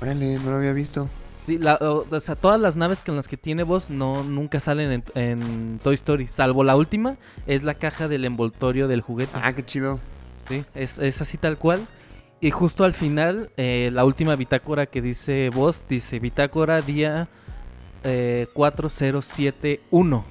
órale, 0.00 0.38
no 0.38 0.50
lo 0.50 0.56
había 0.56 0.72
visto. 0.72 1.10
La- 1.58 1.76
o, 1.76 2.20
sea, 2.20 2.36
todas 2.36 2.60
las 2.60 2.76
naves 2.76 3.00
con 3.04 3.16
las 3.16 3.28
que 3.28 3.36
tiene 3.36 3.62
Buzz 3.62 3.90
no, 3.90 4.22
nunca 4.22 4.60
salen 4.60 4.92
en, 4.92 5.04
en 5.14 5.80
Toy 5.82 5.94
Story, 5.94 6.26
salvo 6.26 6.64
la 6.64 6.76
última, 6.76 7.16
es 7.46 7.62
la 7.62 7.74
caja 7.74 8.08
del 8.08 8.24
envoltorio 8.24 8.88
del 8.88 9.00
juguete. 9.00 9.32
Ah, 9.34 9.52
qué 9.52 9.64
chido. 9.64 10.00
Sí, 10.48 10.64
es, 10.74 10.98
es 10.98 11.20
así 11.20 11.38
tal 11.38 11.58
cual. 11.58 11.86
Y 12.40 12.50
justo 12.50 12.84
al 12.84 12.94
final, 12.94 13.50
eh, 13.56 13.90
la 13.92 14.04
última 14.04 14.34
bitácora 14.34 14.86
que 14.86 15.02
dice 15.02 15.50
vos, 15.50 15.84
dice 15.88 16.18
bitácora 16.18 16.80
día 16.80 17.28
eh, 18.02 18.46
4071. 18.54 20.24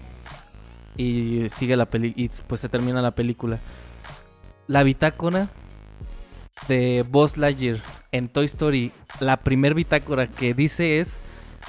Y 0.97 1.47
sigue 1.55 1.76
la 1.78 1.86
peli 1.86 2.13
y 2.17 2.30
pues 2.47 2.61
se 2.61 2.67
termina 2.70 3.01
la 3.01 3.11
película. 3.11 3.59
La 4.67 4.84
bitácora 4.84 5.47
de 6.68 7.03
Buzz 7.10 7.38
Lightyear 7.38 7.80
en 8.12 8.30
Toy 8.30 8.45
Story, 8.45 8.91
la 9.20 9.38
primer 9.38 9.74
bitácora 9.74 10.28
que 10.28 10.53
dice 10.53 10.99
es 10.99 11.20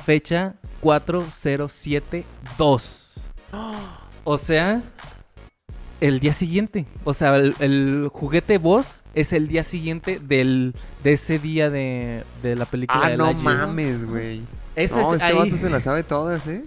fecha 0.05 0.55
4072. 0.80 3.14
O 4.24 4.38
sea, 4.38 4.82
el 6.01 6.18
día 6.20 6.32
siguiente. 6.32 6.86
O 7.05 7.14
sea, 7.14 7.36
el, 7.36 7.55
el 7.61 8.09
juguete 8.12 8.59
Buzz 8.59 9.03
es 9.14 9.32
el 9.32 9.47
día 9.49 9.62
siguiente 9.62 10.18
del, 10.20 10.74
de 11.03 11.12
ese 11.14 11.38
día 11.38 11.70
de, 11.70 12.24
de 12.43 12.57
la 12.57 12.66
película 12.66 13.01
Ah, 13.05 13.11
de 13.11 13.16
no 13.16 13.24
Lightyear. 13.26 13.57
mames, 13.59 14.05
güey. 14.05 14.43
Ese 14.76 14.97
No, 15.01 15.09
es 15.14 15.14
este 15.14 15.24
ahí, 15.24 15.34
vato 15.36 15.57
se 15.57 15.70
la 15.70 15.80
sabe 15.80 16.03
todas, 16.05 16.47
¿eh? 16.47 16.64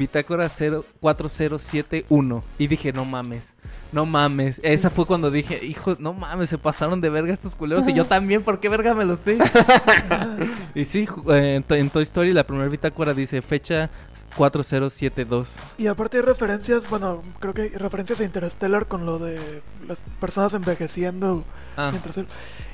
Bitácora 0.00 0.48
0 0.48 0.84
4071. 1.00 2.42
Y 2.58 2.66
dije, 2.66 2.92
no 2.92 3.04
mames, 3.04 3.54
no 3.92 4.06
mames. 4.06 4.60
Esa 4.64 4.90
fue 4.90 5.06
cuando 5.06 5.30
dije, 5.30 5.64
hijo, 5.64 5.96
no 5.98 6.12
mames, 6.14 6.48
se 6.50 6.58
pasaron 6.58 7.00
de 7.00 7.10
verga 7.10 7.32
estos 7.32 7.54
culeros. 7.54 7.86
Y 7.86 7.92
yo 7.92 8.06
también, 8.06 8.42
¿por 8.42 8.58
qué 8.60 8.68
verga 8.68 8.94
me 8.94 9.04
lo 9.04 9.16
sé? 9.16 9.38
y 10.74 10.84
sí, 10.84 11.06
eh, 11.28 11.54
en, 11.56 11.62
To- 11.62 11.74
en 11.74 11.90
Toy 11.90 12.02
Story 12.02 12.32
la 12.32 12.44
primera 12.44 12.68
bitácora 12.68 13.14
dice 13.14 13.42
fecha 13.42 13.90
4072. 14.36 15.52
Y 15.78 15.86
aparte 15.86 16.16
hay 16.18 16.22
referencias, 16.22 16.88
bueno, 16.88 17.22
creo 17.40 17.52
que 17.54 17.62
hay 17.62 17.68
referencias 17.70 18.20
a 18.20 18.24
Interstellar 18.24 18.86
con 18.86 19.04
lo 19.06 19.18
de 19.18 19.38
las 19.86 19.98
personas 20.20 20.54
envejeciendo 20.54 21.44
Ah, 21.76 21.90
mientras 21.90 22.16
él... 22.18 22.26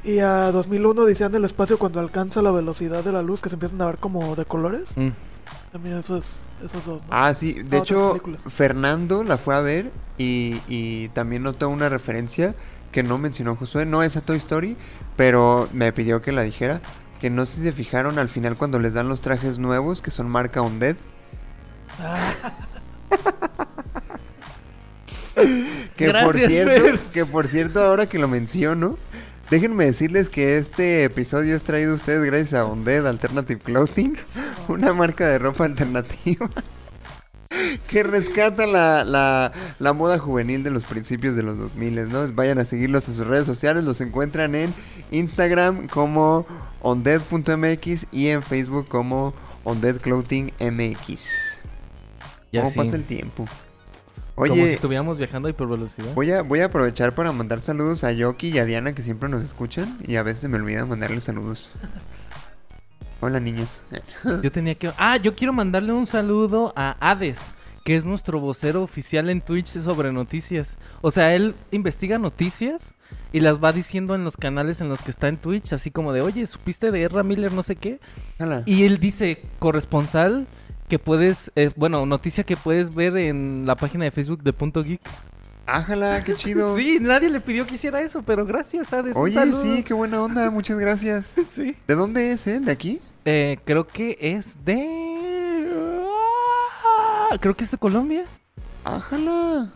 Y 0.05 0.21
a 0.21 0.53
2001 0.53 1.05
decían 1.05 1.33
del 1.33 1.45
espacio 1.45 1.79
cuando 1.79 1.99
alcanza 1.99 2.41
la 2.41 2.53
velocidad 2.53 3.03
de 3.03 3.11
la 3.13 3.23
luz 3.23 3.41
que 3.43 3.49
se 3.49 3.57
empiezan 3.57 3.83
a 3.83 3.87
ver 3.87 3.97
como 3.99 4.37
de 4.37 4.45
colores. 4.45 4.85
mm. 4.97 5.09
También 5.77 5.99
esos, 5.99 6.25
esos 6.65 6.87
dos, 6.87 7.03
¿no? 7.03 7.09
Ah, 7.11 7.35
sí. 7.35 7.53
De 7.53 7.77
hecho. 7.77 8.19
Fernando 8.49 9.25
la 9.25 9.37
fue 9.37 9.55
a 9.55 9.61
ver 9.61 9.93
y, 10.17 10.63
y 10.69 11.09
también 11.09 11.43
notó 11.43 11.69
una 11.69 11.91
referencia 11.91 12.55
que 12.93 13.03
no 13.03 13.19
mencionó 13.19 13.57
Josué. 13.57 13.85
No 13.85 14.03
es 14.03 14.17
a 14.17 14.23
Toy 14.23 14.39
Story, 14.39 14.75
pero 15.17 15.69
me 15.75 15.93
pidió 15.93 16.23
que 16.23 16.33
la 16.33 16.45
dijera. 16.45 16.81
Que 17.21 17.29
no 17.29 17.45
sé 17.45 17.57
si 17.57 17.63
se 17.65 17.73
fijaron 17.73 18.19
al 18.19 18.31
final 18.31 18.57
cuando 18.57 18.79
les 18.79 18.95
dan 18.95 19.11
los 19.11 19.21
trajes 19.21 19.59
nuevos 19.59 20.01
que 20.01 20.11
son 20.11 20.31
marca 20.31 20.63
Undead. 20.63 20.97
Que 25.95 26.11
por 26.11 26.39
cierto, 26.39 26.85
Fer. 26.85 26.99
que 27.13 27.27
por 27.27 27.49
cierto, 27.49 27.83
ahora 27.85 28.07
que 28.07 28.19
lo 28.19 28.29
menciono, 28.29 28.97
déjenme 29.51 29.85
decirles 29.85 30.31
que 30.31 30.57
este 30.57 31.05
episodio 31.05 31.55
es 31.55 31.63
traído 31.63 31.93
a 31.93 31.97
ustedes 31.97 32.25
gracias 32.25 32.55
a 32.55 32.65
Undead 32.65 33.07
Alternative 33.07 33.61
Clothing, 33.61 34.17
una 34.69 34.93
marca 34.93 35.27
de 35.27 35.39
ropa 35.39 35.65
alternativa. 35.65 36.51
que 37.89 38.03
rescata 38.03 38.67
la, 38.67 39.05
la, 39.05 39.53
la 39.79 39.93
moda 39.93 40.19
juvenil 40.19 40.63
de 40.63 40.71
los 40.71 40.85
principios 40.85 41.37
de 41.37 41.43
los 41.43 41.59
2000, 41.59 42.09
¿no? 42.09 42.33
Vayan 42.33 42.59
a 42.59 42.65
seguirlos 42.65 43.09
en 43.09 43.15
sus 43.15 43.27
redes 43.27 43.47
sociales, 43.47 43.85
los 43.85 44.01
encuentran 44.01 44.55
en 44.55 44.75
Instagram 45.11 45.89
como 45.89 46.47
ondead.mx 46.83 48.07
y 48.13 48.29
en 48.29 48.43
Facebook 48.43 48.89
como 48.89 49.35
ondeadclothingmx. 49.65 51.63
¿Cómo 52.53 52.71
sí. 52.71 52.77
pasa 52.77 52.97
el 52.97 53.05
tiempo? 53.05 53.47
Como 54.35 54.47
si 54.47 54.53
Oye, 54.53 54.75
estuviéramos 54.75 55.19
viajando 55.19 55.49
a 55.49 55.51
hipervelocidad. 55.51 56.13
voy 56.15 56.31
a, 56.31 56.43
voy 56.43 56.61
a 56.61 56.67
aprovechar 56.67 57.15
para 57.15 57.33
mandar 57.33 57.61
saludos 57.61 58.05
a 58.05 58.13
Yoki 58.13 58.49
y 58.49 58.59
a 58.59 58.67
Diana 58.67 58.93
que 58.93 59.03
siempre 59.03 59.29
nos 59.29 59.43
escuchan 59.43 59.99
y 60.07 60.17
a 60.17 60.23
veces 60.23 60.51
me 60.51 60.57
olvida 60.57 60.85
mandarles 60.85 61.25
saludos. 61.25 61.73
Hola 63.21 63.41
niños. 63.41 63.83
Yo 64.43 64.53
tenía 64.53 64.75
que... 64.75 64.93
Ah, 64.99 65.17
yo 65.17 65.35
quiero 65.35 65.53
mandarle 65.53 65.93
un 65.93 66.07
saludo 66.07 66.73
a 66.77 66.97
Hades, 67.01 67.39
que 67.85 67.97
es 67.97 68.05
nuestro 68.05 68.41
vocero 68.41 68.83
oficial 68.83 69.31
en 69.31 69.41
Twitch 69.41 69.69
sobre 69.69 70.13
noticias. 70.13 70.77
O 71.01 71.11
sea, 71.11 71.35
él 71.35 71.55
investiga 71.71 72.19
noticias 72.19 72.95
y 73.33 73.41
las 73.41 73.63
va 73.63 73.73
diciendo 73.73 74.15
en 74.15 74.25
los 74.25 74.37
canales 74.37 74.81
en 74.81 74.89
los 74.89 75.03
que 75.03 75.11
está 75.11 75.29
en 75.29 75.39
Twitch, 75.39 75.73
así 75.73 75.91
como 75.91 76.13
de, 76.13 76.21
oye, 76.21 76.47
¿supiste 76.47 76.91
de 76.91 77.03
Erra 77.03 77.23
Miller 77.23 77.53
no 77.53 77.63
sé 77.63 77.77
qué? 77.77 78.01
Hola. 78.39 78.63
Y 78.67 78.85
él 78.85 78.99
dice, 78.99 79.43
corresponsal, 79.59 80.47
que 80.89 80.99
puedes, 80.99 81.51
eh, 81.57 81.71
bueno, 81.77 82.05
noticia 82.07 82.45
que 82.45 82.57
puedes 82.57 82.95
ver 82.95 83.17
en 83.17 83.67
la 83.67 83.77
página 83.77 84.05
de 84.05 84.11
Facebook 84.11 84.43
de 84.43 84.53
Punto 84.53 84.83
Geek. 84.83 85.01
Ájala, 85.67 86.23
qué 86.25 86.35
chido. 86.37 86.77
Sí, 86.77 86.99
nadie 87.01 87.29
le 87.29 87.41
pidió 87.41 87.67
que 87.67 87.75
hiciera 87.75 88.01
eso, 88.01 88.23
pero 88.23 88.47
gracias, 88.47 88.93
Hades. 88.93 89.17
Oye, 89.17 89.39
sí, 89.63 89.83
qué 89.83 89.93
buena 89.95 90.23
onda, 90.23 90.51
muchas 90.51 90.79
gracias. 90.79 91.27
sí. 91.49 91.77
¿De 91.87 91.95
dónde 91.95 92.31
es 92.33 92.47
él? 92.47 92.65
¿De 92.65 92.73
aquí? 92.73 93.01
Eh, 93.25 93.59
creo 93.65 93.87
que 93.87 94.17
es 94.21 94.65
de... 94.65 94.87
Ah, 97.31 97.37
Creo 97.41 97.57
que 97.57 97.65
es 97.65 97.71
de 97.73 97.79
Colombia. 97.79 98.25
Ájala. 98.85 99.73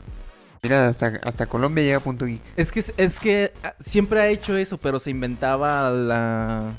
Mira, 0.62 0.86
hasta, 0.88 1.18
hasta 1.24 1.46
Colombia 1.46 1.82
llega 1.82 2.00
punto 2.00 2.26
geek. 2.26 2.40
Es 2.56 2.70
que, 2.70 2.84
es 2.96 3.18
que 3.18 3.52
ah, 3.64 3.74
siempre 3.80 4.20
ha 4.20 4.28
hecho 4.28 4.56
eso, 4.56 4.78
pero 4.78 5.00
se 5.00 5.10
inventaba 5.10 5.90
la... 5.90 6.72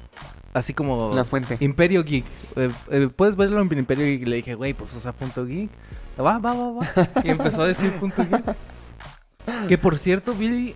Así 0.53 0.74
como... 0.74 1.14
La 1.14 1.26
fuente. 1.26 1.57
Imperio 1.59 2.03
Geek. 2.03 2.26
Eh, 2.57 2.72
eh, 2.89 3.09
Puedes 3.16 3.36
verlo 3.38 3.62
en 3.62 3.78
Imperio 3.78 4.05
Geek. 4.05 4.22
Y 4.22 4.26
le 4.26 4.36
dije, 4.38 4.55
güey, 4.55 4.74
pues 4.74 4.93
usa 4.93 5.12
punto 5.14 5.45
geek. 5.45 5.70
Va, 6.20 6.39
va, 6.39 6.53
va, 6.53 6.72
va. 6.74 6.88
Y 7.24 7.30
empezó 7.30 7.64
a 7.64 7.68
decir 7.68 7.91
punto 7.93 8.24
geek. 8.24 8.55
Que 9.67 9.77
por 9.77 9.97
cierto, 9.97 10.33
Billy, 10.33 10.75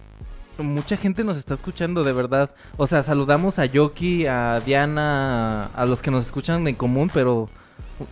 mucha 0.58 0.98
gente 0.98 1.24
nos 1.24 1.38
está 1.38 1.54
escuchando 1.54 2.04
de 2.04 2.14
verdad. 2.14 2.54
O 2.78 2.88
sea, 2.88 3.04
saludamos 3.04 3.60
a 3.60 3.66
Yoki, 3.66 4.26
a 4.28 4.60
Diana, 4.66 5.66
a 5.68 5.86
los 5.86 6.02
que 6.02 6.12
nos 6.12 6.26
escuchan 6.26 6.68
en 6.68 6.76
común, 6.76 7.10
pero 7.14 7.50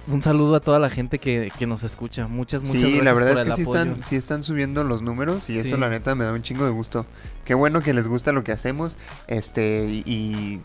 un 0.08 0.22
saludo 0.22 0.56
a 0.56 0.60
toda 0.62 0.80
la 0.80 0.90
gente 0.90 1.20
que, 1.20 1.52
que 1.58 1.68
nos 1.68 1.84
escucha. 1.84 2.28
Muchas, 2.28 2.62
muchas 2.62 2.74
Sí, 2.74 2.80
gracias 2.82 3.06
la 3.06 3.14
verdad 3.14 3.32
por 3.34 3.42
es 3.42 3.48
que 3.50 3.56
sí 3.56 3.62
están, 3.64 4.04
sí 4.04 4.16
están 4.16 4.44
subiendo 4.44 4.84
los 4.84 5.02
números 5.02 5.50
y 5.50 5.54
Sí. 5.54 5.60
eso 5.68 5.78
la 5.78 5.90
neta 5.90 6.16
me 6.16 6.24
da 6.26 6.34
un 6.34 6.42
chingo 6.42 6.66
de 6.66 6.72
gusto. 6.72 7.06
Qué 7.46 7.54
bueno 7.54 7.82
que 7.82 7.94
les 7.94 8.08
gusta 8.08 8.32
lo 8.32 8.44
que 8.44 8.52
hacemos. 8.52 8.98
Este, 9.28 9.86
y, 9.90 10.04
y 10.06 10.62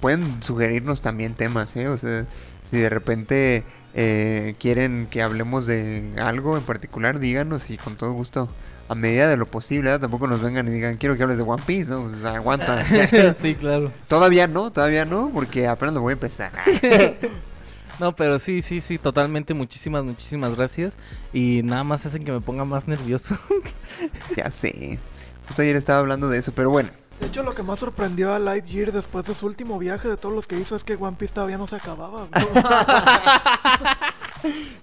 pueden 0.00 0.42
sugerirnos 0.42 1.00
también 1.00 1.34
temas, 1.34 1.74
¿eh? 1.76 1.88
O 1.88 1.96
sea, 1.96 2.26
si 2.62 2.76
de 2.78 2.90
repente 2.90 3.64
eh, 3.94 4.54
quieren 4.58 5.06
que 5.10 5.22
hablemos 5.22 5.66
de 5.66 6.12
algo 6.18 6.56
en 6.56 6.62
particular, 6.64 7.18
díganos 7.20 7.70
y 7.70 7.78
con 7.78 7.96
todo 7.96 8.12
gusto. 8.12 8.48
A 8.88 8.94
medida 8.94 9.28
de 9.28 9.36
lo 9.36 9.46
posible, 9.46 9.98
tampoco 9.98 10.26
nos 10.26 10.42
vengan 10.42 10.68
y 10.68 10.70
digan, 10.70 10.96
quiero 10.96 11.16
que 11.16 11.22
hables 11.22 11.38
de 11.38 11.44
One 11.44 11.62
Piece, 11.66 11.90
¿no? 11.90 12.02
O 12.02 12.14
sea, 12.14 12.34
aguanta. 12.34 12.84
sí, 13.34 13.54
claro. 13.54 13.90
todavía 14.08 14.46
no, 14.46 14.70
todavía 14.70 15.04
no, 15.04 15.30
porque 15.32 15.66
apenas 15.66 15.94
lo 15.94 16.02
voy 16.02 16.12
a 16.12 16.14
empezar. 16.14 16.52
No, 18.00 18.14
pero 18.14 18.38
sí, 18.38 18.62
sí, 18.62 18.80
sí, 18.80 18.98
totalmente. 18.98 19.54
Muchísimas, 19.54 20.04
muchísimas 20.04 20.56
gracias. 20.56 20.96
Y 21.32 21.62
nada 21.62 21.84
más 21.84 22.04
hacen 22.04 22.24
que 22.24 22.32
me 22.32 22.40
ponga 22.40 22.64
más 22.64 22.88
nervioso. 22.88 23.38
ya 24.36 24.50
sé. 24.50 24.98
Justo 25.46 25.62
ayer 25.62 25.76
estaba 25.76 26.00
hablando 26.00 26.28
de 26.28 26.38
eso, 26.38 26.52
pero 26.52 26.70
bueno. 26.70 26.90
De 27.20 27.26
hecho, 27.26 27.44
lo 27.44 27.54
que 27.54 27.62
más 27.62 27.78
sorprendió 27.78 28.34
a 28.34 28.38
Lightyear 28.38 28.90
después 28.90 29.26
de 29.26 29.34
su 29.34 29.46
último 29.46 29.78
viaje 29.78 30.08
de 30.08 30.16
todos 30.16 30.34
los 30.34 30.48
que 30.48 30.58
hizo 30.58 30.74
es 30.74 30.82
que 30.82 30.94
One 30.94 31.16
Piece 31.16 31.34
todavía 31.34 31.58
no 31.58 31.66
se 31.66 31.76
acababa. 31.76 32.26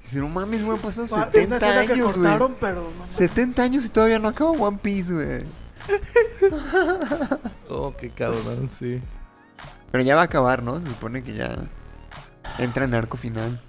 Dice, 0.03 0.19
no 0.19 0.29
mames, 0.29 0.63
güey, 0.63 0.75
han 0.77 0.81
pasado 0.81 1.07
Una 1.11 1.25
70 1.25 1.55
escena 1.57 1.85
que 1.85 1.93
años, 1.93 2.15
güey. 2.15 2.29
cortaron, 2.29 2.55
pero 2.59 2.83
no 2.83 2.91
mames. 2.99 3.15
70 3.15 3.63
años 3.63 3.85
y 3.85 3.89
todavía 3.89 4.19
no 4.19 4.27
acaba 4.27 4.51
One 4.51 4.79
Piece, 4.81 5.13
güey. 5.13 5.43
oh, 7.69 7.93
qué 7.99 8.09
cabrón, 8.09 8.69
sí. 8.69 9.01
Pero 9.91 10.03
ya 10.03 10.15
va 10.15 10.21
a 10.21 10.25
acabar, 10.25 10.63
¿no? 10.63 10.79
Se 10.79 10.87
supone 10.87 11.23
que 11.23 11.33
ya 11.33 11.55
entra 12.57 12.85
en 12.85 12.93
arco 12.93 13.17
final. 13.17 13.61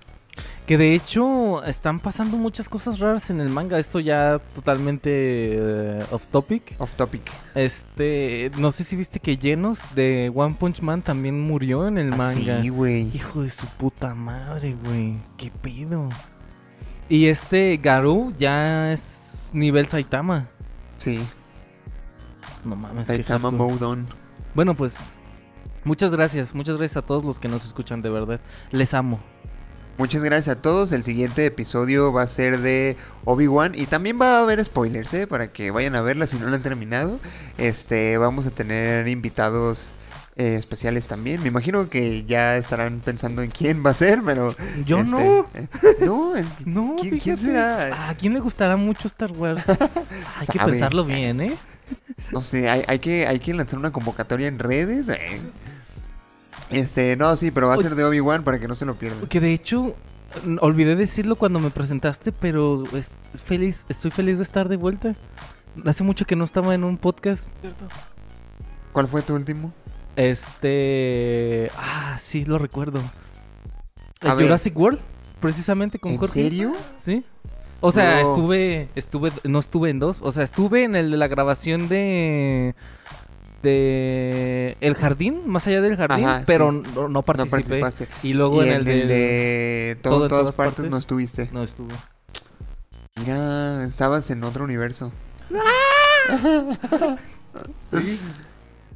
Que 0.67 0.79
de 0.79 0.95
hecho 0.95 1.63
están 1.65 1.99
pasando 1.99 2.37
muchas 2.37 2.69
cosas 2.69 3.01
raras 3.01 3.29
en 3.31 3.41
el 3.41 3.49
manga. 3.49 3.79
Esto 3.79 4.01
ya 4.01 4.41
totalmente 4.55 5.11
eh, 5.13 6.07
off 6.11 6.27
topic. 6.29 6.75
Off 6.79 6.95
topic. 6.95 7.23
Este, 7.55 8.51
no 8.57 8.71
sé 8.73 8.85
si 8.85 8.95
viste 8.97 9.19
que 9.21 9.37
Llenos 9.37 9.81
de 9.95 10.33
One 10.35 10.57
Punch 10.59 10.81
Man 10.81 11.03
también 11.03 11.41
murió 11.41 11.87
en 11.89 11.99
el 11.99 12.13
Ah, 12.13 12.17
manga. 12.17 12.63
sí, 12.63 12.69
güey. 12.69 13.11
Hijo 13.15 13.43
de 13.43 13.51
su 13.51 13.67
puta 13.67 14.15
madre, 14.15 14.77
güey. 14.85 15.17
¿Qué 15.37 15.51
pedo? 15.51 16.09
Y 17.09 17.27
este 17.27 17.77
Garou 17.83 18.33
ya 18.39 18.93
es 18.93 19.51
nivel 19.53 19.87
Saitama. 19.89 20.47
Sí. 20.99 21.23
No 22.65 22.77
mames. 22.77 23.09
Saitama 23.09 23.51
hardcore. 23.51 23.73
Mode 23.73 23.85
On. 23.85 24.07
Bueno, 24.55 24.75
pues 24.75 24.95
muchas 25.85 26.13
gracias, 26.13 26.55
muchas 26.55 26.77
gracias 26.77 26.99
a 26.99 27.03
todos 27.07 27.25
los 27.25 27.41
que 27.41 27.49
nos 27.49 27.65
escuchan 27.67 28.01
de 28.01 28.11
verdad. 28.11 28.41
Les 28.71 28.95
amo. 28.95 29.19
Muchas 29.99 30.23
gracias 30.25 30.57
a 30.57 30.63
todos. 30.63 30.91
El 30.93 31.03
siguiente 31.05 31.45
episodio 31.47 32.13
va 32.13 32.23
a 32.23 32.27
ser 32.27 32.61
de 32.61 32.97
Obi-Wan. 33.25 33.73
Y 33.75 33.87
también 33.87 34.19
va 34.21 34.39
a 34.39 34.43
haber 34.43 34.65
spoilers, 34.65 35.13
¿eh? 35.15 35.27
Para 35.27 35.53
que 35.53 35.71
vayan 35.71 35.95
a 35.95 36.01
verla 36.01 36.27
si 36.27 36.39
no 36.39 36.49
la 36.49 36.57
han 36.57 36.63
terminado. 36.63 37.21
Este, 37.59 38.17
vamos 38.19 38.47
a 38.47 38.51
tener 38.51 39.07
invitados 39.09 39.93
eh, 40.37 40.57
especiales 40.57 41.07
también. 41.07 41.43
Me 41.43 41.49
imagino 41.49 41.89
que 41.91 42.25
ya 42.25 42.57
estarán 42.57 43.01
pensando 43.01 43.43
en 43.43 43.51
quién 43.51 43.85
va 43.85 43.91
a 43.91 43.95
ser, 43.95 44.23
pero... 44.25 44.49
Yo 44.87 44.99
este, 44.99 45.11
no. 45.11 45.47
eh, 45.55 45.69
no, 46.01 46.33
No, 46.65 46.97
¿quién, 46.99 47.37
será? 47.37 47.91
Ah, 47.93 48.09
¿A 48.09 48.15
quién 48.17 48.33
le 48.33 48.41
gustará 48.41 48.77
mucho 48.77 49.07
Star 49.09 49.31
Wars? 49.31 49.63
Hay 50.39 50.47
que 50.51 50.59
pensarlo 50.59 51.05
bien, 51.05 51.41
¿eh? 51.43 51.57
No 52.33 52.41
sé, 52.41 52.71
hay, 52.71 52.83
hay 52.89 52.99
que, 52.99 53.27
hay 53.27 53.39
que 53.39 53.53
lanzar 53.53 53.79
una 53.79 53.91
convocatoria 53.91 54.49
en 54.49 54.59
redes. 54.59 55.11
eh. 55.11 55.39
Este, 56.73 57.17
no, 57.17 57.37
sí, 57.37 57.51
pero 57.51 57.69
va 57.69 57.75
a 57.75 57.79
ser 57.79 57.95
de 57.95 58.05
Obi-Wan 58.05 58.45
para 58.45 58.59
que 58.59 58.69
no 58.69 58.75
se 58.75 58.85
lo 58.85 58.95
pierdan. 58.95 59.27
Que 59.27 59.41
de 59.41 59.53
hecho, 59.53 59.95
olvidé 60.61 60.97
decirlo 60.97 61.37
cuando 61.37 61.59
me 61.61 61.71
presentaste, 61.71 62.33
pero 62.33 62.85
es- 62.97 63.13
feliz, 63.45 63.85
estoy 63.89 64.11
feliz 64.11 64.39
de 64.39 64.45
estar 64.45 64.69
de 64.69 64.77
vuelta. 64.77 65.15
Hace 65.85 66.05
mucho 66.05 66.25
que 66.27 66.37
no 66.37 66.45
estaba 66.45 66.75
en 66.75 66.85
un 66.85 66.99
podcast. 66.99 67.49
¿cierto? 67.61 67.87
¿Cuál 68.93 69.07
fue 69.09 69.23
tu 69.23 69.35
último? 69.35 69.73
Este. 70.17 71.71
Ah, 71.77 72.17
sí, 72.21 72.45
lo 72.45 72.59
recuerdo. 72.59 73.01
A 74.21 74.35
ver. 74.35 74.47
Jurassic 74.47 74.77
World, 74.79 75.01
precisamente 75.41 75.99
con 75.99 76.13
¿En 76.13 76.19
Jorge. 76.19 76.35
serio? 76.45 76.73
Sí. 77.05 77.25
O 77.81 77.91
sea, 77.91 78.23
No. 78.23 78.31
estuve, 78.31 78.89
estuve, 78.95 79.33
no 79.45 79.59
estuve 79.59 79.91
en 79.91 79.99
dos. 79.99 80.19
O 80.23 80.31
sea, 80.31 80.45
estuve 80.45 80.85
en 80.85 80.95
el 80.95 81.11
de 81.11 81.17
la 81.17 81.27
grabación 81.27 81.89
de, 81.89 82.75
de 83.63 84.77
El 84.81 84.95
Jardín, 84.95 85.43
más 85.49 85.67
allá 85.67 85.81
del 85.81 85.97
jardín, 85.97 86.27
Ajá, 86.27 86.43
pero 86.47 86.71
sí. 86.71 86.91
no, 86.95 87.03
no 87.03 87.09
No 87.09 87.23
participé. 87.23 87.81
participaste. 87.81 88.09
y 88.23 88.35
luego 88.35 88.65
y 88.65 88.69
en 88.69 88.75
el, 88.75 88.85
de 88.85 89.99
todo, 90.03 90.15
todo 90.15 90.23
en 90.25 90.29
todas 90.29 90.43
todas 90.43 90.57
partes, 90.57 90.75
partes. 90.77 90.91
no 90.91 90.99
estuviste. 90.99 91.49
no 91.53 91.63
estuve. 91.63 91.95
Mira, 93.17 93.85
estabas 93.85 94.31
en 94.31 94.43
otro 94.45 94.65
universo. 94.65 95.13
Sí. 97.91 98.19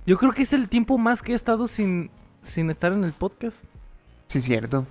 Yo 0.06 0.16
creo 0.16 0.32
que 0.32 0.42
es 0.42 0.52
el 0.52 0.68
tiempo 0.68 0.96
más 0.98 1.20
que 1.22 1.32
he 1.32 1.34
estado 1.34 1.68
sin, 1.68 2.10
sin 2.42 2.70
estar 2.70 2.92
en 2.92 3.04
el 3.04 3.12
podcast. 3.12 3.64
Sí, 4.28 4.40
cierto. 4.40 4.86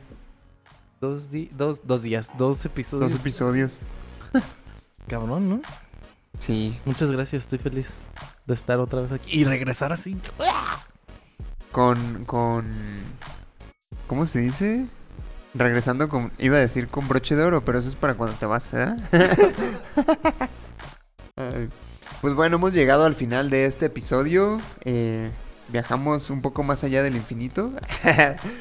Dos, 1.01 1.32
di- 1.32 1.49
dos, 1.57 1.82
dos 1.86 2.01
días, 2.03 2.32
dos 2.38 2.63
episodios. 2.65 3.11
Dos 3.11 3.19
episodios. 3.19 3.80
Cabrón, 5.07 5.49
¿no? 5.49 5.61
Sí. 6.38 6.78
Muchas 6.86 7.09
gracias, 7.11 7.43
estoy 7.43 7.57
feliz 7.59 7.88
de 8.46 8.54
estar 8.54 8.80
otra 8.80 9.02
vez 9.02 9.12
aquí 9.12 9.41
y 9.41 9.43
regresar 9.43 9.93
así. 9.93 10.18
Con, 11.72 12.26
con... 12.26 12.66
¿Cómo 14.08 14.26
se 14.26 14.39
dice? 14.39 14.86
Regresando 15.54 16.10
con... 16.10 16.32
Iba 16.38 16.58
a 16.58 16.60
decir 16.60 16.88
con 16.88 17.08
broche 17.08 17.36
de 17.36 17.43
oro, 17.43 17.66
pero 17.66 17.80
eso 17.80 17.89
es 17.89 17.96
para 17.96 18.16
cuando 18.16 18.38
te 18.38 18.46
vas, 18.46 18.74
¿eh? 18.74 18.96
Pues 22.22 22.34
bueno, 22.34 22.56
hemos 22.56 22.74
llegado 22.74 23.06
al 23.06 23.14
final 23.14 23.50
de 23.50 23.66
este 23.66 23.88
episodio. 23.88 24.62
Eh, 24.84 25.30
viajamos 25.68 26.30
un 26.30 26.41
poco 26.41 26.64
más 26.64 26.84
allá 26.84 27.04
del 27.04 27.16
infinito. 27.16 27.72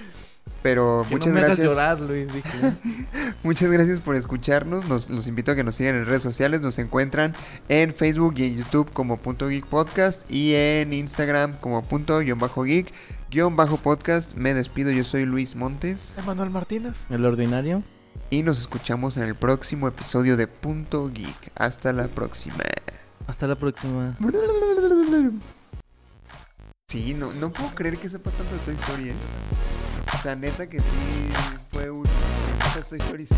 Pero 0.64 1.04
Que 1.06 1.14
muchas 1.14 1.28
no 1.28 1.34
me 1.34 1.46
gracias. 1.46 1.68
llorar, 1.68 2.00
Luis. 2.00 2.32
dije. 2.32 2.48
Muchas 3.42 3.70
gracias 3.70 4.00
por 4.00 4.16
escucharnos. 4.16 4.88
Nos, 4.88 5.10
los 5.10 5.26
invito 5.26 5.52
a 5.52 5.54
que 5.54 5.62
nos 5.62 5.76
sigan 5.76 5.94
en 5.94 6.06
redes 6.06 6.22
sociales. 6.22 6.62
Nos 6.62 6.78
encuentran 6.78 7.34
en 7.68 7.92
Facebook 7.92 8.32
y 8.38 8.44
en 8.44 8.56
YouTube 8.56 8.90
como 8.90 9.18
punto 9.18 9.48
geek 9.48 9.66
podcast 9.66 10.22
y 10.30 10.54
en 10.54 10.94
Instagram 10.94 11.52
como 11.60 11.82
punto 11.82 12.18
guion 12.20 12.38
bajo 12.38 12.62
geek 12.62 12.94
guion 13.30 13.56
bajo 13.56 13.76
podcast. 13.76 14.36
Me 14.36 14.54
despido. 14.54 14.90
Yo 14.90 15.04
soy 15.04 15.26
Luis 15.26 15.54
Montes. 15.54 16.14
Emanuel 16.16 16.48
Martínez. 16.48 17.04
El 17.10 17.26
ordinario. 17.26 17.82
Y 18.30 18.42
nos 18.42 18.58
escuchamos 18.58 19.18
en 19.18 19.24
el 19.24 19.34
próximo 19.34 19.86
episodio 19.86 20.38
de 20.38 20.46
Punto 20.46 21.10
Geek. 21.12 21.52
Hasta 21.56 21.92
la 21.92 22.08
próxima. 22.08 22.56
Hasta 23.26 23.46
la 23.46 23.56
próxima. 23.56 24.16
Sí, 26.95 27.12
no, 27.12 27.32
no 27.32 27.51
puedo 27.51 27.74
creer 27.74 27.97
que 27.99 28.09
sepas 28.09 28.34
tanto 28.34 28.55
de 28.55 28.61
Toy 28.61 28.76
Story, 28.76 29.09
¿eh? 29.09 29.14
O 30.16 30.22
sea, 30.22 30.36
neta 30.36 30.68
que 30.68 30.78
sí 30.78 30.84
fue 31.72 31.90
útil. 31.90 32.12
Toy 32.88 32.99
Story 33.01 33.26
sí. 33.26 33.34